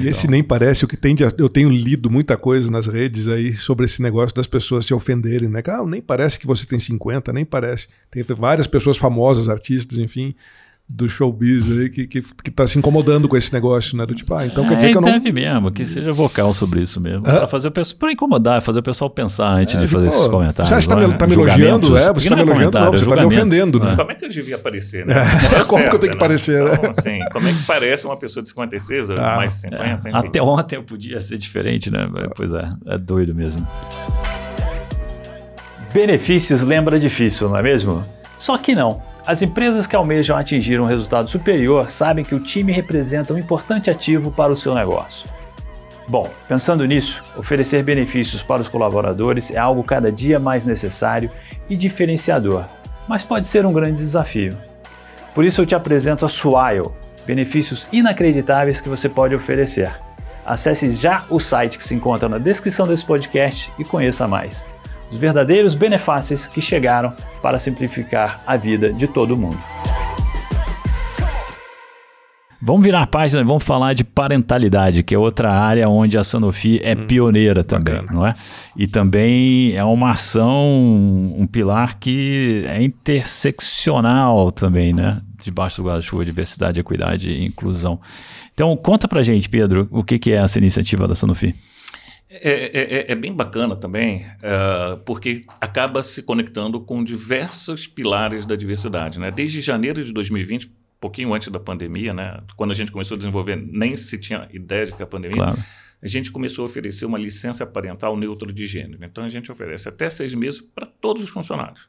E 0.00 0.08
esse 0.08 0.28
nem 0.28 0.42
parece 0.42 0.84
o 0.84 0.88
que 0.88 0.96
tem 0.96 1.14
de, 1.14 1.24
eu 1.38 1.48
tenho 1.48 1.70
lido 1.70 2.10
muita 2.10 2.36
coisa 2.36 2.70
nas 2.70 2.86
redes 2.86 3.28
aí 3.28 3.56
sobre 3.56 3.84
esse 3.84 4.02
negócio 4.02 4.34
das 4.34 4.46
pessoas 4.46 4.86
se 4.86 4.92
ofenderem, 4.92 5.48
né? 5.48 5.62
Ah, 5.66 5.84
nem 5.84 6.02
parece 6.02 6.38
que 6.38 6.46
você 6.46 6.66
tem 6.66 6.78
50, 6.78 7.32
nem 7.32 7.44
parece. 7.44 7.88
Tem 8.10 8.22
várias 8.22 8.66
pessoas 8.66 8.96
famosas, 8.96 9.48
artistas, 9.48 9.98
enfim, 9.98 10.34
do 10.90 11.06
showbiz 11.06 11.70
aí 11.70 11.90
que, 11.90 12.06
que, 12.06 12.22
que 12.22 12.50
tá 12.50 12.66
se 12.66 12.78
incomodando 12.78 13.28
com 13.28 13.36
esse 13.36 13.52
negócio, 13.52 13.96
né? 13.96 14.06
Do 14.06 14.14
tipo, 14.14 14.32
ah, 14.34 14.46
então 14.46 14.66
quer 14.66 14.76
dizer 14.76 14.88
é, 14.88 14.90
que 14.92 14.96
eu 14.96 15.02
não. 15.02 15.12
Deve 15.12 15.30
mesmo, 15.30 15.70
que 15.70 15.84
seja 15.84 16.12
vocal 16.12 16.54
sobre 16.54 16.80
isso 16.80 16.98
mesmo. 16.98 17.28
É. 17.28 17.38
Pra 17.38 17.48
fazer 17.48 17.68
o 17.68 17.70
pessoal. 17.70 17.98
Pra 17.98 18.12
incomodar, 18.12 18.62
fazer 18.62 18.78
o 18.78 18.82
pessoal 18.82 19.10
pensar 19.10 19.52
antes 19.52 19.74
é, 19.74 19.80
de 19.80 19.86
fazer 19.86 20.06
esses 20.06 20.26
comentários. 20.26 20.68
Você 20.68 20.74
acha 20.74 20.88
que 20.88 20.94
tá, 20.94 21.06
me, 21.06 21.14
tá 21.14 21.26
me 21.26 21.34
elogiando? 21.34 21.96
É, 21.96 22.12
você 22.12 22.28
tá 22.30 22.36
me 22.36 22.42
elogiando? 22.42 22.78
Não, 22.78 22.90
você 22.90 23.04
tá 23.04 23.16
me 23.16 23.24
ofendendo, 23.24 23.78
né? 23.78 23.96
Como 23.96 24.10
é 24.10 24.14
que 24.14 24.24
eu 24.24 24.28
devia 24.30 24.56
aparecer, 24.56 25.04
né? 25.04 25.14
É. 25.14 25.64
como 25.64 25.78
certo, 25.78 25.90
que 25.90 25.96
eu 25.96 26.00
tenho 26.00 26.12
que 26.12 26.18
aparecer, 26.18 26.64
né? 26.64 26.70
Então, 26.72 26.90
assim, 26.90 27.18
como 27.32 27.48
é 27.48 27.52
que 27.52 27.62
parece 27.64 28.06
uma 28.06 28.16
pessoa 28.16 28.42
de 28.42 28.48
56 28.48 29.10
ou 29.10 29.16
ah. 29.18 29.36
mais 29.36 29.52
de 29.52 29.60
50? 29.60 30.10
Até 30.10 30.42
ontem 30.42 30.82
podia 30.82 31.20
ser 31.20 31.36
diferente, 31.36 31.90
né? 31.90 32.08
Pois 32.34 32.54
é, 32.54 32.70
é 32.86 32.96
doido 32.96 33.34
mesmo. 33.34 33.66
Benefícios 35.92 36.62
lembra 36.62 36.98
difícil, 36.98 37.48
não 37.48 37.56
é 37.56 37.62
mesmo? 37.62 38.04
Só 38.38 38.56
que 38.56 38.74
não. 38.74 39.02
As 39.28 39.42
empresas 39.42 39.86
que 39.86 39.94
almejam 39.94 40.38
atingir 40.38 40.80
um 40.80 40.86
resultado 40.86 41.28
superior 41.28 41.90
sabem 41.90 42.24
que 42.24 42.34
o 42.34 42.40
time 42.40 42.72
representa 42.72 43.34
um 43.34 43.36
importante 43.36 43.90
ativo 43.90 44.30
para 44.30 44.50
o 44.50 44.56
seu 44.56 44.74
negócio. 44.74 45.28
Bom, 46.08 46.30
pensando 46.48 46.86
nisso, 46.86 47.22
oferecer 47.36 47.82
benefícios 47.82 48.42
para 48.42 48.62
os 48.62 48.70
colaboradores 48.70 49.50
é 49.50 49.58
algo 49.58 49.84
cada 49.84 50.10
dia 50.10 50.38
mais 50.40 50.64
necessário 50.64 51.30
e 51.68 51.76
diferenciador, 51.76 52.64
mas 53.06 53.22
pode 53.22 53.46
ser 53.46 53.66
um 53.66 53.72
grande 53.74 53.98
desafio. 53.98 54.56
Por 55.34 55.44
isso 55.44 55.60
eu 55.60 55.66
te 55.66 55.74
apresento 55.74 56.24
a 56.24 56.28
Swile, 56.30 56.88
benefícios 57.26 57.86
inacreditáveis 57.92 58.80
que 58.80 58.88
você 58.88 59.10
pode 59.10 59.34
oferecer. 59.34 59.92
Acesse 60.42 60.88
já 60.92 61.26
o 61.28 61.38
site 61.38 61.76
que 61.76 61.84
se 61.84 61.94
encontra 61.94 62.30
na 62.30 62.38
descrição 62.38 62.88
desse 62.88 63.04
podcast 63.04 63.70
e 63.78 63.84
conheça 63.84 64.26
mais 64.26 64.66
os 65.10 65.16
verdadeiros 65.16 65.74
benefícios 65.74 66.46
que 66.46 66.60
chegaram 66.60 67.12
para 67.42 67.58
simplificar 67.58 68.42
a 68.46 68.56
vida 68.56 68.92
de 68.92 69.06
todo 69.06 69.36
mundo. 69.36 69.58
Vamos 72.60 72.82
virar 72.82 73.02
a 73.02 73.06
página 73.06 73.40
e 73.40 73.44
vamos 73.44 73.62
falar 73.62 73.94
de 73.94 74.02
parentalidade, 74.02 75.04
que 75.04 75.14
é 75.14 75.18
outra 75.18 75.52
área 75.52 75.88
onde 75.88 76.18
a 76.18 76.24
Sanofi 76.24 76.80
é 76.82 76.92
hum, 76.92 77.06
pioneira 77.06 77.62
também, 77.62 77.94
bacana. 77.94 78.12
não 78.12 78.26
é? 78.26 78.34
E 78.76 78.88
também 78.88 79.76
é 79.76 79.84
uma 79.84 80.10
ação, 80.10 81.32
um 81.38 81.46
pilar 81.46 81.98
que 82.00 82.64
é 82.66 82.82
interseccional 82.82 84.50
também, 84.50 84.92
né? 84.92 85.22
Debaixo 85.40 85.80
do 85.80 85.86
guarda-chuva, 85.88 86.24
diversidade, 86.24 86.80
equidade 86.80 87.30
e 87.30 87.46
inclusão. 87.46 88.00
Então, 88.52 88.76
conta 88.76 89.06
pra 89.06 89.22
gente, 89.22 89.48
Pedro, 89.48 89.86
o 89.92 90.02
que, 90.02 90.18
que 90.18 90.32
é 90.32 90.36
essa 90.36 90.58
iniciativa 90.58 91.06
da 91.06 91.14
Sanofi? 91.14 91.54
É, 92.30 92.50
é, 92.50 92.80
é, 92.80 93.12
é, 93.12 93.14
bem 93.14 93.32
bacana 93.32 93.74
também, 93.74 94.26
uh, 94.26 94.98
porque 95.06 95.40
acaba 95.58 96.02
se 96.02 96.22
conectando 96.22 96.78
com 96.78 97.02
diversos 97.02 97.86
pilares 97.86 98.44
da 98.44 98.54
diversidade. 98.54 99.18
Né? 99.18 99.30
Desde 99.30 99.62
janeiro 99.62 100.04
de 100.04 100.12
2020, 100.12 100.70
pouquinho 101.00 101.32
antes 101.32 101.48
da 101.48 101.58
pandemia, 101.58 102.12
né? 102.12 102.42
quando 102.54 102.72
a 102.72 102.74
gente 102.74 102.92
começou 102.92 103.14
a 103.14 103.18
desenvolver, 103.18 103.56
nem 103.56 103.96
se 103.96 104.18
tinha 104.18 104.46
ideia 104.52 104.84
de 104.84 104.92
que 104.92 105.02
a 105.02 105.06
pandemia, 105.06 105.38
claro. 105.38 105.64
a 106.02 106.06
gente 106.06 106.30
começou 106.30 106.64
a 106.64 106.66
oferecer 106.66 107.06
uma 107.06 107.18
licença 107.18 107.66
parental 107.66 108.14
neutro 108.14 108.52
de 108.52 108.66
gênero. 108.66 109.02
Então 109.02 109.24
a 109.24 109.28
gente 109.30 109.50
oferece 109.50 109.88
até 109.88 110.10
seis 110.10 110.34
meses 110.34 110.60
para 110.60 110.84
todos 110.84 111.22
os 111.22 111.30
funcionários. 111.30 111.88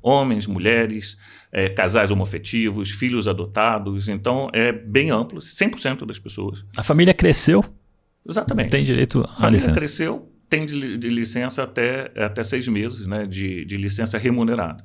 Homens, 0.00 0.46
mulheres, 0.46 1.18
é, 1.50 1.68
casais 1.68 2.12
homofetivos, 2.12 2.90
filhos 2.90 3.26
adotados. 3.26 4.08
Então 4.08 4.48
é 4.52 4.70
bem 4.72 5.10
amplo, 5.10 5.40
100% 5.40 6.06
das 6.06 6.18
pessoas. 6.18 6.64
A 6.76 6.82
família 6.84 7.12
cresceu? 7.12 7.64
Exatamente. 8.28 8.70
Tem 8.70 8.84
direito 8.84 9.24
à 9.38 9.46
a 9.46 9.50
licença. 9.50 9.78
cresceu, 9.78 10.30
tem 10.48 10.66
de, 10.66 10.98
de, 10.98 11.08
licença 11.08 11.62
até, 11.62 12.12
até 12.16 12.42
seis 12.44 12.66
meses, 12.68 13.06
né, 13.06 13.26
de, 13.26 13.64
de 13.64 13.76
licença 13.76 14.18
remunerada. 14.18 14.84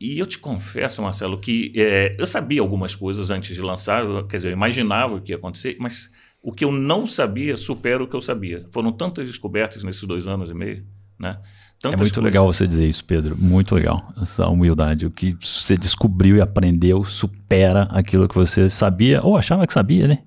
E 0.00 0.18
eu 0.18 0.26
te 0.26 0.38
confesso, 0.38 1.02
Marcelo, 1.02 1.38
que 1.38 1.72
é, 1.76 2.16
eu 2.18 2.26
sabia 2.26 2.60
algumas 2.60 2.94
coisas 2.94 3.30
antes 3.30 3.54
de 3.54 3.60
lançar, 3.60 4.04
quer 4.28 4.36
dizer, 4.36 4.48
eu 4.48 4.52
imaginava 4.52 5.16
o 5.16 5.20
que 5.20 5.32
ia 5.32 5.36
acontecer, 5.36 5.76
mas 5.78 6.10
o 6.42 6.52
que 6.52 6.64
eu 6.64 6.72
não 6.72 7.06
sabia 7.06 7.56
supera 7.56 8.02
o 8.02 8.08
que 8.08 8.16
eu 8.16 8.20
sabia. 8.20 8.66
Foram 8.72 8.92
tantas 8.92 9.26
descobertas 9.26 9.84
nesses 9.84 10.02
dois 10.04 10.26
anos 10.26 10.48
e 10.48 10.54
meio, 10.54 10.86
né? 11.18 11.38
Tantas 11.78 12.00
é 12.00 12.02
muito 12.02 12.14
coisas. 12.14 12.24
legal 12.24 12.46
você 12.46 12.66
dizer 12.66 12.86
isso, 12.86 13.02
Pedro. 13.04 13.36
Muito 13.38 13.74
legal. 13.74 14.12
Essa 14.20 14.46
humildade. 14.48 15.06
O 15.06 15.10
que 15.10 15.34
você 15.40 15.76
descobriu 15.78 16.36
e 16.36 16.40
aprendeu 16.40 17.02
supera 17.04 17.84
aquilo 17.84 18.28
que 18.28 18.34
você 18.34 18.68
sabia 18.68 19.22
ou 19.22 19.34
achava 19.34 19.66
que 19.66 19.72
sabia, 19.72 20.06
né? 20.06 20.18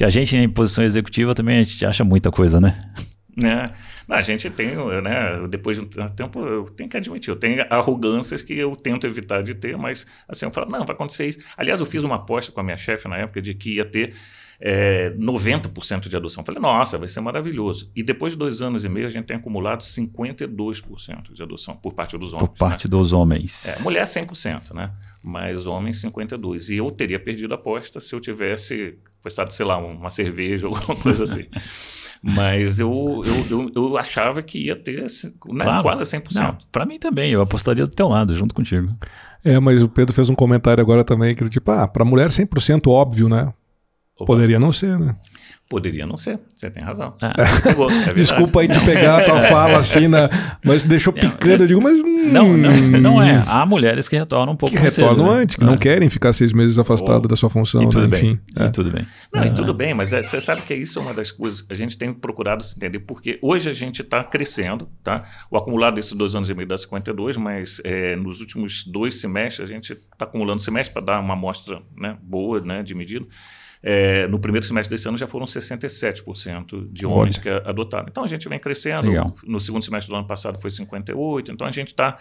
Que 0.00 0.04
a 0.04 0.08
gente 0.08 0.34
em 0.34 0.48
posição 0.48 0.82
executiva 0.82 1.34
também 1.34 1.58
a 1.58 1.62
gente 1.62 1.84
acha 1.84 2.02
muita 2.02 2.30
coisa, 2.30 2.58
né? 2.58 2.90
É. 3.44 3.66
a 4.08 4.22
gente 4.22 4.48
tem, 4.48 4.74
né, 5.02 5.46
depois 5.46 5.76
de 5.76 5.84
um 5.84 6.08
tempo, 6.08 6.40
eu 6.40 6.64
tenho 6.70 6.88
que 6.88 6.96
admitir, 6.96 7.28
eu 7.28 7.36
tenho 7.36 7.62
arrogâncias 7.68 8.40
que 8.40 8.54
eu 8.54 8.74
tento 8.74 9.06
evitar 9.06 9.42
de 9.42 9.54
ter, 9.54 9.76
mas 9.76 10.06
assim, 10.26 10.46
eu 10.46 10.52
falo, 10.52 10.70
não, 10.70 10.86
vai 10.86 10.96
acontecer 10.96 11.28
isso. 11.28 11.40
Aliás, 11.54 11.80
eu 11.80 11.86
fiz 11.86 12.02
uma 12.02 12.16
aposta 12.16 12.50
com 12.50 12.60
a 12.60 12.62
minha 12.62 12.78
chefe 12.78 13.08
na 13.08 13.18
época 13.18 13.42
de 13.42 13.52
que 13.52 13.74
ia 13.74 13.84
ter 13.84 14.14
é, 14.58 15.10
90% 15.10 16.08
de 16.08 16.16
adoção. 16.16 16.40
Eu 16.40 16.46
falei, 16.46 16.62
nossa, 16.62 16.96
vai 16.96 17.06
ser 17.06 17.20
maravilhoso. 17.20 17.90
E 17.94 18.02
depois 18.02 18.32
de 18.32 18.38
dois 18.38 18.62
anos 18.62 18.86
e 18.86 18.88
meio, 18.88 19.06
a 19.06 19.10
gente 19.10 19.26
tem 19.26 19.36
acumulado 19.36 19.82
52% 19.82 21.34
de 21.34 21.42
adoção 21.42 21.76
por 21.76 21.92
parte 21.92 22.16
dos 22.16 22.32
homens. 22.32 22.48
Por 22.48 22.56
parte 22.56 22.86
né? 22.86 22.90
dos 22.90 23.12
homens. 23.12 23.78
É, 23.78 23.82
mulher 23.82 24.04
100%, 24.04 24.72
né? 24.72 24.92
Mas 25.22 25.66
homens 25.66 26.00
52%. 26.00 26.70
E 26.70 26.78
eu 26.78 26.90
teria 26.90 27.20
perdido 27.20 27.52
a 27.52 27.56
aposta 27.56 28.00
se 28.00 28.14
eu 28.14 28.20
tivesse 28.20 28.98
apostado, 29.20 29.52
sei 29.52 29.64
lá, 29.66 29.78
uma 29.78 30.10
cerveja 30.10 30.66
ou 30.68 30.74
alguma 30.76 30.96
coisa 30.96 31.24
assim. 31.24 31.46
Mas 32.22 32.78
eu, 32.78 33.22
eu, 33.24 33.46
eu, 33.50 33.72
eu 33.74 33.96
achava 33.96 34.42
que 34.42 34.66
ia 34.66 34.76
ter 34.76 35.02
né, 35.02 35.64
Claro. 35.64 35.82
quase 35.82 36.02
100%. 36.02 36.34
Não, 36.34 36.58
pra 36.70 36.84
mim 36.84 36.98
também, 36.98 37.30
eu 37.32 37.40
apostaria 37.40 37.86
do 37.86 37.94
teu 37.94 38.08
lado, 38.08 38.34
junto 38.34 38.54
contigo. 38.54 38.94
É, 39.42 39.58
mas 39.58 39.82
o 39.82 39.88
Pedro 39.88 40.14
fez 40.14 40.28
um 40.28 40.34
comentário 40.34 40.82
agora 40.82 41.02
também 41.02 41.34
que 41.34 41.42
ele, 41.42 41.48
tipo, 41.48 41.70
ah, 41.70 41.88
pra 41.88 42.04
mulher 42.04 42.28
100% 42.28 42.88
óbvio, 42.90 43.26
né? 43.28 43.52
Opa, 44.16 44.26
Poderia 44.26 44.58
não 44.58 44.70
ser, 44.70 44.98
né? 44.98 45.16
Poderia 45.70 46.04
não 46.04 46.16
ser, 46.16 46.40
você 46.52 46.68
tem 46.68 46.82
razão. 46.82 47.14
Ah. 47.22 47.32
Pegou, 47.62 47.88
é. 47.88 48.12
Desculpa 48.12 48.60
aí 48.60 48.66
te 48.66 48.84
pegar 48.84 49.18
a 49.18 49.24
tua 49.24 49.40
fala 49.46 49.78
assim, 49.78 50.08
na... 50.08 50.28
mas 50.64 50.82
deixou 50.82 51.12
picando. 51.12 51.62
Eu 51.62 51.66
digo, 51.68 51.80
mas. 51.80 51.96
hum, 51.96 52.32
Não, 52.32 52.48
não, 52.56 52.70
não 53.00 53.22
é. 53.22 53.40
Há 53.46 53.64
mulheres 53.64 54.08
que 54.08 54.18
retornam 54.18 54.54
um 54.54 54.56
pouco 54.56 54.74
Que 54.74 54.82
mais 54.82 54.92
cedo, 54.94 55.10
retornam 55.10 55.32
né? 55.32 55.42
antes, 55.42 55.54
que 55.54 55.64
não 55.64 55.76
querem 55.78 56.10
ficar 56.10 56.32
seis 56.32 56.52
meses 56.52 56.76
afastado 56.76 57.26
Oh. 57.26 57.28
da 57.28 57.36
sua 57.36 57.48
função, 57.48 57.84
E 57.84 57.88
tudo 57.88 58.00
né? 58.00 58.06
bem. 58.08 58.30
Enfim. 58.32 58.40
E 58.58 58.62
é. 58.64 58.68
tudo 58.70 58.90
bem. 58.90 59.06
Não, 59.32 59.44
e 59.44 59.50
tudo 59.54 59.72
bem, 59.72 59.94
mas 59.94 60.12
é, 60.12 60.20
você 60.20 60.40
sabe 60.40 60.62
que 60.62 60.74
isso 60.74 60.98
é 60.98 61.02
uma 61.02 61.14
das 61.14 61.30
coisas 61.30 61.60
que 61.60 61.72
a 61.72 61.76
gente 61.76 61.96
tem 61.96 62.12
procurado 62.12 62.64
se 62.64 62.76
entender, 62.76 62.98
porque 62.98 63.38
hoje 63.40 63.70
a 63.70 63.72
gente 63.72 64.02
está 64.02 64.24
crescendo, 64.24 64.88
tá? 65.04 65.22
O 65.48 65.56
acumulado 65.56 65.94
desses 65.94 66.14
dois 66.14 66.34
anos 66.34 66.50
e 66.50 66.54
meio 66.54 66.66
dá 66.66 66.76
52, 66.76 67.36
mas 67.36 67.80
é, 67.84 68.16
nos 68.16 68.40
últimos 68.40 68.82
dois 68.84 69.20
semestres 69.20 69.70
a 69.70 69.72
gente 69.72 69.92
está 69.92 70.24
acumulando 70.24 70.60
semestre 70.60 70.92
para 70.92 71.02
dar 71.02 71.20
uma 71.20 71.34
amostra 71.34 71.80
né, 71.96 72.16
boa 72.20 72.60
né, 72.60 72.82
de 72.82 72.92
medida. 72.92 73.24
É, 73.82 74.26
no 74.26 74.38
primeiro 74.38 74.66
semestre 74.66 74.94
desse 74.94 75.08
ano 75.08 75.16
já 75.16 75.26
foram 75.26 75.46
67% 75.46 76.92
de 76.92 77.06
homens 77.06 77.38
Olha. 77.38 77.60
que 77.60 77.68
adotaram. 77.68 78.06
Então 78.10 78.22
a 78.22 78.26
gente 78.26 78.48
vem 78.48 78.58
crescendo. 78.58 79.08
Legal. 79.08 79.34
No 79.44 79.58
segundo 79.58 79.82
semestre 79.82 80.12
do 80.12 80.16
ano 80.16 80.26
passado 80.26 80.60
foi 80.60 80.70
58%, 80.70 81.48
então 81.48 81.66
a 81.66 81.70
gente 81.70 81.88
está 81.88 82.18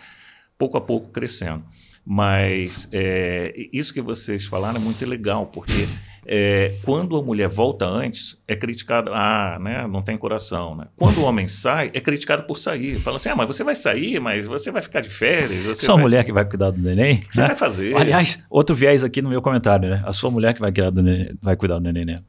pouco 0.58 0.78
a 0.78 0.82
pouco 0.82 1.10
crescendo. 1.10 1.63
Mas 2.06 2.89
é, 2.91 3.54
isso 3.74 3.93
que 3.93 4.02
vocês 4.02 4.45
falaram 4.45 4.78
é 4.78 4.84
muito 4.84 5.06
legal, 5.06 5.48
porque 5.48 5.88
é, 6.32 6.76
quando 6.84 7.18
a 7.18 7.24
mulher 7.24 7.48
volta 7.48 7.88
antes, 7.88 8.39
é 8.48 8.56
criticado, 8.56 9.12
ah, 9.12 9.58
né, 9.60 9.88
não 9.88 10.04
tem 10.04 10.15
coração. 10.15 10.76
Né? 10.76 10.86
Quando 10.96 11.18
o 11.18 11.24
homem 11.24 11.48
sai, 11.48 11.89
é 11.92 12.00
criticado 12.00 12.44
por 12.44 12.60
sair. 12.60 13.00
Fala 13.00 13.18
assim, 13.18 13.30
ah, 13.30 13.36
mas 13.36 13.48
você 13.48 13.63
vai 13.63 13.76
sair, 13.76 14.20
mas 14.20 14.46
você 14.46 14.70
vai 14.70 14.84
ficar 14.84 15.02
de 15.02 15.10
férias. 15.10 15.63
Você 15.63 15.88
Sua 15.88 15.96
vai... 15.96 16.04
mulher 16.04 16.24
que 16.24 16.32
vai 16.32 16.46
cuidar 16.46 16.70
do 16.70 16.80
neném? 16.80 17.15
O 17.15 17.20
que 17.22 17.34
você 17.34 17.42
né? 17.42 17.48
vai 17.48 17.56
fazer? 17.56 17.96
Aliás, 17.96 18.44
outro 18.48 18.76
viés 18.76 19.04
aqui 19.04 19.24
no 19.24 19.30
meu 19.30 19.42
comentário, 19.42 19.89
né? 19.89 20.04
A 20.06 20.13
sua 20.13 20.30
mulher 20.30 20.54
que 20.54 20.60
vai, 20.60 20.72
criar 20.72 20.92
do 20.92 21.02
neném, 21.02 21.36
vai 21.42 21.56
cuidar 21.56 21.80
do 21.80 21.82
neném, 21.82 22.06
né? 22.06 22.20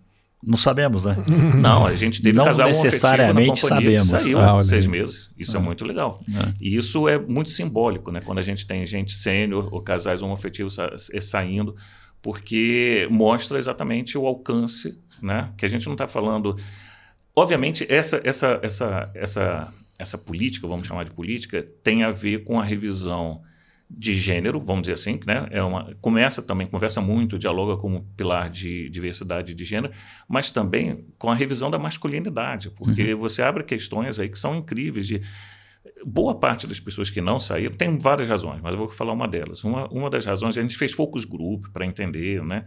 Não 0.43 0.57
sabemos, 0.57 1.05
né? 1.05 1.23
Não, 1.61 1.85
a 1.85 1.95
gente 1.95 2.23
teve 2.23 2.39
Não 2.39 2.47
casal 2.47 2.69
necessariamente 2.69 3.61
que 3.61 3.67
sabemos. 3.67 4.09
saiu 4.09 4.39
Ah, 4.41 4.63
seis 4.63 4.87
meses. 4.87 5.31
Isso 5.39 5.55
é. 5.59 5.61
É. 5.61 5.63
muito 5.63 5.85
legal. 5.85 6.23
É. 6.27 6.53
E 6.59 6.75
isso 6.75 7.07
é 7.07 7.19
muito 7.19 7.51
simbólico, 7.51 8.11
né? 8.11 8.23
Quando 8.25 8.39
a 8.39 8.43
gente 8.43 8.67
tem 8.67 8.87
gente 8.87 9.13
sênior 9.13 9.69
ou 9.71 9.83
casais 9.83 10.23
homoafetivos 10.23 10.77
sa 10.77 10.91
eh, 11.13 11.21
saindo, 11.21 11.77
porque 12.23 13.09
mostra 13.11 13.59
exatamente 13.59 14.17
o 14.19 14.27
alcance, 14.27 14.99
né? 15.23 15.53
Que 15.57 15.65
a 15.65 15.69
gente 15.69 15.87
não 15.87 15.95
está 15.95 16.07
falando. 16.07 16.57
Obviamente, 17.35 17.87
essa, 17.89 18.21
essa, 18.25 18.61
essa, 18.63 19.11
essa, 19.15 19.75
essa 19.99 20.19
política, 20.19 20.67
vamos 20.67 20.87
chamar 20.87 21.05
de 21.05 21.11
política, 21.11 21.65
tem 21.83 22.03
a 22.03 22.11
ver 22.11 22.45
com 22.45 22.61
a 22.61 22.65
revisão 22.65 23.43
de 23.91 24.15
gênero, 24.15 24.61
vamos 24.61 24.83
dizer 24.83 24.93
assim, 24.95 25.19
né? 25.27 25.49
É 25.51 25.63
uma, 25.63 25.97
começa 26.01 26.41
também, 26.41 26.67
conversa 26.67 27.01
muito, 27.01 27.39
dialoga 27.39 27.77
com 27.81 27.97
o 27.97 28.03
pilar 28.17 28.49
de 28.49 28.89
diversidade 28.89 29.53
de 29.53 29.65
gênero, 29.65 29.93
mas 30.29 30.49
também 30.49 31.05
com 31.19 31.29
a 31.29 31.35
revisão 31.35 31.71
da 31.71 31.79
masculinidade, 31.79 32.71
porque 32.71 33.15
você 33.15 33.43
abre 33.43 33.65
questões 33.65 34.21
aí 34.21 34.29
que 34.29 34.39
são 34.39 34.55
incríveis 34.55 35.09
de 35.09 35.23
boa 36.05 36.35
parte 36.35 36.67
das 36.67 36.81
pessoas 36.81 37.11
que 37.11 37.21
não 37.21 37.39
saíram 37.39 37.77
tem 37.77 37.99
várias 37.99 38.29
razões, 38.29 38.61
mas 38.63 38.73
eu 38.73 38.79
vou 38.79 38.89
falar 38.89 39.13
uma 39.13 39.29
delas. 39.29 39.65
Uma, 39.65 39.89
uma 39.89 40.11
das 40.11 40.25
razões 40.25 40.57
a 40.57 40.63
gente 40.63 40.77
fez 40.77 40.93
focus 40.93 41.25
group 41.25 41.67
para 41.73 41.87
entender, 41.87 42.43
né? 42.45 42.65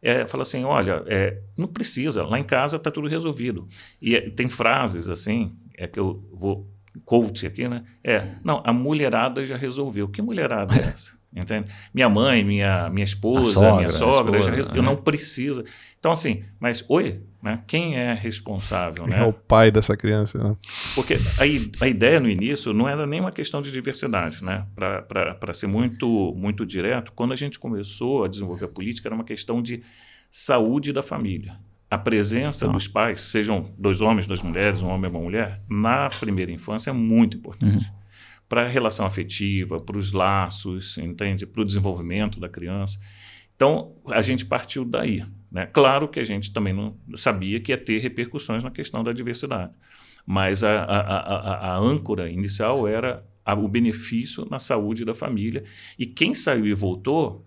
É, 0.00 0.26
fala 0.26 0.42
assim, 0.42 0.64
olha, 0.64 1.04
é, 1.06 1.38
não 1.56 1.68
precisa, 1.68 2.24
lá 2.24 2.36
em 2.38 2.42
casa 2.42 2.76
está 2.76 2.90
tudo 2.90 3.06
resolvido. 3.06 3.68
E 4.00 4.16
é, 4.16 4.30
tem 4.30 4.48
frases 4.48 5.08
assim, 5.08 5.54
é 5.76 5.86
que 5.86 5.98
eu 5.98 6.28
vou 6.32 6.68
coach 7.04 7.46
aqui, 7.46 7.68
né? 7.68 7.84
É, 8.02 8.26
não, 8.44 8.60
a 8.64 8.72
mulherada 8.72 9.44
já 9.46 9.56
resolveu. 9.56 10.08
Que 10.08 10.20
mulherada 10.20 10.74
é 10.74 10.80
essa? 10.92 11.12
Entende? 11.34 11.70
Minha 11.94 12.10
mãe, 12.10 12.44
minha, 12.44 12.90
minha 12.90 13.04
esposa, 13.04 13.52
sogra, 13.52 13.76
minha 13.76 13.88
sogra, 13.88 14.38
esposa, 14.38 14.62
já 14.62 14.74
eu 14.74 14.82
não 14.82 14.96
preciso. 14.96 15.64
Então, 15.98 16.12
assim, 16.12 16.44
mas 16.60 16.84
oi, 16.88 17.22
né? 17.42 17.62
quem 17.66 17.96
é 17.96 18.14
responsável? 18.14 19.04
É 19.06 19.08
Né? 19.10 19.22
o 19.24 19.32
pai 19.32 19.70
dessa 19.70 19.96
criança, 19.96 20.38
né? 20.38 20.54
Porque 20.94 21.14
a, 21.14 21.84
a 21.84 21.88
ideia 21.88 22.20
no 22.20 22.28
início 22.28 22.72
não 22.72 22.88
era 22.88 23.06
nem 23.06 23.20
uma 23.20 23.32
questão 23.32 23.60
de 23.60 23.72
diversidade, 23.72 24.44
né? 24.44 24.64
Para 24.74 25.52
ser 25.54 25.66
muito, 25.66 26.34
muito 26.36 26.64
direto, 26.64 27.12
quando 27.12 27.32
a 27.32 27.36
gente 27.36 27.58
começou 27.58 28.24
a 28.24 28.28
desenvolver 28.28 28.66
a 28.66 28.68
política, 28.68 29.08
era 29.08 29.14
uma 29.14 29.24
questão 29.24 29.60
de 29.60 29.82
saúde 30.30 30.92
da 30.92 31.02
família. 31.02 31.56
A 31.90 31.98
presença 31.98 32.64
Tá. 32.66 32.72
dos 32.72 32.88
pais, 32.88 33.20
sejam 33.20 33.70
dois 33.76 34.00
homens, 34.00 34.26
duas 34.26 34.40
mulheres, 34.40 34.80
um 34.80 34.88
homem 34.88 35.10
e 35.10 35.14
uma 35.14 35.20
mulher, 35.20 35.60
na 35.68 36.08
primeira 36.08 36.50
infância 36.50 36.88
é 36.90 36.92
muito 36.92 37.36
importante. 37.36 37.92
Para 38.48 38.64
a 38.64 38.68
relação 38.68 39.04
afetiva, 39.04 39.80
para 39.80 39.98
os 39.98 40.12
laços, 40.12 40.96
entende? 40.98 41.44
Para 41.46 41.60
o 41.62 41.64
desenvolvimento 41.64 42.38
da 42.40 42.48
criança. 42.48 42.98
Então, 43.56 43.94
a 44.08 44.22
gente 44.22 44.44
partiu 44.46 44.84
daí. 44.84 45.22
Né? 45.52 45.66
Claro 45.66 46.08
que 46.08 46.20
a 46.20 46.24
gente 46.24 46.52
também 46.52 46.72
não 46.72 46.98
sabia 47.16 47.60
que 47.60 47.72
ia 47.72 47.78
ter 47.78 47.98
repercussões 48.00 48.62
na 48.64 48.70
questão 48.70 49.04
da 49.04 49.12
diversidade. 49.12 49.72
Mas 50.26 50.64
a, 50.64 50.84
a, 50.84 51.00
a, 51.00 51.74
a- 51.74 51.78
âncora 51.78 52.30
inicial 52.30 52.88
era 52.88 53.24
o 53.58 53.68
benefício 53.68 54.46
na 54.50 54.58
saúde 54.58 55.04
da 55.04 55.14
família. 55.14 55.64
E 55.98 56.06
quem 56.06 56.32
saiu 56.34 56.66
e 56.66 56.74
voltou, 56.74 57.46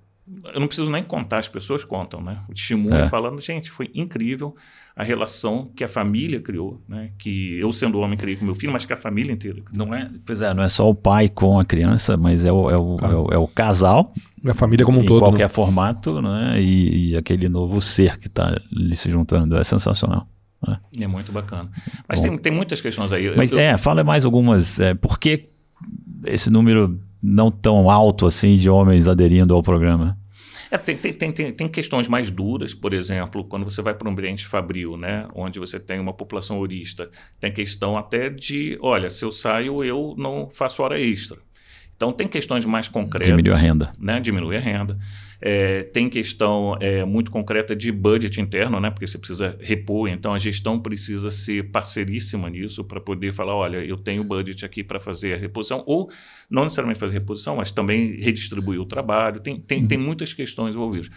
eu 0.54 0.60
não 0.60 0.68
preciso 0.68 0.90
nem 0.92 1.04
contar, 1.04 1.38
as 1.40 1.48
pessoas 1.48 1.84
contam, 1.84 2.20
né? 2.22 2.40
O 2.50 2.54
testemunho 2.54 2.96
É. 2.96 3.08
falando, 3.08 3.40
gente, 3.40 3.70
foi 3.70 3.92
incrível 3.94 4.56
a 4.96 5.04
relação 5.04 5.70
que 5.76 5.84
a 5.84 5.88
família 5.88 6.40
criou, 6.40 6.82
né? 6.88 7.12
Que 7.18 7.60
eu, 7.60 7.72
sendo 7.72 8.00
homem, 8.00 8.18
criei 8.18 8.36
com 8.36 8.46
meu 8.46 8.56
filho, 8.56 8.74
mas 8.74 8.86
que 8.86 8.94
a 8.94 8.98
família 8.98 9.32
inteira 9.32 9.62
criou. 9.62 9.86
Não 9.86 9.94
é, 9.94 10.10
pois 10.26 10.42
é, 10.42 10.54
não 10.54 10.64
é 10.64 10.70
só 10.70 10.90
o 10.90 10.96
pai 10.96 11.30
com 11.30 11.60
a 11.60 11.66
criança, 11.66 12.18
mas 12.18 12.44
é 12.46 12.52
o, 12.52 12.70
é 12.72 12.78
o, 12.78 12.96
Tá. 12.96 13.08
é 13.08 13.16
o, 13.16 13.28
é 13.34 13.38
o 13.38 13.48
casal, 13.48 14.14
A 14.44 14.54
família 14.54 14.86
como 14.86 15.00
um 15.00 15.04
em 15.04 15.06
todo. 15.06 15.20
qualquer 15.20 15.44
né? 15.44 15.50
formato, 15.50 16.22
né? 16.22 16.60
E, 16.62 17.12
e 17.12 17.18
aquele 17.18 17.48
novo 17.50 17.80
ser 17.82 18.18
que 18.18 18.28
está 18.28 18.48
ali 18.76 18.96
se 18.96 19.10
juntando. 19.12 19.56
É 19.58 19.64
sensacional. 19.64 20.28
É 21.00 21.06
muito 21.06 21.32
bacana. 21.32 21.70
Mas 22.10 22.20
Bom. 22.20 22.30
tem, 22.30 22.38
tem 22.40 22.52
muitas 22.52 22.82
questões 22.82 23.12
aí. 23.12 23.32
Mas 23.36 23.52
eu- 23.52 23.60
é, 23.60 23.78
fala 23.78 24.04
mais 24.04 24.26
algumas. 24.26 24.80
É, 24.80 24.96
por 24.96 25.20
que 25.20 25.50
esse 26.26 26.50
número 26.50 27.00
não 27.26 27.50
tão 27.50 27.90
alto 27.90 28.28
assim 28.28 28.56
de 28.56 28.70
homens 28.70 29.08
aderindo 29.08 29.54
ao 29.54 29.64
programa? 29.64 30.18
É, 30.70 30.78
tem, 30.78 30.96
tem, 30.98 31.32
tem, 31.32 31.52
tem, 31.52 31.68
questões 31.68 32.08
mais 32.08 32.30
duras, 32.30 32.74
por 32.74 32.94
exemplo, 32.94 33.44
quando 33.48 33.64
você 33.64 33.82
vai 33.82 33.94
para 33.94 34.10
um 34.10 34.12
ambiente 34.12 34.46
fabril, 34.46 34.98
né, 34.98 35.28
onde 35.34 35.60
você 35.60 35.80
tem 35.80 36.00
uma 36.00 36.14
população 36.14 36.60
horista, 36.60 37.10
tem 37.40 37.52
questão 37.52 37.98
até 37.98 38.30
de, 38.30 38.78
olha, 38.82 39.10
se 39.10 39.24
eu 39.24 39.32
saio, 39.32 39.84
eu 39.84 40.16
não 40.18 40.50
faço 40.50 40.82
hora 40.82 41.00
extra. 41.00 41.38
Então, 41.96 42.12
tem 42.12 42.28
questões 42.28 42.66
mais 42.66 42.88
concretas. 42.88 43.28
Diminuiu 43.28 43.54
a 43.54 43.58
renda. 43.58 43.92
né, 43.98 44.20
diminui 44.20 44.58
a 44.58 44.60
renda. 44.60 44.98
É, 45.42 45.84
tem 45.84 46.10
questão 46.10 46.78
é, 46.80 47.04
muito 47.06 47.30
concreta 47.30 47.76
de 47.76 47.92
budget 47.92 48.40
interno, 48.40 48.80
né, 48.80 48.90
porque 48.90 49.06
você 49.06 49.18
precisa 49.18 49.58
repor, 49.60 50.08
então 50.10 50.34
a 50.34 50.38
gestão 50.38 50.80
precisa 50.80 51.30
ser 51.30 51.72
parceiríssima 51.72 52.50
nisso 52.50 52.84
para 52.84 53.00
poder 53.00 53.32
falar, 53.32 53.54
olha, 53.54 53.78
eu 53.78 53.98
tenho 53.98 54.24
budget 54.24 54.66
aqui 54.66 54.84
para 54.84 55.00
fazer 55.00 55.34
a 55.34 55.38
reposição, 55.38 55.84
ou 55.86 56.10
não 56.50 56.64
necessariamente 56.64 57.00
fazer 57.00 57.14
reposição, 57.14 57.58
mas 57.58 57.70
também 57.72 58.20
redistribuir 58.20 58.80
o 58.80 58.86
trabalho. 58.86 59.40
Tem, 59.40 59.60
tem, 59.60 59.86
tem 59.86 59.98
muitas 59.98 60.34
questões 60.34 60.76
envolvidas. 60.76 61.10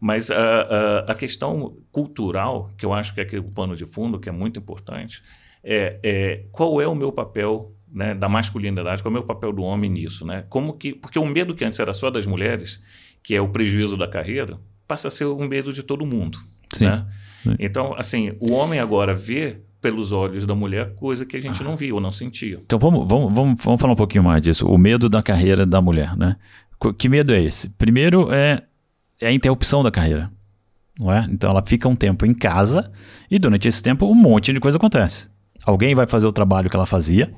Mas 0.00 0.30
a, 0.30 0.36
a, 0.36 0.98
a 1.12 1.14
questão 1.14 1.76
cultural, 1.90 2.70
que 2.76 2.84
eu 2.84 2.92
acho 2.92 3.14
que 3.14 3.20
é 3.20 3.22
aquele 3.22 3.42
pano 3.42 3.76
de 3.76 3.86
fundo, 3.86 4.18
que 4.18 4.28
é 4.28 4.32
muito 4.32 4.58
importante, 4.58 5.22
é, 5.62 5.98
é 6.02 6.44
qual 6.50 6.80
é 6.80 6.88
o 6.88 6.94
meu 6.94 7.12
papel 7.12 7.72
né, 7.92 8.14
da 8.14 8.28
masculinidade, 8.28 9.02
qual 9.02 9.14
é 9.14 9.18
o 9.18 9.24
papel 9.24 9.52
do 9.52 9.62
homem 9.62 9.90
nisso, 9.90 10.26
né? 10.26 10.44
Como 10.48 10.72
que, 10.72 10.94
porque 10.94 11.18
o 11.18 11.26
medo 11.26 11.54
que 11.54 11.64
antes 11.64 11.78
era 11.78 11.92
só 11.92 12.10
das 12.10 12.26
mulheres, 12.26 12.82
que 13.22 13.34
é 13.34 13.40
o 13.40 13.48
prejuízo 13.48 13.96
da 13.96 14.08
carreira, 14.08 14.58
passa 14.88 15.08
a 15.08 15.10
ser 15.10 15.26
um 15.26 15.46
medo 15.46 15.72
de 15.72 15.82
todo 15.82 16.06
mundo, 16.06 16.38
Sim. 16.72 16.86
né? 16.86 17.06
Sim. 17.42 17.56
Então, 17.58 17.94
assim, 17.96 18.32
o 18.40 18.52
homem 18.52 18.78
agora 18.78 19.12
vê 19.12 19.60
pelos 19.82 20.12
olhos 20.12 20.46
da 20.46 20.54
mulher 20.54 20.94
coisa 20.94 21.26
que 21.26 21.36
a 21.36 21.40
gente 21.40 21.62
não 21.64 21.76
via 21.76 21.92
ou 21.92 22.00
não 22.00 22.12
sentia. 22.12 22.60
Então 22.64 22.78
vamos, 22.78 23.04
vamos, 23.08 23.34
vamos, 23.34 23.62
vamos 23.62 23.80
falar 23.80 23.92
um 23.92 23.96
pouquinho 23.96 24.22
mais 24.22 24.40
disso. 24.40 24.66
O 24.66 24.78
medo 24.78 25.08
da 25.08 25.20
carreira 25.22 25.66
da 25.66 25.82
mulher, 25.82 26.16
né? 26.16 26.36
Que 26.96 27.08
medo 27.08 27.32
é 27.32 27.42
esse? 27.42 27.68
Primeiro 27.70 28.32
é, 28.32 28.62
é 29.20 29.28
a 29.28 29.32
interrupção 29.32 29.82
da 29.82 29.90
carreira. 29.90 30.30
Não 30.98 31.12
é? 31.12 31.26
Então 31.28 31.50
ela 31.50 31.62
fica 31.64 31.88
um 31.88 31.96
tempo 31.96 32.24
em 32.24 32.32
casa 32.32 32.92
e 33.28 33.38
durante 33.38 33.66
esse 33.66 33.82
tempo 33.82 34.06
um 34.06 34.14
monte 34.14 34.52
de 34.52 34.60
coisa 34.60 34.78
acontece. 34.78 35.26
Alguém 35.64 35.94
vai 35.94 36.06
fazer 36.06 36.26
o 36.26 36.32
trabalho 36.32 36.70
que 36.70 36.76
ela 36.76 36.86
fazia, 36.86 37.32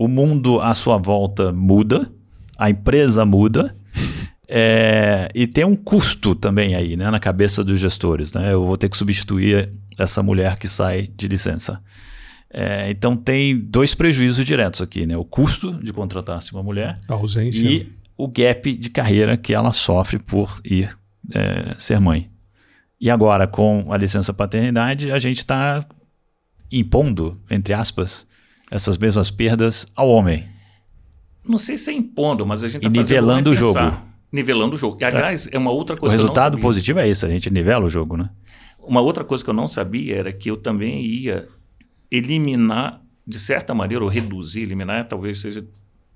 o 0.00 0.08
mundo 0.08 0.62
à 0.62 0.74
sua 0.74 0.96
volta 0.96 1.52
muda, 1.52 2.10
a 2.56 2.70
empresa 2.70 3.26
muda, 3.26 3.76
é, 4.48 5.28
e 5.34 5.46
tem 5.46 5.62
um 5.62 5.76
custo 5.76 6.34
também 6.34 6.74
aí, 6.74 6.96
né, 6.96 7.10
na 7.10 7.20
cabeça 7.20 7.62
dos 7.62 7.78
gestores. 7.78 8.32
Né? 8.32 8.50
Eu 8.50 8.64
vou 8.64 8.78
ter 8.78 8.88
que 8.88 8.96
substituir 8.96 9.70
essa 9.98 10.22
mulher 10.22 10.56
que 10.56 10.66
sai 10.66 11.06
de 11.14 11.28
licença. 11.28 11.82
É, 12.50 12.90
então 12.90 13.14
tem 13.14 13.54
dois 13.58 13.94
prejuízos 13.94 14.46
diretos 14.46 14.80
aqui, 14.80 15.06
né? 15.06 15.16
O 15.18 15.24
custo 15.24 15.74
de 15.74 15.92
contratar-se 15.92 16.50
uma 16.52 16.62
mulher 16.62 16.98
A 17.06 17.12
ausência. 17.12 17.62
e 17.62 17.92
o 18.16 18.26
gap 18.26 18.72
de 18.72 18.88
carreira 18.88 19.36
que 19.36 19.52
ela 19.52 19.70
sofre 19.70 20.18
por 20.18 20.60
ir 20.64 20.96
é, 21.30 21.74
ser 21.76 22.00
mãe. 22.00 22.30
E 22.98 23.10
agora, 23.10 23.46
com 23.46 23.92
a 23.92 23.98
licença 23.98 24.32
paternidade, 24.32 25.12
a 25.12 25.18
gente 25.18 25.38
está 25.38 25.84
impondo, 26.72 27.38
entre 27.50 27.74
aspas, 27.74 28.26
essas 28.70 28.96
mesmas 28.96 29.30
perdas 29.30 29.86
ao 29.96 30.08
homem. 30.08 30.46
Não 31.48 31.58
sei 31.58 31.76
se 31.78 31.90
é 31.90 31.92
impondo, 31.94 32.46
mas 32.46 32.62
a 32.62 32.68
gente 32.68 32.86
está 32.86 33.00
nivelando 33.00 33.50
o 33.50 33.54
jogo. 33.54 33.78
Nivelando 34.32 34.76
o 34.76 34.78
jogo. 34.78 34.96
E, 35.00 35.04
aliás, 35.04 35.48
é 35.50 35.58
uma 35.58 35.70
outra 35.72 35.96
O 35.96 35.98
coisa 35.98 36.14
que 36.14 36.20
eu 36.20 36.24
não 36.26 36.28
resultado 36.28 36.52
sabia. 36.52 36.62
positivo 36.62 36.98
é 37.00 37.08
isso, 37.08 37.26
a 37.26 37.28
gente 37.28 37.50
nivela 37.50 37.84
o 37.84 37.90
jogo, 37.90 38.16
né? 38.16 38.30
Uma 38.78 39.00
outra 39.00 39.24
coisa 39.24 39.42
que 39.42 39.50
eu 39.50 39.54
não 39.54 39.66
sabia 39.66 40.16
era 40.16 40.32
que 40.32 40.50
eu 40.50 40.56
também 40.56 41.00
ia 41.04 41.48
eliminar, 42.10 43.00
de 43.26 43.38
certa 43.38 43.74
maneira, 43.74 44.04
ou 44.04 44.10
reduzir, 44.10 44.62
eliminar 44.62 45.06
talvez 45.06 45.38
seja 45.40 45.64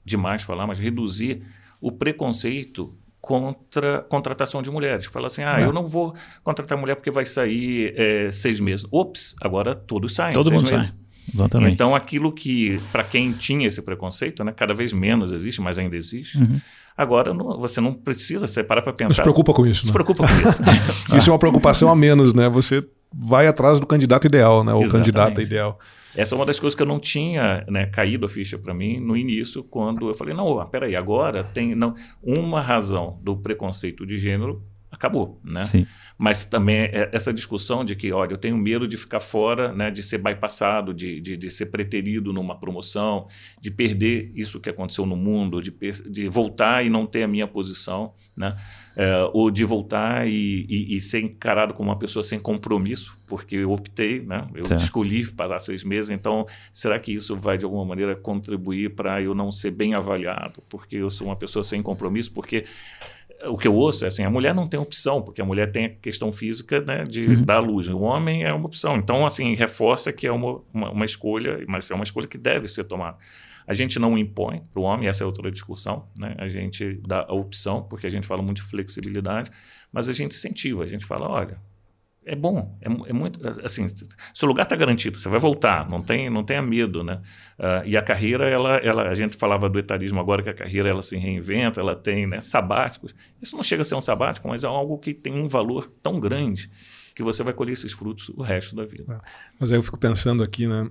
demais 0.05 0.43
falar, 0.43 0.67
mas 0.67 0.79
reduzir 0.79 1.43
o 1.81 1.91
preconceito 1.91 2.95
contra 3.21 4.01
contratação 4.03 4.61
de 4.63 4.71
mulheres. 4.71 5.07
Fala 5.07 5.27
assim, 5.29 5.43
ah, 5.43 5.61
É. 5.61 5.65
eu 5.65 5.73
não 5.73 5.87
vou 5.87 6.15
contratar 6.43 6.77
mulher 6.79 6.95
porque 6.97 7.11
vai 7.11 7.25
sair 7.25 7.95
eh, 7.97 8.31
seis 8.31 8.61
meses. 8.61 8.87
Ops, 8.93 9.35
agora 9.41 9.75
todos 9.75 10.15
saem. 10.15 10.35
Todo 10.35 10.51
mundo 10.53 10.71
meses. 10.71 10.87
sai. 10.89 10.95
Exatamente. 11.33 11.73
Então, 11.73 11.95
aquilo 11.95 12.33
que, 12.33 12.79
para 12.93 13.03
quem 13.05 13.33
tinha 13.33 13.67
esse 13.67 13.81
preconceito, 13.83 14.43
né, 14.45 14.53
cada 14.53 14.75
vez 14.75 14.93
menos 14.93 15.33
existe, 15.33 15.61
mas 15.61 15.79
ainda 15.79 15.97
existe, 15.97 16.39
Uhum. 16.39 16.61
agora 16.97 17.33
não- 17.33 17.59
você 17.59 17.81
não 17.81 17.93
precisa 17.95 18.47
separar 18.47 18.83
para 18.83 18.93
Não 18.93 18.97
pensar. 18.97 19.15
se 19.17 19.23
preocupa 19.23 19.53
com 19.53 19.67
isso, 19.67 19.81
Se 19.83 19.87
né? 19.89 19.93
preocupa 19.93 20.27
com 20.27 20.49
isso. 20.49 20.63
Isso 21.17 21.31
é 21.31 21.33
uma 21.33 21.39
preocupação 21.39 21.89
a 21.91 21.97
menos, 21.97 22.35
né? 22.35 22.49
Você 22.49 22.85
vai 23.13 23.47
atrás 23.47 23.79
do 23.81 23.87
candidato 23.87 24.27
ideal, 24.27 24.65
né? 24.65 24.73
Ou 24.75 24.89
candidata 24.89 25.41
ideal. 25.41 25.79
Essa 26.17 26.35
é 26.35 26.37
uma 26.37 26.47
das 26.47 26.61
coisas 26.61 26.77
que 26.77 26.83
eu 26.83 26.87
não 26.87 27.01
tinha 27.01 27.65
né, 27.69 27.87
caído 27.87 28.25
a 28.27 28.29
ficha 28.29 28.57
para 28.57 28.73
mim 28.73 29.01
no 29.01 29.17
início, 29.17 29.65
quando 29.65 30.09
eu 30.09 30.15
falei, 30.15 30.33
não, 30.33 30.65
peraí, 30.67 30.95
agora 30.95 31.43
tem 31.43 31.75
não, 31.75 31.95
uma 32.23 32.61
razão 32.61 33.19
do 33.23 33.37
preconceito 33.37 34.07
de 34.07 34.17
gênero 34.17 34.63
acabou, 34.95 35.41
né? 35.45 35.65
Sim. 35.65 35.87
Mas 36.17 36.45
também 36.45 36.77
é 36.93 37.11
essa 37.13 37.33
discussão 37.35 37.85
de 37.85 37.97
que, 37.97 38.13
olha, 38.13 38.33
eu 38.35 38.37
tenho 38.39 38.57
medo 38.57 38.87
de 38.87 38.97
ficar 38.97 39.19
fora, 39.19 39.73
né, 39.73 39.91
de 39.91 40.01
ser 40.01 40.19
bypassado, 40.19 40.95
de, 40.95 41.21
de, 41.21 41.37
de 41.37 41.51
ser 41.51 41.67
preterido 41.67 42.33
numa 42.33 42.57
promoção, 42.59 43.27
de 43.61 43.69
perder 43.71 44.31
isso 44.35 44.61
que 44.61 44.71
aconteceu 44.71 45.05
no 45.07 45.17
mundo, 45.17 45.61
de, 45.61 45.73
de 46.09 46.29
voltar 46.29 46.85
e 46.87 46.89
não 46.89 47.05
ter 47.05 47.25
a 47.25 47.29
minha 47.29 47.49
posição, 47.49 48.15
né? 48.37 48.57
É, 48.97 49.29
ou 49.33 49.51
de 49.51 49.65
voltar 49.65 50.29
e, 50.29 50.65
e- 50.69 50.97
e 50.97 51.01
ser 51.01 51.21
encarado 51.21 51.75
como 51.75 51.89
uma 51.91 51.99
pessoa 51.99 52.23
sem 52.23 52.39
compromisso, 52.39 53.17
porque 53.27 53.57
eu 53.57 53.73
optei, 53.73 54.21
né? 54.23 54.47
Eu 54.55 54.63
escolhi 54.77 55.27
passar 55.33 55.59
seis 55.59 55.83
meses, 55.83 56.11
então 56.11 56.47
será 56.73 57.01
que 57.01 57.11
isso 57.13 57.37
vai 57.37 57.59
de 57.59 57.65
alguma 57.65 57.85
maneira 57.85 58.15
contribuir 58.15 58.95
para 58.95 59.21
eu 59.21 59.35
não 59.35 59.51
ser 59.51 59.73
bem 59.73 59.95
avaliado, 59.95 60.63
porque 60.69 60.95
eu 60.95 61.11
sou 61.11 61.27
uma 61.27 61.35
pessoa 61.35 61.65
sem 61.65 61.83
compromisso, 61.83 62.31
porque 62.33 62.65
o 63.45 63.59
que 63.59 63.69
eu 63.69 63.75
ouço 63.75 64.05
é 64.05 64.09
assim, 64.09 64.23
a 64.23 64.31
mulher 64.31 64.55
não 64.55 64.67
tem 64.69 64.79
opção, 64.81 65.21
porque 65.23 65.41
a 65.41 65.45
mulher 65.45 65.71
tem 65.71 65.87
a 65.87 65.91
questão 65.91 66.33
física 66.33 66.81
né, 66.81 67.05
de 67.05 67.27
Uhum. 67.27 67.43
dar 67.45 67.59
luz. 67.59 67.89
O 67.89 68.01
homem 68.01 68.45
é 68.45 68.53
uma 68.53 68.67
opção. 68.67 68.97
Então, 68.97 69.27
assim, 69.27 69.55
reforça 69.55 70.13
que 70.13 70.27
é 70.27 70.33
uma, 70.33 70.61
uma, 70.73 70.91
uma 70.91 71.05
escolha, 71.05 71.63
mas 71.69 71.91
é 71.91 71.95
uma 71.95 72.05
escolha 72.05 72.27
que 72.27 72.39
deve 72.39 72.69
ser 72.69 72.85
tomada. 72.85 73.17
A 73.67 73.73
gente 73.75 73.99
não 73.99 74.17
impõe 74.19 74.63
para 74.73 74.81
o 74.81 74.85
homem, 74.85 75.09
essa 75.09 75.25
é 75.25 75.27
outra 75.27 75.51
discussão, 75.51 76.07
né? 76.19 76.35
A 76.39 76.49
gente 76.49 77.01
dá 77.07 77.25
a 77.29 77.33
opção, 77.35 77.83
porque 77.83 78.07
a 78.07 78.11
gente 78.11 78.27
fala 78.27 78.43
muito 78.43 78.59
de 78.59 78.63
flexibilidade, 78.63 79.51
mas 79.91 80.09
a 80.09 80.13
gente 80.13 80.35
incentiva, 80.35 80.83
a 80.83 80.87
gente 80.87 81.05
fala, 81.05 81.29
olha, 81.29 81.59
é 82.27 82.35
bom, 82.35 82.77
é, 82.81 82.87
é 83.11 83.13
muito, 83.13 83.39
assim, 83.65 83.87
seu 84.33 84.49
lugar 84.49 84.63
está 84.65 84.75
garantido, 84.75 85.19
você 85.19 85.29
vai 85.29 85.39
voltar, 85.39 85.89
não, 85.89 86.03
tem, 86.03 86.31
não 86.31 86.43
tenha 86.43 86.63
medo, 86.63 87.05
né? 87.05 87.21
Ah, 87.59 87.83
e 87.85 87.97
a 87.97 88.03
carreira, 88.03 88.49
ela, 88.49 88.77
ela, 88.79 89.09
a 89.09 89.15
gente 89.15 89.37
falava 89.37 89.69
do 89.69 89.79
etarismo 89.79 90.19
agora, 90.21 90.43
que 90.43 90.49
a 90.49 90.55
carreira 90.55 90.89
ela 90.89 91.03
se 91.03 91.17
reinventa, 91.17 91.81
ela 91.81 91.95
tem 91.95 92.27
né, 92.27 92.41
sabáticos. 92.41 93.15
Isso 93.41 93.57
não 93.57 93.63
chega 93.63 93.83
a 93.83 93.85
ser 93.85 93.95
um 93.95 94.01
sabático, 94.01 94.49
mas 94.49 94.65
é 94.65 94.67
algo 94.67 94.99
que 94.99 95.13
tem 95.13 95.35
um 95.35 95.49
valor 95.49 95.93
tão 96.03 96.19
grande 96.19 96.71
que 97.15 97.23
você 97.23 97.43
vai 97.43 97.55
colher 97.55 97.73
esses 97.73 97.93
frutos 97.93 98.29
o 98.31 98.43
resto 98.43 98.75
da 98.75 98.85
vida. 98.85 99.21
Mas 99.61 99.71
aí 99.71 99.79
eu 99.79 99.83
fico 99.83 99.99
pensando 99.99 100.43
aqui, 100.43 100.67
né? 100.67 100.89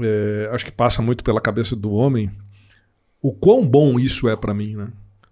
É, 0.00 0.50
acho 0.52 0.64
que 0.64 0.72
passa 0.72 1.02
muito 1.02 1.22
pela 1.22 1.40
cabeça 1.40 1.76
do 1.76 1.92
homem 1.92 2.30
o 3.20 3.32
quão 3.32 3.66
bom 3.66 3.98
isso 3.98 4.28
é 4.28 4.36
pra 4.36 4.54
mim, 4.54 4.74
né? 4.74 4.88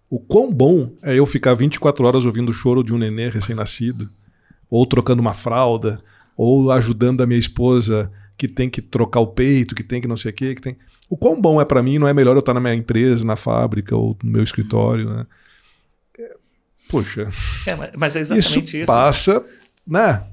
O 0.08 0.18
quão 0.18 0.52
bom 0.52 0.92
é 1.02 1.14
eu 1.16 1.24
ficar 1.24 1.54
24 1.54 2.04
horas 2.04 2.24
ouvindo 2.24 2.50
o 2.50 2.52
choro 2.52 2.82
de 2.82 2.92
um 2.92 2.98
nenê 2.98 3.28
recém-nascido, 3.28 4.10
ou 4.70 4.86
trocando 4.86 5.20
uma 5.20 5.34
fralda, 5.34 6.00
ou 6.36 6.70
ajudando 6.70 7.22
a 7.22 7.26
minha 7.26 7.38
esposa 7.40 8.10
que 8.38 8.48
tem 8.48 8.70
que 8.70 8.80
trocar 8.80 9.20
o 9.20 9.26
peito, 9.26 9.74
que 9.74 9.82
tem 9.82 10.00
que 10.00 10.08
não 10.08 10.16
sei 10.16 10.30
o 10.30 10.34
quê, 10.34 10.54
que 10.54 10.62
tem. 10.62 10.76
O 11.08 11.16
quão 11.16 11.38
bom 11.40 11.60
é 11.60 11.64
pra 11.64 11.82
mim, 11.82 11.98
não 11.98 12.06
é 12.08 12.14
melhor 12.14 12.34
eu 12.36 12.40
estar 12.40 12.54
na 12.54 12.60
minha 12.60 12.74
empresa, 12.74 13.24
na 13.26 13.36
fábrica 13.36 13.96
ou 13.96 14.16
no 14.22 14.30
meu 14.30 14.42
escritório, 14.44 15.10
né? 15.10 15.26
É, 16.18 16.36
Poxa, 16.88 17.28
É, 17.66 17.74
mas- 17.96 18.16
é 18.16 18.20
isso 18.20 18.32
exatamente 18.34 18.76
isso. 18.78 18.86
passa, 18.86 19.44
né? 19.86 20.24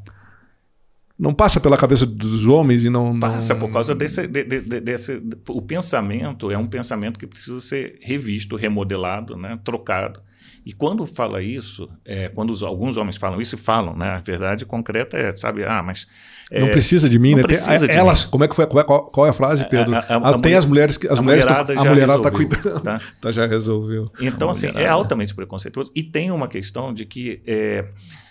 Não 1.20 1.34
passa 1.34 1.60
pela 1.60 1.76
cabeça 1.78 2.06
dos 2.06 2.46
homens 2.46 2.86
e 2.86 2.92
não. 2.92 3.12
não- 3.12 3.20
Passa 3.20 3.56
por 3.56 3.72
causa 3.72 3.96
desse, 3.96 4.28
de- 4.28 4.44
de- 4.44 4.62
de- 4.62 4.80
desse. 4.80 5.20
O 5.50 5.62
pensamento 5.64 6.52
é 6.52 6.58
um 6.60 6.68
pensamento 6.68 7.18
que 7.18 7.26
precisa 7.26 7.60
ser 7.60 7.98
revisto, 8.02 8.56
remodelado, 8.56 9.36
né, 9.36 9.60
trocado. 9.64 10.22
E 10.68 10.74
quando 10.74 11.06
fala 11.06 11.42
isso, 11.42 11.90
é, 12.04 12.28
quando 12.28 12.50
os- 12.50 12.62
alguns 12.62 12.98
homens 12.98 13.16
falam 13.16 13.40
isso 13.40 13.56
e 13.56 13.58
falam, 13.58 13.96
né, 13.96 14.10
a 14.10 14.18
verdade 14.20 14.66
concreta 14.66 15.16
é, 15.18 15.32
sabe, 15.32 15.64
ah, 15.64 15.82
mas. 15.82 16.06
é, 16.52 16.60
Não 16.60 16.68
precisa 16.72 17.08
de 17.10 17.18
mim, 17.18 17.30
não 17.32 17.38
né? 17.38 17.44
Tem- 17.44 17.48
precisa 17.56 17.88
de 17.88 17.94
elas, 17.98 18.26
mim. 18.26 18.32
como 18.32 18.44
é 18.44 18.48
que 18.50 18.56
foi? 18.56 18.68
Qual 18.68 18.82
é, 18.82 18.86
qual- 18.86 19.04
qual 19.06 19.26
é 19.26 19.30
a 19.30 19.34
frase, 19.34 19.64
Pedro? 19.70 19.96
A- 19.96 20.00
a- 20.00 20.02
a 20.02 20.18
Ah, 20.18 20.32
tem 20.34 20.42
mulher- 20.42 20.58
as 20.58 20.66
mulheres 20.66 20.98
que 20.98 21.08
as 21.08 21.20
a 21.20 21.22
mulheres 21.22 21.46
que- 21.46 21.50
mulherada 21.52 21.72
a 21.74 21.76
já 21.78 21.90
mulherada 21.90 22.22
tá 22.22 22.30
resolveu, 22.30 22.50
cuidando. 22.62 22.82
tá? 22.84 23.00
Tá, 23.22 23.32
já 23.32 23.46
resolveu. 23.48 24.06
Então, 24.20 24.50
assim, 24.50 24.68
é 24.68 24.72
mulherada. 24.74 24.94
altamente 24.96 25.34
preconceituoso. 25.34 25.90
E 25.96 26.04
tem 26.04 26.32
uma 26.32 26.50
questão 26.50 26.94
de 26.94 27.06
que 27.06 27.42
é, 27.48 27.86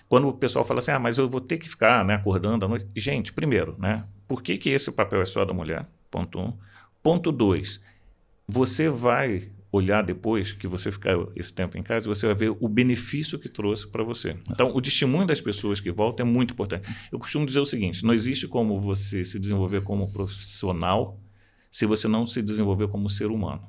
quando 0.07 0.29
o 0.29 0.33
pessoal 0.35 0.63
fala 0.63 0.81
assim, 0.81 0.91
ah, 0.91 0.99
mas 0.99 1.17
eu 1.17 1.31
vou 1.31 1.41
ter 1.41 1.57
que 1.57 1.67
ficar 1.69 2.05
né, 2.05 2.15
acordando 2.17 2.67
à 2.67 2.69
noite. 2.69 2.85
Gente, 2.95 3.33
primeiro, 3.33 3.75
né? 3.79 4.05
Por 4.29 4.43
que, 4.43 4.59
que 4.59 4.69
esse 4.69 4.93
papel 4.93 5.23
é 5.23 5.25
só 5.25 5.43
da 5.43 5.55
mulher? 5.55 5.87
Ponto 6.11 6.39
um. 6.39 6.53
Ponto 7.03 7.33
dois, 7.33 7.81
você 8.47 8.89
vai 8.91 9.49
olhar 9.77 10.03
depois 10.03 10.53
que 10.53 10.67
você 10.67 10.91
ficar 10.91 11.17
esse 11.35 11.55
tempo 11.55 11.79
em 11.79 11.83
casa, 11.83 12.09
você 12.09 12.27
vai 12.27 12.35
ver 12.35 12.57
o 12.59 12.69
benefício 12.69 13.39
que 13.39 13.49
trouxe 13.49 13.87
para 13.87 14.03
você. 14.03 14.37
Então, 14.51 14.75
o 14.75 14.81
testemunho 14.81 15.27
das 15.27 15.41
pessoas 15.41 15.81
que 15.81 15.91
voltam 15.91 16.27
é 16.27 16.29
muito 16.29 16.53
importante. 16.53 16.89
Eu 17.13 17.19
costumo 17.19 17.47
dizer 17.47 17.61
o 17.61 17.67
seguinte: 17.67 18.05
não 18.05 18.15
existe 18.15 18.47
como 18.49 18.81
você 18.81 19.25
se 19.25 19.39
desenvolver 19.39 19.83
como 19.83 20.13
profissional 20.13 21.21
se 21.71 21.87
você 21.87 22.09
não 22.09 22.25
se 22.25 22.43
desenvolver 22.43 22.89
como 22.89 23.09
ser 23.11 23.27
humano 23.27 23.63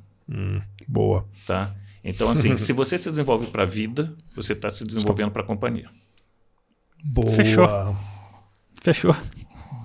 Boa. 0.87 1.27
tá? 1.45 1.75
Então, 2.03 2.29
assim, 2.29 2.55
se 2.55 2.71
você 2.71 2.97
se 2.97 3.09
desenvolve 3.09 3.47
para 3.47 3.63
a 3.63 3.65
vida, 3.65 4.15
você 4.35 4.53
está 4.53 4.69
se 4.69 4.85
desenvolvendo 4.85 5.31
para 5.31 5.41
a 5.41 5.45
companhia. 5.45 5.89
Boa. 7.03 7.29
Fechou. 7.31 7.67
Fechou. 8.81 9.15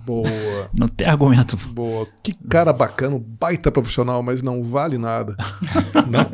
Boa. 0.05 0.29
Não 0.77 0.89
tem 0.89 1.07
argumento. 1.07 1.57
Boa. 1.69 2.07
Que 2.23 2.33
cara 2.49 2.73
bacana, 2.73 3.17
um 3.17 3.21
baita 3.21 3.71
profissional, 3.71 4.23
mas 4.23 4.43
não 4.43 4.63
vale 4.65 4.99
nada. 4.99 5.37
não. 6.09 6.31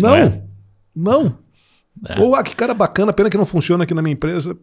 Não. 0.00 0.14
é? 0.14 0.42
Não. 0.94 1.38
É. 2.08 2.20
Ou, 2.20 2.34
ah, 2.34 2.42
que 2.42 2.54
cara 2.56 2.74
bacana, 2.74 3.12
pena 3.12 3.30
que 3.30 3.36
não 3.36 3.46
funciona 3.46 3.84
aqui 3.84 3.94
na 3.94 4.02
minha 4.02 4.12
empresa. 4.14 4.56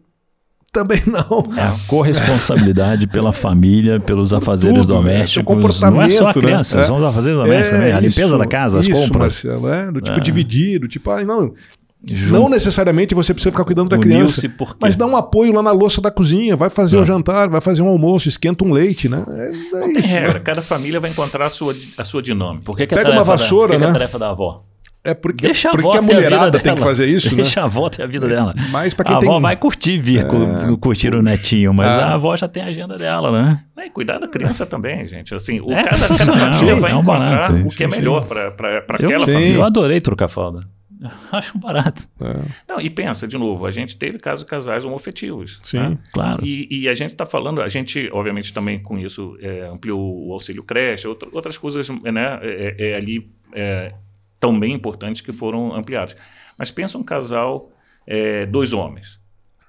Também 0.72 1.02
não. 1.06 1.42
É 1.56 1.62
a 1.62 1.76
corresponsabilidade 1.88 3.08
pela 3.08 3.32
família, 3.32 3.98
pelos 3.98 4.32
afazeres 4.32 4.78
Tudo, 4.78 4.94
domésticos. 4.94 5.56
é, 5.56 5.72
seu 5.72 5.90
não 5.90 6.00
é 6.02 6.08
só 6.08 6.24
a 6.24 6.26
né? 6.28 6.32
criança, 6.32 6.80
É. 6.80 6.84
são 6.84 6.98
os 6.98 7.04
afazeres 7.04 7.36
domésticos 7.40 7.70
também. 7.72 7.92
A 7.92 7.98
limpeza 7.98 8.26
isso, 8.26 8.38
da 8.38 8.46
casa, 8.46 8.78
as 8.78 8.86
isso, 8.86 8.94
compras. 8.94 9.44
Marcelo, 9.44 9.68
é, 9.68 9.90
do 9.90 10.00
tipo 10.00 10.18
É. 10.18 10.20
dividir, 10.20 10.78
do 10.78 10.86
tipo, 10.86 11.10
ah, 11.10 11.24
não, 11.24 11.52
Junto. 12.02 12.32
não 12.32 12.48
necessariamente 12.48 13.14
você 13.14 13.34
precisa 13.34 13.50
ficar 13.52 13.64
cuidando 13.64 13.90
da 13.90 13.98
criança. 13.98 14.40
Mas 14.80 14.96
dá 14.96 15.04
um 15.06 15.16
apoio 15.16 15.52
lá 15.52 15.62
na 15.62 15.70
louça 15.70 16.00
da 16.00 16.10
cozinha, 16.10 16.56
vai 16.56 16.70
fazer 16.70 16.96
Tá. 16.96 17.02
o 17.02 17.04
jantar, 17.04 17.48
vai 17.50 17.60
fazer 17.60 17.82
um 17.82 17.88
almoço, 17.88 18.26
esquenta 18.28 18.64
um 18.64 18.72
leite, 18.72 19.06
né? 19.08 19.22
É, 19.32 19.48
é 19.48 19.52
Não 19.80 19.88
tem 19.92 19.98
isso, 19.98 20.08
regra, 20.08 20.32
né? 20.34 20.40
cada 20.40 20.62
família 20.62 20.98
vai 20.98 21.10
encontrar 21.10 21.46
a 21.46 21.50
sua, 21.50 21.74
a 21.98 22.04
sua 22.04 22.22
dinâmica. 22.22 22.62
Por 22.64 22.76
que, 22.76 22.86
que 22.86 22.94
a 22.94 22.98
Pega 22.98 23.12
uma 23.12 23.22
vassoura, 23.24 23.78
da, 23.78 23.78
por 23.78 23.78
que 23.78 23.78
que 23.78 23.84
né? 23.84 23.90
a 23.90 23.92
tarefa 23.92 24.18
da 24.18 24.30
avó? 24.30 24.62
É 25.02 25.14
porque, 25.14 25.46
Deixa 25.46 25.68
a 25.68 25.72
porque 25.72 25.86
avó 25.86 25.90
a 25.90 25.92
ter 25.92 25.98
a 25.98 26.02
mulherada 26.02 26.50
tem 26.58 26.62
dela. 26.62 26.76
que 26.76 26.82
fazer 26.82 27.06
isso, 27.06 27.30
né? 27.30 27.36
Deixa 27.36 27.60
a 27.62 27.64
avó 27.64 27.88
ter 27.88 28.02
a 28.02 28.06
vida 28.06 28.28
dela. 28.28 28.54
Mas 28.70 28.92
pra 28.92 29.02
quem 29.04 29.14
a 29.14 29.18
avó 29.18 29.26
tem- 29.28 29.36
É. 29.38 29.40
vai 29.40 29.56
curtir 29.56 29.98
vir, 29.98 30.26
cu- 30.26 30.76
curtir 30.78 31.14
o 31.14 31.22
netinho, 31.22 31.72
mas 31.72 31.86
Ah. 31.86 32.06
a 32.08 32.14
avó 32.14 32.36
já 32.36 32.46
tem 32.48 32.62
a 32.62 32.66
agenda 32.66 32.96
dela, 32.96 33.30
né? 33.30 33.60
E 33.82 33.88
cuidar 33.90 34.18
da 34.18 34.28
criança 34.28 34.66
também, 34.66 35.06
gente. 35.06 35.34
Assim, 35.34 35.58
o 35.60 35.72
É 35.72 35.84
cada, 35.84 35.96
família 36.06 36.76
vai 36.76 36.92
é 36.92 36.94
um 36.94 37.00
encontrar 37.00 37.46
sim, 37.50 37.62
o 37.62 37.68
que 37.68 37.84
é 37.84 37.90
sim, 37.90 37.96
melhor 37.96 38.22
sim. 38.22 38.28
para 38.28 38.48
aquela 38.88 39.24
Sim. 39.26 39.32
família. 39.32 39.54
eu 39.56 39.64
adorei 39.64 40.00
trocar 40.02 40.28
fralda. 40.28 40.60
Acho 41.32 41.56
barato. 41.58 42.06
É, 42.20 42.44
Não, 42.68 42.80
e 42.80 42.90
pensa, 42.90 43.26
de 43.26 43.38
novo, 43.38 43.64
a 43.66 43.70
gente 43.70 43.96
teve 43.96 44.18
casos 44.18 44.44
de 44.44 44.50
casais 44.50 44.84
homoafetivos. 44.84 45.58
sim. 45.62 45.78
né? 45.78 45.98
Claro. 46.12 46.44
E, 46.44 46.82
e 46.82 46.88
a 46.88 46.94
gente 46.94 47.12
está 47.12 47.24
falando, 47.24 47.62
a 47.62 47.68
gente, 47.68 48.08
obviamente, 48.12 48.52
também 48.52 48.78
com 48.78 48.98
isso 48.98 49.36
é, 49.40 49.62
ampliou 49.66 50.26
o 50.28 50.32
auxílio 50.32 50.62
creche, 50.62 51.06
outra- 51.08 51.28
outras 51.32 51.56
coisas 51.56 51.88
né, 51.88 52.38
é, 52.42 52.74
é, 52.90 52.94
ali 52.96 53.30
é, 53.52 53.94
também 54.38 54.72
importantes 54.74 55.20
que 55.20 55.32
foram 55.32 55.74
ampliadas. 55.74 56.16
Mas 56.58 56.70
pensa 56.70 56.98
um 56.98 57.02
casal, 57.02 57.70
é, 58.06 58.44
dois 58.46 58.72
homens. 58.72 59.18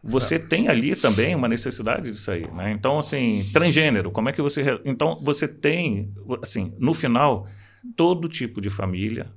Você 0.04 0.40
tem 0.40 0.68
ali 0.68 0.96
também 0.96 1.36
uma 1.36 1.48
necessidade 1.48 2.10
de 2.12 2.18
sair, 2.18 2.52
né? 2.54 2.72
Então, 2.72 2.98
assim, 2.98 3.48
transgênero, 3.54 4.10
como 4.10 4.30
é 4.30 4.34
que 4.34 4.42
você... 4.42 4.82
Então, 4.84 5.16
você 5.22 5.48
tem, 5.48 6.12
assim, 6.42 6.74
no 6.80 6.92
final, 6.92 7.48
todo 7.96 8.28
tipo 8.28 8.60
de 8.60 8.72
família 8.72 9.32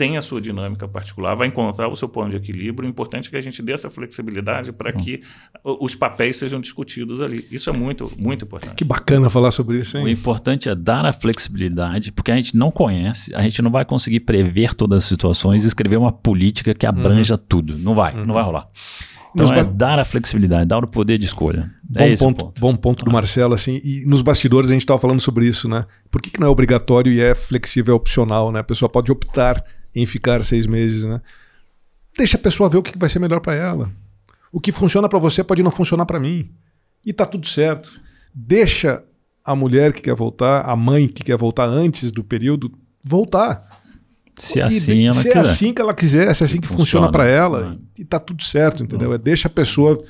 tem 0.00 0.16
a 0.16 0.22
sua 0.22 0.40
dinâmica 0.40 0.88
particular, 0.88 1.34
vai 1.34 1.46
encontrar 1.46 1.86
o 1.86 1.94
seu 1.94 2.08
ponto 2.08 2.30
de 2.30 2.36
equilíbrio. 2.36 2.88
O 2.88 2.90
importante 2.90 3.28
é 3.28 3.30
que 3.30 3.36
a 3.36 3.40
gente 3.42 3.60
dê 3.60 3.74
essa 3.74 3.90
flexibilidade 3.90 4.72
para 4.72 4.90
que 4.94 5.20
os 5.62 5.94
papéis 5.94 6.38
sejam 6.38 6.58
discutidos 6.58 7.20
ali. 7.20 7.46
Isso 7.50 7.68
é 7.68 7.72
muito, 7.74 8.10
muito 8.16 8.42
importante. 8.42 8.76
Que 8.76 8.84
bacana 8.84 9.28
falar 9.28 9.50
sobre 9.50 9.78
isso, 9.78 9.98
hein? 9.98 10.04
O 10.06 10.08
importante 10.08 10.70
é 10.70 10.74
dar 10.74 11.04
a 11.04 11.12
flexibilidade, 11.12 12.12
porque 12.12 12.32
a 12.32 12.36
gente 12.36 12.56
não 12.56 12.70
conhece, 12.70 13.34
a 13.34 13.42
gente 13.42 13.60
não 13.60 13.70
vai 13.70 13.84
conseguir 13.84 14.20
prever 14.20 14.74
todas 14.74 15.02
as 15.02 15.04
situações 15.04 15.64
e 15.64 15.66
escrever 15.66 15.98
uma 15.98 16.10
política 16.10 16.72
que 16.72 16.86
abranja 16.86 17.34
uhum. 17.34 17.40
tudo. 17.46 17.76
Não 17.76 17.94
vai, 17.94 18.14
uhum. 18.14 18.24
não 18.24 18.32
vai 18.32 18.42
rolar. 18.42 18.68
Então 19.34 19.46
nos 19.46 19.50
é 19.50 19.62
dar 19.70 19.98
a 19.98 20.04
flexibilidade, 20.06 20.64
dar 20.64 20.82
o 20.82 20.88
poder 20.88 21.18
de 21.18 21.26
escolha. 21.26 21.70
É 21.94 22.16
bom, 22.16 22.32
ponto, 22.32 22.44
ponto, 22.46 22.60
bom 22.60 22.74
ponto 22.74 23.04
do 23.04 23.12
Marcelo, 23.12 23.52
assim, 23.52 23.82
e 23.84 24.06
nos 24.06 24.22
bastidores 24.22 24.70
a 24.70 24.72
gente 24.72 24.82
estava 24.82 24.98
falando 24.98 25.20
sobre 25.20 25.46
isso, 25.46 25.68
né? 25.68 25.84
Por 26.10 26.22
que, 26.22 26.30
que 26.30 26.40
não 26.40 26.46
é 26.46 26.50
obrigatório 26.50 27.12
e 27.12 27.20
é 27.20 27.34
flexível, 27.34 27.92
é 27.92 27.96
opcional, 27.96 28.50
né? 28.50 28.60
A 28.60 28.64
pessoa 28.64 28.88
pode 28.88 29.12
optar 29.12 29.62
em 29.94 30.06
ficar 30.06 30.42
seis 30.44 30.66
meses, 30.66 31.04
né? 31.04 31.20
Deixa 32.16 32.36
a 32.36 32.40
pessoa 32.40 32.68
ver 32.68 32.78
o 32.78 32.82
que 32.82 32.98
vai 32.98 33.08
ser 33.08 33.18
melhor 33.18 33.40
para 33.40 33.54
ela. 33.54 33.90
O 34.52 34.60
que 34.60 34.72
funciona 34.72 35.08
para 35.08 35.18
você 35.18 35.44
pode 35.44 35.62
não 35.62 35.70
funcionar 35.70 36.06
para 36.06 36.20
mim. 36.20 36.50
E 37.04 37.12
tá 37.12 37.24
tudo 37.24 37.48
certo. 37.48 38.00
Deixa 38.34 39.02
a 39.44 39.54
mulher 39.54 39.92
que 39.92 40.02
quer 40.02 40.14
voltar, 40.14 40.62
a 40.62 40.76
mãe 40.76 41.08
que 41.08 41.22
quer 41.22 41.36
voltar 41.36 41.66
antes 41.66 42.12
do 42.12 42.22
período, 42.22 42.70
voltar. 43.02 43.80
Se 44.36 44.60
assim 44.60 45.06
ela 45.06 45.14
se 45.14 45.28
é 45.28 45.38
assim 45.38 45.74
que 45.74 45.82
ela 45.82 45.94
quiser, 45.94 46.34
se 46.34 46.42
é 46.42 46.46
assim 46.46 46.60
que, 46.60 46.66
funciona, 46.66 47.06
funciona 47.06 47.12
para 47.12 47.26
ela, 47.26 47.70
né? 47.70 47.78
e 47.98 48.04
tá 48.04 48.18
tudo 48.18 48.42
certo, 48.42 48.82
entendeu? 48.82 49.12
É 49.12 49.18
deixa 49.18 49.48
a 49.48 49.50
pessoa 49.50 50.02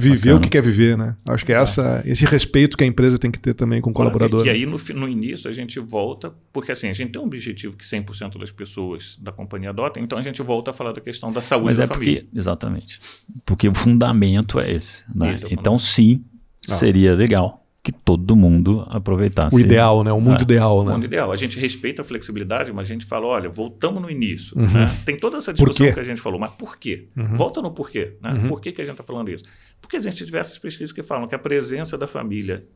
viver 0.00 0.16
Bacana. 0.16 0.36
o 0.36 0.40
que 0.40 0.48
quer 0.48 0.62
viver, 0.62 0.96
né? 0.96 1.16
Acho 1.28 1.44
que 1.44 1.52
é 1.52 1.56
essa, 1.56 2.02
esse 2.04 2.24
respeito 2.24 2.76
que 2.76 2.84
a 2.84 2.86
empresa 2.86 3.18
tem 3.18 3.30
que 3.30 3.38
ter 3.38 3.54
também 3.54 3.80
com 3.80 3.90
o 3.90 3.92
colaborador. 3.92 4.46
E 4.46 4.50
aí, 4.50 4.66
no, 4.66 4.76
no 4.94 5.08
início, 5.08 5.48
a 5.48 5.52
gente 5.52 5.78
volta, 5.78 6.32
porque 6.52 6.72
assim, 6.72 6.88
a 6.88 6.92
gente 6.92 7.12
tem 7.12 7.20
um 7.20 7.24
objetivo 7.24 7.76
que 7.76 7.84
100% 7.84 8.38
das 8.38 8.50
pessoas 8.50 9.16
da 9.20 9.30
companhia 9.30 9.70
adotam, 9.70 10.02
então 10.02 10.18
a 10.18 10.22
gente 10.22 10.42
volta 10.42 10.70
a 10.70 10.74
falar 10.74 10.92
da 10.92 11.00
questão 11.00 11.32
da 11.32 11.42
saúde 11.42 11.66
Mas 11.66 11.76
da 11.78 11.84
é 11.84 11.86
família. 11.86 12.22
Porque, 12.22 12.38
exatamente. 12.38 13.00
Porque 13.44 13.68
o 13.68 13.74
fundamento 13.74 14.58
é 14.58 14.72
esse. 14.72 15.04
Né? 15.14 15.34
Esse 15.34 15.46
é 15.46 15.48
então, 15.52 15.78
sim, 15.78 16.24
ah. 16.68 16.74
seria 16.74 17.14
legal 17.14 17.60
que 17.82 17.92
todo 17.92 18.36
mundo 18.36 18.86
aproveitasse. 18.90 19.56
O 19.56 19.58
ideal, 19.58 20.04
né? 20.04 20.12
O 20.12 20.20
mundo 20.20 20.40
é. 20.40 20.42
ideal, 20.42 20.84
né? 20.84 20.90
O 20.90 20.94
mundo 20.94 21.04
ideal. 21.06 21.32
A 21.32 21.36
gente 21.36 21.58
respeita 21.58 22.02
a 22.02 22.04
flexibilidade, 22.04 22.72
mas 22.72 22.90
a 22.90 22.92
gente 22.92 23.06
fala, 23.06 23.26
olha, 23.26 23.48
voltamos 23.48 24.02
no 24.02 24.10
início. 24.10 24.58
Uhum. 24.58 24.70
Né? 24.70 24.94
Tem 25.04 25.16
toda 25.16 25.38
essa 25.38 25.52
discussão 25.52 25.90
que 25.92 26.00
a 26.00 26.02
gente 26.02 26.20
falou, 26.20 26.38
mas 26.38 26.52
por 26.52 26.76
quê? 26.76 27.08
Uhum. 27.16 27.36
Volta 27.36 27.62
no 27.62 27.70
porquê. 27.70 28.16
Né? 28.20 28.32
Uhum. 28.32 28.48
Por 28.48 28.60
que, 28.60 28.72
que 28.72 28.82
a 28.82 28.84
gente 28.84 28.94
está 28.94 29.04
falando 29.04 29.30
isso? 29.30 29.44
Porque 29.80 29.96
a 29.96 30.00
gente 30.00 30.16
tem 30.16 30.26
diversas 30.26 30.58
pesquisas 30.58 30.92
que 30.92 31.02
falam 31.02 31.26
que 31.26 31.34
a 31.34 31.38
presença 31.38 31.96
da 31.96 32.06
família 32.06 32.66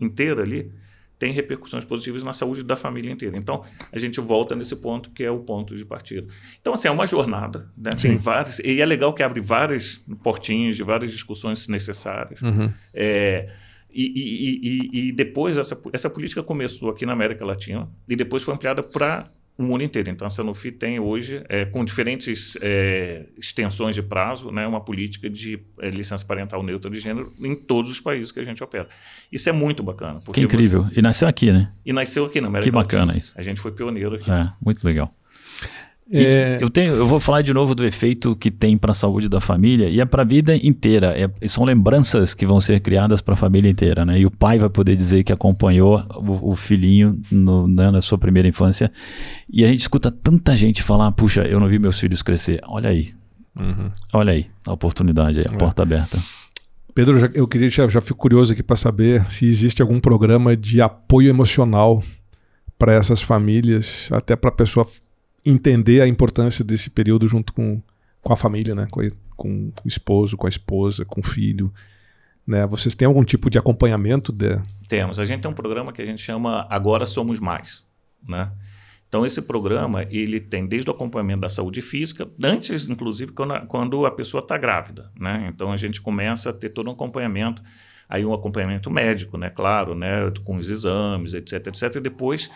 inteira 0.00 0.42
ali 0.42 0.72
tem 1.18 1.32
repercussões 1.32 1.84
positivas 1.84 2.22
na 2.22 2.32
saúde 2.32 2.62
da 2.62 2.76
família 2.76 3.12
inteira. 3.12 3.36
Então, 3.36 3.62
a 3.92 3.98
gente 3.98 4.20
volta 4.20 4.56
nesse 4.56 4.76
ponto 4.76 5.10
que 5.10 5.22
é 5.22 5.30
o 5.30 5.38
ponto 5.38 5.76
de 5.76 5.84
partida. 5.84 6.26
Então, 6.60 6.72
assim, 6.72 6.88
é 6.88 6.90
uma 6.90 7.06
jornada. 7.06 7.70
Né? 7.76 7.90
Tem 7.92 8.16
várias, 8.16 8.58
e 8.60 8.80
é 8.80 8.86
legal 8.86 9.12
que 9.12 9.22
abre 9.22 9.40
várias 9.40 10.04
portinhas 10.22 10.74
de 10.76 10.82
várias 10.82 11.12
discussões 11.12 11.68
necessárias. 11.68 12.40
Uhum. 12.42 12.72
É, 12.92 13.48
e, 13.94 14.12
e, 14.14 14.60
e, 14.62 15.08
e, 15.08 15.12
depois 15.12 15.56
essa, 15.56 15.80
essa 15.92 16.10
política 16.10 16.42
começou 16.42 16.90
aqui 16.90 17.06
na 17.06 17.12
América 17.12 17.44
Latina 17.44 17.88
e 18.08 18.16
depois 18.16 18.42
foi 18.42 18.54
ampliada 18.54 18.82
para 18.82 19.24
o 19.56 19.62
mundo 19.62 19.84
inteiro. 19.84 20.10
Então 20.10 20.26
a 20.26 20.30
Sanofi 20.30 20.72
tem 20.72 20.98
hoje, 20.98 21.42
é, 21.48 21.64
com 21.64 21.84
diferentes 21.84 22.56
é, 22.60 23.26
extensões 23.38 23.94
de 23.94 24.02
prazo, 24.02 24.50
né, 24.50 24.66
uma 24.66 24.80
política 24.80 25.30
de 25.30 25.60
é, 25.80 25.90
licença 25.90 26.24
parental 26.24 26.62
neutra 26.62 26.90
de 26.90 26.98
gênero 26.98 27.32
em 27.40 27.54
todos 27.54 27.90
os 27.90 28.00
países 28.00 28.32
que 28.32 28.40
a 28.40 28.44
gente 28.44 28.62
opera. 28.64 28.88
Isso 29.30 29.48
é 29.48 29.52
muito 29.52 29.82
bacana. 29.82 30.20
que 30.32 30.40
incrível. 30.40 30.84
Você... 30.84 30.98
E 30.98 31.02
nasceu 31.02 31.28
aqui, 31.28 31.52
né? 31.52 31.72
E 31.86 31.92
nasceu 31.92 32.24
aqui 32.24 32.40
na 32.40 32.48
América 32.48 32.70
que 32.70 32.76
Latina. 32.76 32.90
Que 32.90 32.96
bacana 32.96 33.18
isso. 33.18 33.32
A 33.36 33.42
gente 33.42 33.60
foi 33.60 33.70
pioneiro 33.70 34.16
aqui. 34.16 34.30
É, 34.30 34.50
muito 34.60 34.84
legal. 34.84 35.14
É... 36.10 36.58
Eu, 36.60 36.68
tenho, 36.68 36.94
eu 36.94 37.06
vou 37.06 37.18
falar 37.18 37.42
de 37.42 37.52
novo 37.52 37.74
do 37.74 37.84
efeito 37.84 38.36
que 38.36 38.50
tem 38.50 38.76
para 38.76 38.90
a 38.90 38.94
saúde 38.94 39.28
da 39.28 39.40
família 39.40 39.88
e 39.88 40.00
é 40.00 40.04
para 40.04 40.22
a 40.22 40.24
vida 40.24 40.54
inteira. 40.54 41.14
É, 41.18 41.48
são 41.48 41.64
lembranças 41.64 42.34
que 42.34 42.44
vão 42.44 42.60
ser 42.60 42.80
criadas 42.80 43.20
para 43.22 43.34
a 43.34 43.36
família 43.36 43.70
inteira, 43.70 44.04
né? 44.04 44.18
E 44.18 44.26
o 44.26 44.30
pai 44.30 44.58
vai 44.58 44.68
poder 44.68 44.96
dizer 44.96 45.24
que 45.24 45.32
acompanhou 45.32 45.98
o, 46.16 46.50
o 46.50 46.56
filhinho 46.56 47.20
no, 47.30 47.66
né, 47.66 47.90
na 47.90 48.02
sua 48.02 48.18
primeira 48.18 48.46
infância. 48.46 48.92
E 49.50 49.64
a 49.64 49.68
gente 49.68 49.80
escuta 49.80 50.10
tanta 50.10 50.56
gente 50.56 50.82
falar: 50.82 51.10
puxa, 51.12 51.42
eu 51.42 51.58
não 51.58 51.68
vi 51.68 51.78
meus 51.78 51.98
filhos 51.98 52.22
crescer. 52.22 52.60
Olha 52.66 52.90
aí. 52.90 53.08
Uhum. 53.58 53.90
Olha 54.12 54.32
aí 54.32 54.46
a 54.66 54.72
oportunidade, 54.72 55.38
aí, 55.38 55.46
a 55.48 55.54
é. 55.54 55.56
porta 55.56 55.82
aberta. 55.82 56.18
Pedro, 56.94 57.30
eu 57.34 57.48
queria 57.48 57.70
já, 57.70 57.88
já 57.88 58.00
fico 58.00 58.18
curioso 58.18 58.52
aqui 58.52 58.62
para 58.62 58.76
saber 58.76 59.24
se 59.30 59.46
existe 59.46 59.82
algum 59.82 59.98
programa 59.98 60.56
de 60.56 60.80
apoio 60.80 61.28
emocional 61.28 62.02
para 62.78 62.92
essas 62.92 63.22
famílias, 63.22 64.08
até 64.12 64.36
para 64.36 64.50
a 64.50 64.52
pessoa 64.52 64.86
entender 65.44 66.00
a 66.00 66.08
importância 66.08 66.64
desse 66.64 66.90
período 66.90 67.28
junto 67.28 67.52
com, 67.52 67.82
com 68.22 68.32
a 68.32 68.36
família, 68.36 68.74
né? 68.74 68.86
Com, 68.90 69.10
com 69.36 69.72
o 69.84 69.88
esposo, 69.88 70.36
com 70.36 70.46
a 70.46 70.48
esposa, 70.48 71.04
com 71.04 71.20
o 71.20 71.24
filho. 71.24 71.72
Né? 72.46 72.66
Vocês 72.66 72.94
têm 72.94 73.06
algum 73.06 73.24
tipo 73.24 73.48
de 73.48 73.58
acompanhamento? 73.58 74.32
De... 74.32 74.58
Temos. 74.88 75.18
A 75.18 75.24
gente 75.24 75.42
tem 75.42 75.50
um 75.50 75.54
programa 75.54 75.92
que 75.92 76.02
a 76.02 76.06
gente 76.06 76.20
chama 76.20 76.66
Agora 76.70 77.06
Somos 77.06 77.40
Mais. 77.40 77.86
Né? 78.26 78.50
Então, 79.08 79.24
esse 79.24 79.42
programa 79.42 80.06
ele 80.10 80.40
tem 80.40 80.66
desde 80.66 80.90
o 80.90 80.92
acompanhamento 80.92 81.42
da 81.42 81.48
saúde 81.48 81.80
física, 81.80 82.28
antes, 82.42 82.88
inclusive, 82.88 83.32
quando 83.32 83.52
a, 83.52 83.60
quando 83.60 84.04
a 84.06 84.10
pessoa 84.10 84.42
está 84.42 84.58
grávida. 84.58 85.10
Né? 85.18 85.50
Então, 85.54 85.70
a 85.70 85.76
gente 85.76 86.00
começa 86.00 86.50
a 86.50 86.52
ter 86.52 86.70
todo 86.70 86.88
um 86.88 86.92
acompanhamento, 86.92 87.62
aí 88.08 88.24
um 88.24 88.34
acompanhamento 88.34 88.90
médico, 88.90 89.38
né? 89.38 89.50
claro, 89.50 89.94
né? 89.94 90.32
com 90.44 90.56
os 90.56 90.68
exames, 90.68 91.32
etc, 91.32 91.68
etc. 91.68 91.96
E 91.96 92.00
depois 92.00 92.50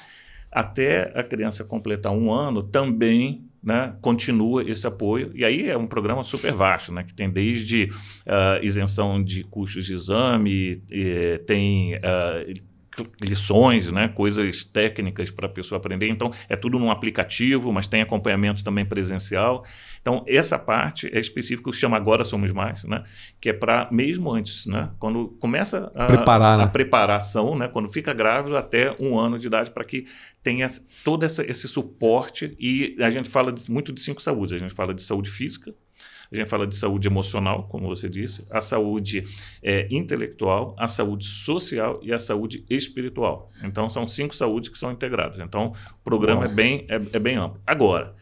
até 0.51 1.13
a 1.15 1.23
criança 1.23 1.65
completar 1.65 2.13
um 2.13 2.33
ano, 2.33 2.63
também 2.63 3.45
né, 3.63 3.95
continua 4.01 4.63
esse 4.63 4.87
apoio. 4.87 5.31
E 5.35 5.45
aí 5.45 5.69
é 5.69 5.77
um 5.77 5.87
programa 5.87 6.23
super 6.23 6.53
vasto, 6.53 6.93
né, 6.93 7.03
que 7.03 7.15
tem 7.15 7.31
desde 7.31 7.85
uh, 7.85 8.63
isenção 8.63 9.23
de 9.23 9.45
custos 9.45 9.87
de 9.87 9.95
exame, 9.95 10.83
e, 10.91 11.39
tem 11.47 11.97
uh, 11.97 12.53
lições, 13.21 13.91
né, 13.91 14.09
coisas 14.09 14.65
técnicas 14.65 15.31
para 15.31 15.47
a 15.47 15.51
pessoa 15.51 15.79
aprender. 15.79 16.09
Então, 16.09 16.31
é 16.49 16.57
tudo 16.57 16.79
num 16.79 16.91
aplicativo, 16.91 17.73
mas 17.73 17.87
tem 17.87 18.01
acompanhamento 18.01 18.65
também 18.65 18.85
presencial. 18.85 19.65
Então, 20.01 20.25
essa 20.27 20.59
parte 20.59 21.11
é 21.13 21.19
específica, 21.19 21.71
chama 21.73 21.97
Agora 21.97 22.25
Somos 22.25 22.51
Mais, 22.53 22.85
né, 22.85 23.03
que 23.41 23.51
é 23.51 23.53
para, 23.53 23.89
mesmo 23.91 24.31
antes, 24.31 24.67
né, 24.67 24.91
quando 24.99 25.37
começa 25.41 25.91
a, 25.95 26.07
Preparar, 26.07 26.59
né? 26.59 26.65
a 26.65 26.69
preparação, 26.69 27.57
né, 27.57 27.69
quando 27.69 27.89
fica 27.89 28.13
grávido 28.13 28.57
até 28.57 28.95
um 29.01 29.19
ano 29.19 29.39
de 29.39 29.47
idade, 29.47 29.71
para 29.71 29.85
que 29.85 30.07
tenha 30.43 30.67
todo 31.05 31.25
essa, 31.25 31.49
esse 31.49 31.69
suporte. 31.69 32.57
E 32.59 32.97
a 33.01 33.11
gente 33.11 33.29
fala 33.29 33.53
de, 33.53 33.71
muito 33.71 33.93
de 33.93 34.01
cinco 34.01 34.23
saúdes. 34.23 34.55
A 34.55 34.59
gente 34.59 34.75
fala 34.75 34.95
de 34.95 35.03
saúde 35.03 35.31
física, 35.31 35.75
a 36.31 36.37
gente 36.37 36.49
fala 36.49 36.67
de 36.67 36.77
saúde 36.77 37.09
emocional, 37.09 37.67
como 37.69 37.87
você 37.87 38.09
disse, 38.09 38.47
a 38.51 38.61
saúde 38.61 39.25
é, 39.63 39.89
intelectual, 39.91 40.75
a 40.79 40.87
saúde 40.87 41.25
social 41.25 41.99
e 42.03 42.13
a 42.13 42.19
saúde 42.19 42.65
espiritual. 42.69 43.49
Então, 43.63 43.89
são 43.89 44.07
cinco 44.07 44.35
saúdes 44.35 44.69
que 44.69 44.79
são 44.79 44.93
integradas. 44.93 45.39
Então, 45.39 45.73
o 45.93 46.05
programa 46.05 46.45
é 46.45 46.49
bem, 46.49 46.87
é, 46.89 46.97
é 46.97 47.19
bem 47.19 47.37
amplo. 47.37 47.61
Agora, 47.67 48.15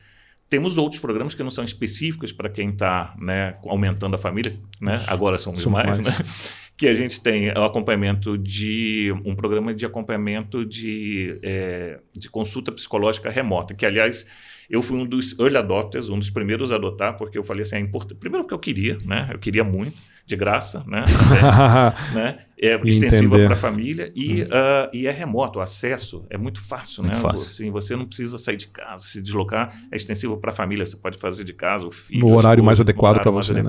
temos 0.49 0.79
outros 0.79 1.01
programas 1.01 1.35
que 1.35 1.43
não 1.43 1.51
são 1.51 1.65
específicos 1.65 2.33
para 2.33 2.49
quem 2.49 2.71
está 2.71 3.15
né, 3.19 3.57
aumentando 3.65 4.15
a 4.15 4.19
família, 4.19 4.57
né? 4.81 5.03
agora 5.09 5.39
somos, 5.39 5.63
somos 5.63 5.83
mais, 5.83 5.99
mais. 5.99 6.19
Né? 6.19 6.27
que 6.77 6.87
a 6.87 6.95
gente 6.95 7.21
tem 7.21 7.51
o 7.51 7.65
acompanhamento 7.65 8.37
de 8.39 9.13
um 9.25 9.35
programa 9.35 9.75
de 9.75 9.85
acompanhamento 9.85 10.65
de, 10.65 11.39
é, 11.43 11.99
de 12.13 12.29
consulta 12.29 12.71
psicológica 12.71 13.31
remota, 13.31 13.75
que 13.75 13.87
aliás 13.87 14.27
eu 14.69 14.83
fui 14.83 14.97
um 14.97 15.07
dos 15.07 15.39
early 15.39 15.57
adopters, 15.57 16.09
um 16.09 16.19
dos 16.19 16.31
primeiros 16.31 16.73
a 16.73 16.77
adotar, 16.77 17.17
porque 17.17 17.39
eu 17.39 17.45
falei 17.45 17.63
assim, 17.63 17.77
é 17.77 17.81
importante. 17.81 18.19
Primeiro 18.19 18.45
porque 18.45 18.55
eu 18.55 18.59
queria, 18.59 18.99
né? 19.05 19.29
Eu 19.33 19.39
queria 19.39 19.65
muito, 19.65 20.03
de 20.27 20.35
graça, 20.35 20.85
né? 20.87 21.05
é, 21.39 22.15
né? 22.15 22.39
é 22.61 22.89
extensiva 22.89 23.37
para 23.37 23.53
a 23.53 23.57
família 23.57 24.13
e, 24.15 24.43
uh, 24.43 24.47
e 24.93 25.07
é 25.07 25.13
remoto, 25.13 25.61
o 25.61 25.63
acesso 25.63 26.27
é 26.29 26.37
muito 26.37 26.61
fácil, 26.61 27.05
muito 27.05 27.17
né? 27.17 27.23
Fácil. 27.23 27.47
Assim, 27.49 27.71
você 27.71 27.95
não 27.95 28.05
precisa 28.05 28.37
sair 28.37 28.57
de 28.57 28.67
casa, 28.67 29.05
se 29.05 29.23
deslocar, 29.23 29.73
é 29.91 29.97
extensivo 29.97 30.37
para 30.37 30.51
a 30.51 30.55
família, 30.55 30.85
você 30.85 30.97
pode 30.97 31.17
fazer 31.17 31.45
de 31.45 31.53
casa, 31.53 31.87
o 31.87 31.93
filho. 31.93 32.21
No 32.21 32.35
horário 32.35 32.65
mais 32.65 32.81
adequado 32.81 33.21
para 33.21 33.31
você. 33.31 33.53
Né? 33.53 33.63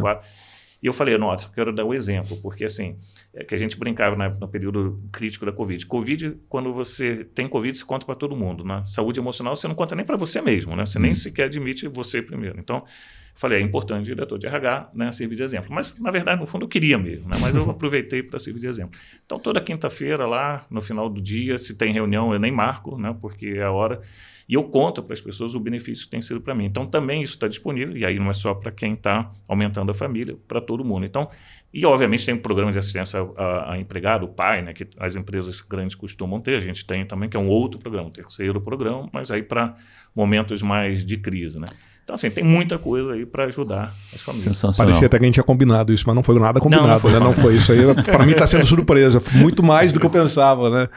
E 0.81 0.85
eu 0.87 0.93
falei, 0.93 1.17
nossa, 1.17 1.47
eu 1.47 1.51
quero 1.51 1.73
dar 1.73 1.83
o 1.85 1.89
um 1.89 1.93
exemplo, 1.93 2.37
porque 2.37 2.63
assim, 2.63 2.97
é 3.33 3.43
que 3.43 3.55
a 3.55 3.57
gente 3.57 3.77
brincava 3.77 4.15
na, 4.15 4.29
no 4.29 4.47
período 4.47 5.01
crítico 5.11 5.45
da 5.45 5.51
Covid. 5.51 5.85
Covid, 5.85 6.37
quando 6.47 6.71
você 6.71 7.23
tem 7.23 7.47
Covid, 7.47 7.75
você 7.77 7.83
conta 7.83 8.05
para 8.05 8.15
todo 8.15 8.35
mundo. 8.35 8.63
Né? 8.63 8.83
Saúde 8.85 9.19
emocional, 9.19 9.55
você 9.55 9.67
não 9.67 9.75
conta 9.75 9.95
nem 9.95 10.05
para 10.05 10.15
você 10.15 10.39
mesmo, 10.41 10.75
né? 10.75 10.85
Você 10.85 10.99
hum. 10.99 11.01
nem 11.01 11.15
sequer 11.15 11.45
admite 11.45 11.87
você 11.87 12.21
primeiro. 12.21 12.59
Então, 12.59 12.85
falei, 13.37 13.61
é 13.61 13.61
importante, 13.61 14.05
diretor 14.05 14.39
de 14.39 14.47
RH, 14.47 14.89
né, 14.95 15.11
servir 15.11 15.35
de 15.35 15.43
exemplo. 15.43 15.71
Mas, 15.71 15.97
na 15.99 16.09
verdade, 16.09 16.41
no 16.41 16.47
fundo, 16.47 16.65
eu 16.65 16.67
queria 16.67 16.97
mesmo, 16.97 17.29
né? 17.29 17.37
mas 17.39 17.55
eu 17.55 17.69
aproveitei 17.69 18.23
para 18.23 18.39
servir 18.39 18.59
de 18.59 18.67
exemplo. 18.67 18.99
Então, 19.25 19.39
toda 19.39 19.61
quinta-feira 19.61 20.25
lá, 20.25 20.65
no 20.71 20.81
final 20.81 21.07
do 21.07 21.21
dia, 21.21 21.55
se 21.57 21.77
tem 21.77 21.93
reunião, 21.93 22.33
eu 22.33 22.39
nem 22.39 22.51
marco, 22.51 22.97
né? 22.97 23.15
porque 23.21 23.47
é 23.57 23.63
a 23.63 23.71
hora 23.71 24.01
E 24.49 24.55
eu 24.55 24.63
conto 24.63 25.03
para 25.03 25.13
as 25.13 25.21
pessoas 25.21 25.53
o 25.53 25.59
benefício 25.59 26.05
que 26.05 26.09
tem 26.09 26.21
sido 26.21 26.41
para 26.41 26.55
mim. 26.55 26.65
Então, 26.65 26.87
também 26.87 27.21
isso 27.21 27.35
está 27.35 27.47
disponível, 27.47 27.95
e 27.95 28.03
aí 28.03 28.17
não 28.17 28.31
é 28.31 28.33
só 28.33 28.55
para 28.55 28.71
quem 28.71 28.93
está 28.93 29.31
aumentando 29.47 29.91
a 29.91 29.93
família, 29.93 30.35
para 30.47 30.59
todo 30.59 30.83
mundo. 30.83 31.05
Então, 31.05 31.29
e 31.71 31.85
obviamente 31.85 32.25
tem 32.25 32.33
um 32.33 32.39
programa 32.39 32.71
de 32.71 32.79
assistência 32.79 33.19
a, 33.37 33.73
a, 33.73 33.79
empregado, 33.79 34.25
o 34.25 34.29
PAI, 34.29 34.63
né, 34.63 34.73
que 34.73 34.87
as 34.97 35.15
empresas 35.15 35.61
grandes 35.61 35.95
costumam 35.95 36.41
ter, 36.41 36.55
a 36.55 36.59
gente 36.59 36.83
tem 36.87 37.05
também, 37.05 37.29
que 37.29 37.37
é 37.37 37.39
um 37.39 37.49
outro 37.49 37.79
programa, 37.79 38.07
um 38.07 38.11
terceiro 38.11 38.59
programa, 38.59 39.07
mas 39.13 39.29
aí 39.29 39.43
para 39.43 39.75
momentos 40.15 40.63
mais 40.63 41.05
de 41.05 41.17
crise. 41.17 41.59
Né? 41.59 41.67
Então, 42.07 42.13
assim, 42.13 42.29
tem 42.29 42.41
muita 42.41 42.77
coisa 42.77 43.15
aí 43.15 43.25
para 43.25 43.43
ajudar 43.43 43.93
as 44.15 44.21
famílias. 44.21 44.61
Parecia 44.77 45.07
até 45.07 45.17
que 45.19 45.25
a 45.25 45.27
gente 45.27 45.33
tinha 45.33 45.43
combinado 45.43 45.91
isso, 45.91 46.05
mas 46.07 46.15
não 46.15 46.23
foi 46.23 46.39
nada 46.39 46.57
combinado, 46.57 46.87
não, 46.87 46.93
não 46.93 46.99
foi, 47.01 47.11
né? 47.11 47.19
Não 47.19 47.33
foi 47.33 47.55
isso 47.55 47.73
aí. 47.73 47.79
Para 48.09 48.25
mim 48.25 48.31
está 48.31 48.47
sendo 48.47 48.65
surpresa, 48.65 49.21
muito 49.33 49.61
mais 49.61 49.91
do 49.91 49.99
que 49.99 50.05
eu 50.05 50.09
pensava, 50.09 50.69
né? 50.69 50.87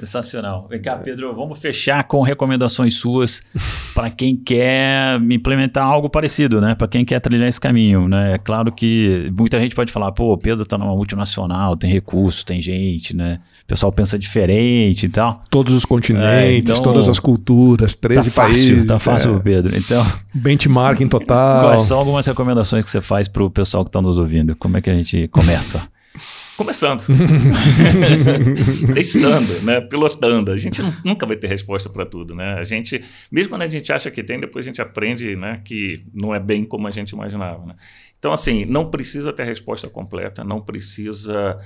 Sensacional. 0.00 0.66
Vem 0.70 0.80
cá, 0.80 0.96
Pedro, 0.96 1.34
vamos 1.34 1.58
fechar 1.58 2.04
com 2.04 2.22
recomendações 2.22 2.94
suas 2.94 3.42
para 3.94 4.10
quem 4.10 4.34
quer 4.34 5.20
implementar 5.30 5.86
algo 5.86 6.08
parecido, 6.08 6.58
né? 6.58 6.74
Para 6.74 6.88
quem 6.88 7.04
quer 7.04 7.20
trilhar 7.20 7.46
esse 7.46 7.60
caminho, 7.60 8.08
né? 8.08 8.34
É 8.34 8.38
claro 8.38 8.72
que 8.72 9.30
muita 9.36 9.60
gente 9.60 9.74
pode 9.74 9.92
falar, 9.92 10.10
pô, 10.12 10.38
Pedro 10.38 10.62
está 10.62 10.78
numa 10.78 10.94
multinacional, 10.94 11.76
tem 11.76 11.90
recursos, 11.90 12.44
tem 12.44 12.62
gente, 12.62 13.14
né? 13.14 13.40
O 13.64 13.66
pessoal 13.66 13.92
pensa 13.92 14.18
diferente 14.18 15.04
e 15.04 15.08
tal. 15.10 15.42
Todos 15.50 15.74
os 15.74 15.84
continentes, 15.84 16.24
é, 16.24 16.56
então, 16.56 16.82
todas 16.82 17.08
as 17.08 17.18
culturas, 17.18 17.94
13 17.94 18.30
tá 18.30 18.42
países. 18.42 18.68
Fácil, 18.68 18.86
tá 18.86 18.98
fácil, 18.98 19.36
é. 19.36 19.40
Pedro. 19.40 19.76
Então, 19.76 20.06
benchmarking 20.34 21.08
total. 21.08 21.68
Quais 21.68 21.82
são 21.82 21.98
algumas 21.98 22.26
recomendações 22.26 22.84
que 22.84 22.90
você 22.90 23.02
faz 23.02 23.28
para 23.28 23.44
o 23.44 23.50
pessoal 23.50 23.84
que 23.84 23.90
está 23.90 24.00
nos 24.00 24.18
ouvindo? 24.18 24.56
Como 24.56 24.78
é 24.78 24.80
que 24.80 24.88
a 24.88 24.94
gente 24.94 25.28
começa? 25.28 25.82
Começando. 26.60 27.02
Testando, 28.92 29.62
né? 29.62 29.80
pilotando. 29.80 30.52
A 30.52 30.56
gente 30.58 30.82
nunca 31.02 31.24
vai 31.24 31.34
ter 31.34 31.46
resposta 31.46 31.88
para 31.88 32.04
tudo. 32.04 32.34
Né? 32.34 32.52
A 32.52 32.62
gente, 32.62 33.02
mesmo 33.32 33.48
quando 33.48 33.62
a 33.62 33.66
gente 33.66 33.90
acha 33.90 34.10
que 34.10 34.22
tem, 34.22 34.38
depois 34.38 34.66
a 34.66 34.68
gente 34.68 34.82
aprende 34.82 35.34
né, 35.36 35.62
que 35.64 36.04
não 36.12 36.34
é 36.34 36.38
bem 36.38 36.66
como 36.66 36.86
a 36.86 36.90
gente 36.90 37.12
imaginava. 37.12 37.64
Né? 37.64 37.74
Então, 38.18 38.30
assim, 38.30 38.66
não 38.66 38.90
precisa 38.90 39.32
ter 39.32 39.44
a 39.44 39.46
resposta 39.46 39.88
completa, 39.88 40.44
não 40.44 40.60
precisa. 40.60 41.56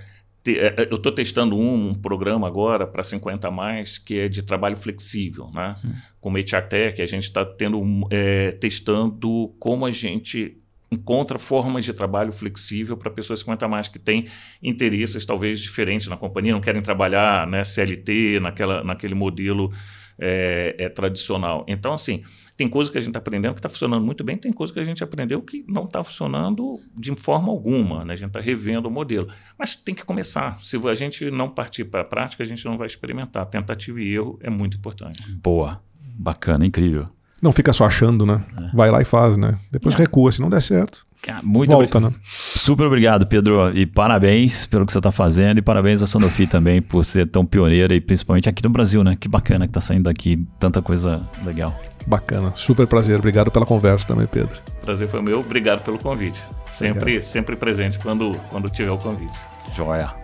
É, 0.47 0.53
é, 0.53 0.89
eu 0.89 0.95
estou 0.95 1.11
testando 1.11 1.57
um, 1.57 1.89
um, 1.89 1.95
programa 1.95 2.47
agora 2.47 2.87
para 2.87 3.03
50 3.03 3.49
a 3.49 3.51
mais 3.51 3.99
que 3.99 4.21
é 4.21 4.29
de 4.29 4.45
trabalho 4.45 4.77
flexível, 4.77 5.51
né? 5.53 5.75
Hum. 5.85 5.93
Com 6.21 6.31
o 6.31 6.37
HR 6.37 6.69
Tech, 6.69 7.03
a 7.03 7.07
gente 7.07 7.25
está 7.25 7.45
tendo 7.45 7.83
é, 8.13 8.53
testando 8.53 9.53
como 9.59 9.87
a 9.87 9.91
gente 9.91 10.63
encontra 10.95 11.39
formas 11.39 11.85
de 11.85 11.93
trabalho 11.93 12.33
flexível 12.33 12.97
para 12.97 13.11
pessoas 13.11 13.41
50 13.41 13.69
mais 13.69 13.89
que 13.89 13.99
têm 13.99 14.27
interesses 14.63 15.25
talvez 15.25 15.61
diferentes 15.61 16.07
na 16.07 16.17
companhia, 16.17 16.53
não 16.53 16.61
querem 16.61 16.83
trabalhar 16.83 17.47
né, 17.47 17.65
CLT, 17.65 18.41
naquela, 18.41 18.83
naquele 18.83 19.15
modelo 19.15 19.71
é, 20.19 20.75
é, 20.79 20.89
tradicional. 20.89 21.65
Então, 21.69 21.93
assim, 21.93 22.23
tem 22.57 22.69
coisas 22.69 22.91
que 22.91 22.99
a 22.99 23.01
gente 23.01 23.11
está 23.11 23.19
aprendendo 23.19 23.55
que 23.55 23.59
está 23.59 23.69
funcionando 23.69 24.05
muito 24.05 24.23
bem, 24.23 24.37
tem 24.37 24.53
coisas 24.53 24.73
que 24.73 24.81
a 24.81 24.85
gente 24.85 25.03
aprendeu 25.03 25.43
que 25.43 25.65
não 25.69 25.85
está 25.85 26.03
funcionando 26.05 26.79
de 26.95 27.15
forma 27.17 27.51
alguma. 27.51 28.05
Né? 28.05 28.13
A 28.13 28.17
gente 28.17 28.29
está 28.29 28.41
revendo 28.41 28.89
o 28.89 28.91
modelo. 28.91 29.29
Mas 29.59 29.75
tem 29.75 29.95
que 29.95 30.05
começar. 30.05 30.63
Se 30.63 30.77
a 30.77 30.95
gente 30.95 31.31
não 31.31 31.49
partir 31.49 31.85
para 31.85 32.03
a 32.03 32.05
prática, 32.05 32.43
a 32.43 32.47
gente 32.47 32.65
não 32.65 32.79
vai 32.79 32.87
experimentar. 32.87 33.45
Tentativa 33.47 34.01
e 34.01 34.15
erro 34.15 34.39
é 34.41 34.51
muito 34.51 34.77
importante. 34.77 35.21
Boa. 35.33 35.83
Bacana, 36.17 36.65
incrível. 36.65 37.09
Não 37.45 37.53
fica 37.53 37.75
só 37.75 37.85
achando, 37.85 38.25
né? 38.25 38.43
É. 38.57 38.75
Vai 38.75 38.91
lá 38.91 39.03
e 39.03 39.05
faz, 39.05 39.37
né? 39.37 39.59
Depois 39.71 39.95
é. 39.95 39.99
recua, 39.99 40.33
se 40.33 40.41
não 40.41 40.49
der 40.49 40.63
certo. 40.63 41.07
Muito 41.43 41.73
volta, 41.73 42.01
né? 42.01 42.11
Super 42.25 42.87
obrigado, 42.87 43.27
Pedro. 43.27 43.71
E 43.77 43.85
parabéns 43.85 44.65
pelo 44.65 44.87
que 44.87 44.93
você 44.93 44.99
está 44.99 45.13
fazendo. 45.13 45.59
E 45.59 45.63
parabéns 45.63 46.01
a 46.01 46.07
Sanofi 46.07 46.47
também 46.47 46.81
por 46.81 47.05
ser 47.05 47.27
tão 47.27 47.45
pioneira 47.45 47.95
e 47.95 48.01
principalmente 48.01 48.49
aqui 48.49 48.65
no 48.65 48.71
Brasil, 48.71 49.05
né? 49.05 49.15
Que 49.21 49.29
bacana 49.29 49.67
que 49.67 49.71
está 49.73 49.81
saindo 49.83 50.05
daqui 50.05 50.43
tanta 50.59 50.81
coisa 50.81 51.21
legal. 51.45 51.79
Bacana, 52.07 52.51
super 52.55 52.87
prazer. 52.87 53.19
Obrigado 53.19 53.51
pela 53.51 53.67
conversa 53.67 54.07
também, 54.07 54.27
Pedro. 54.27 54.59
Prazer 54.81 55.07
foi 55.07 55.21
meu. 55.21 55.41
Obrigado 55.41 55.83
pelo 55.83 55.99
convite. 55.99 56.49
Sempre, 56.71 57.23
sempre 57.23 57.57
presente 57.57 57.99
quando, 57.99 58.33
quando 58.49 58.71
tiver 58.71 58.91
o 58.91 58.97
convite. 58.97 59.39
Joia. 59.77 60.15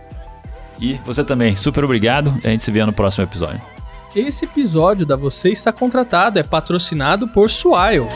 E 0.79 0.99
você 1.05 1.23
também, 1.23 1.55
super 1.55 1.83
obrigado. 1.83 2.35
A 2.43 2.49
gente 2.49 2.63
se 2.63 2.71
vê 2.71 2.83
no 2.83 2.91
próximo 2.91 3.23
episódio. 3.25 3.61
Esse 4.13 4.43
episódio 4.43 5.05
da 5.05 5.15
Você 5.15 5.51
Está 5.51 5.71
Contratado 5.71 6.37
é 6.37 6.43
patrocinado 6.43 7.29
por 7.29 7.49
Swile. 7.49 8.09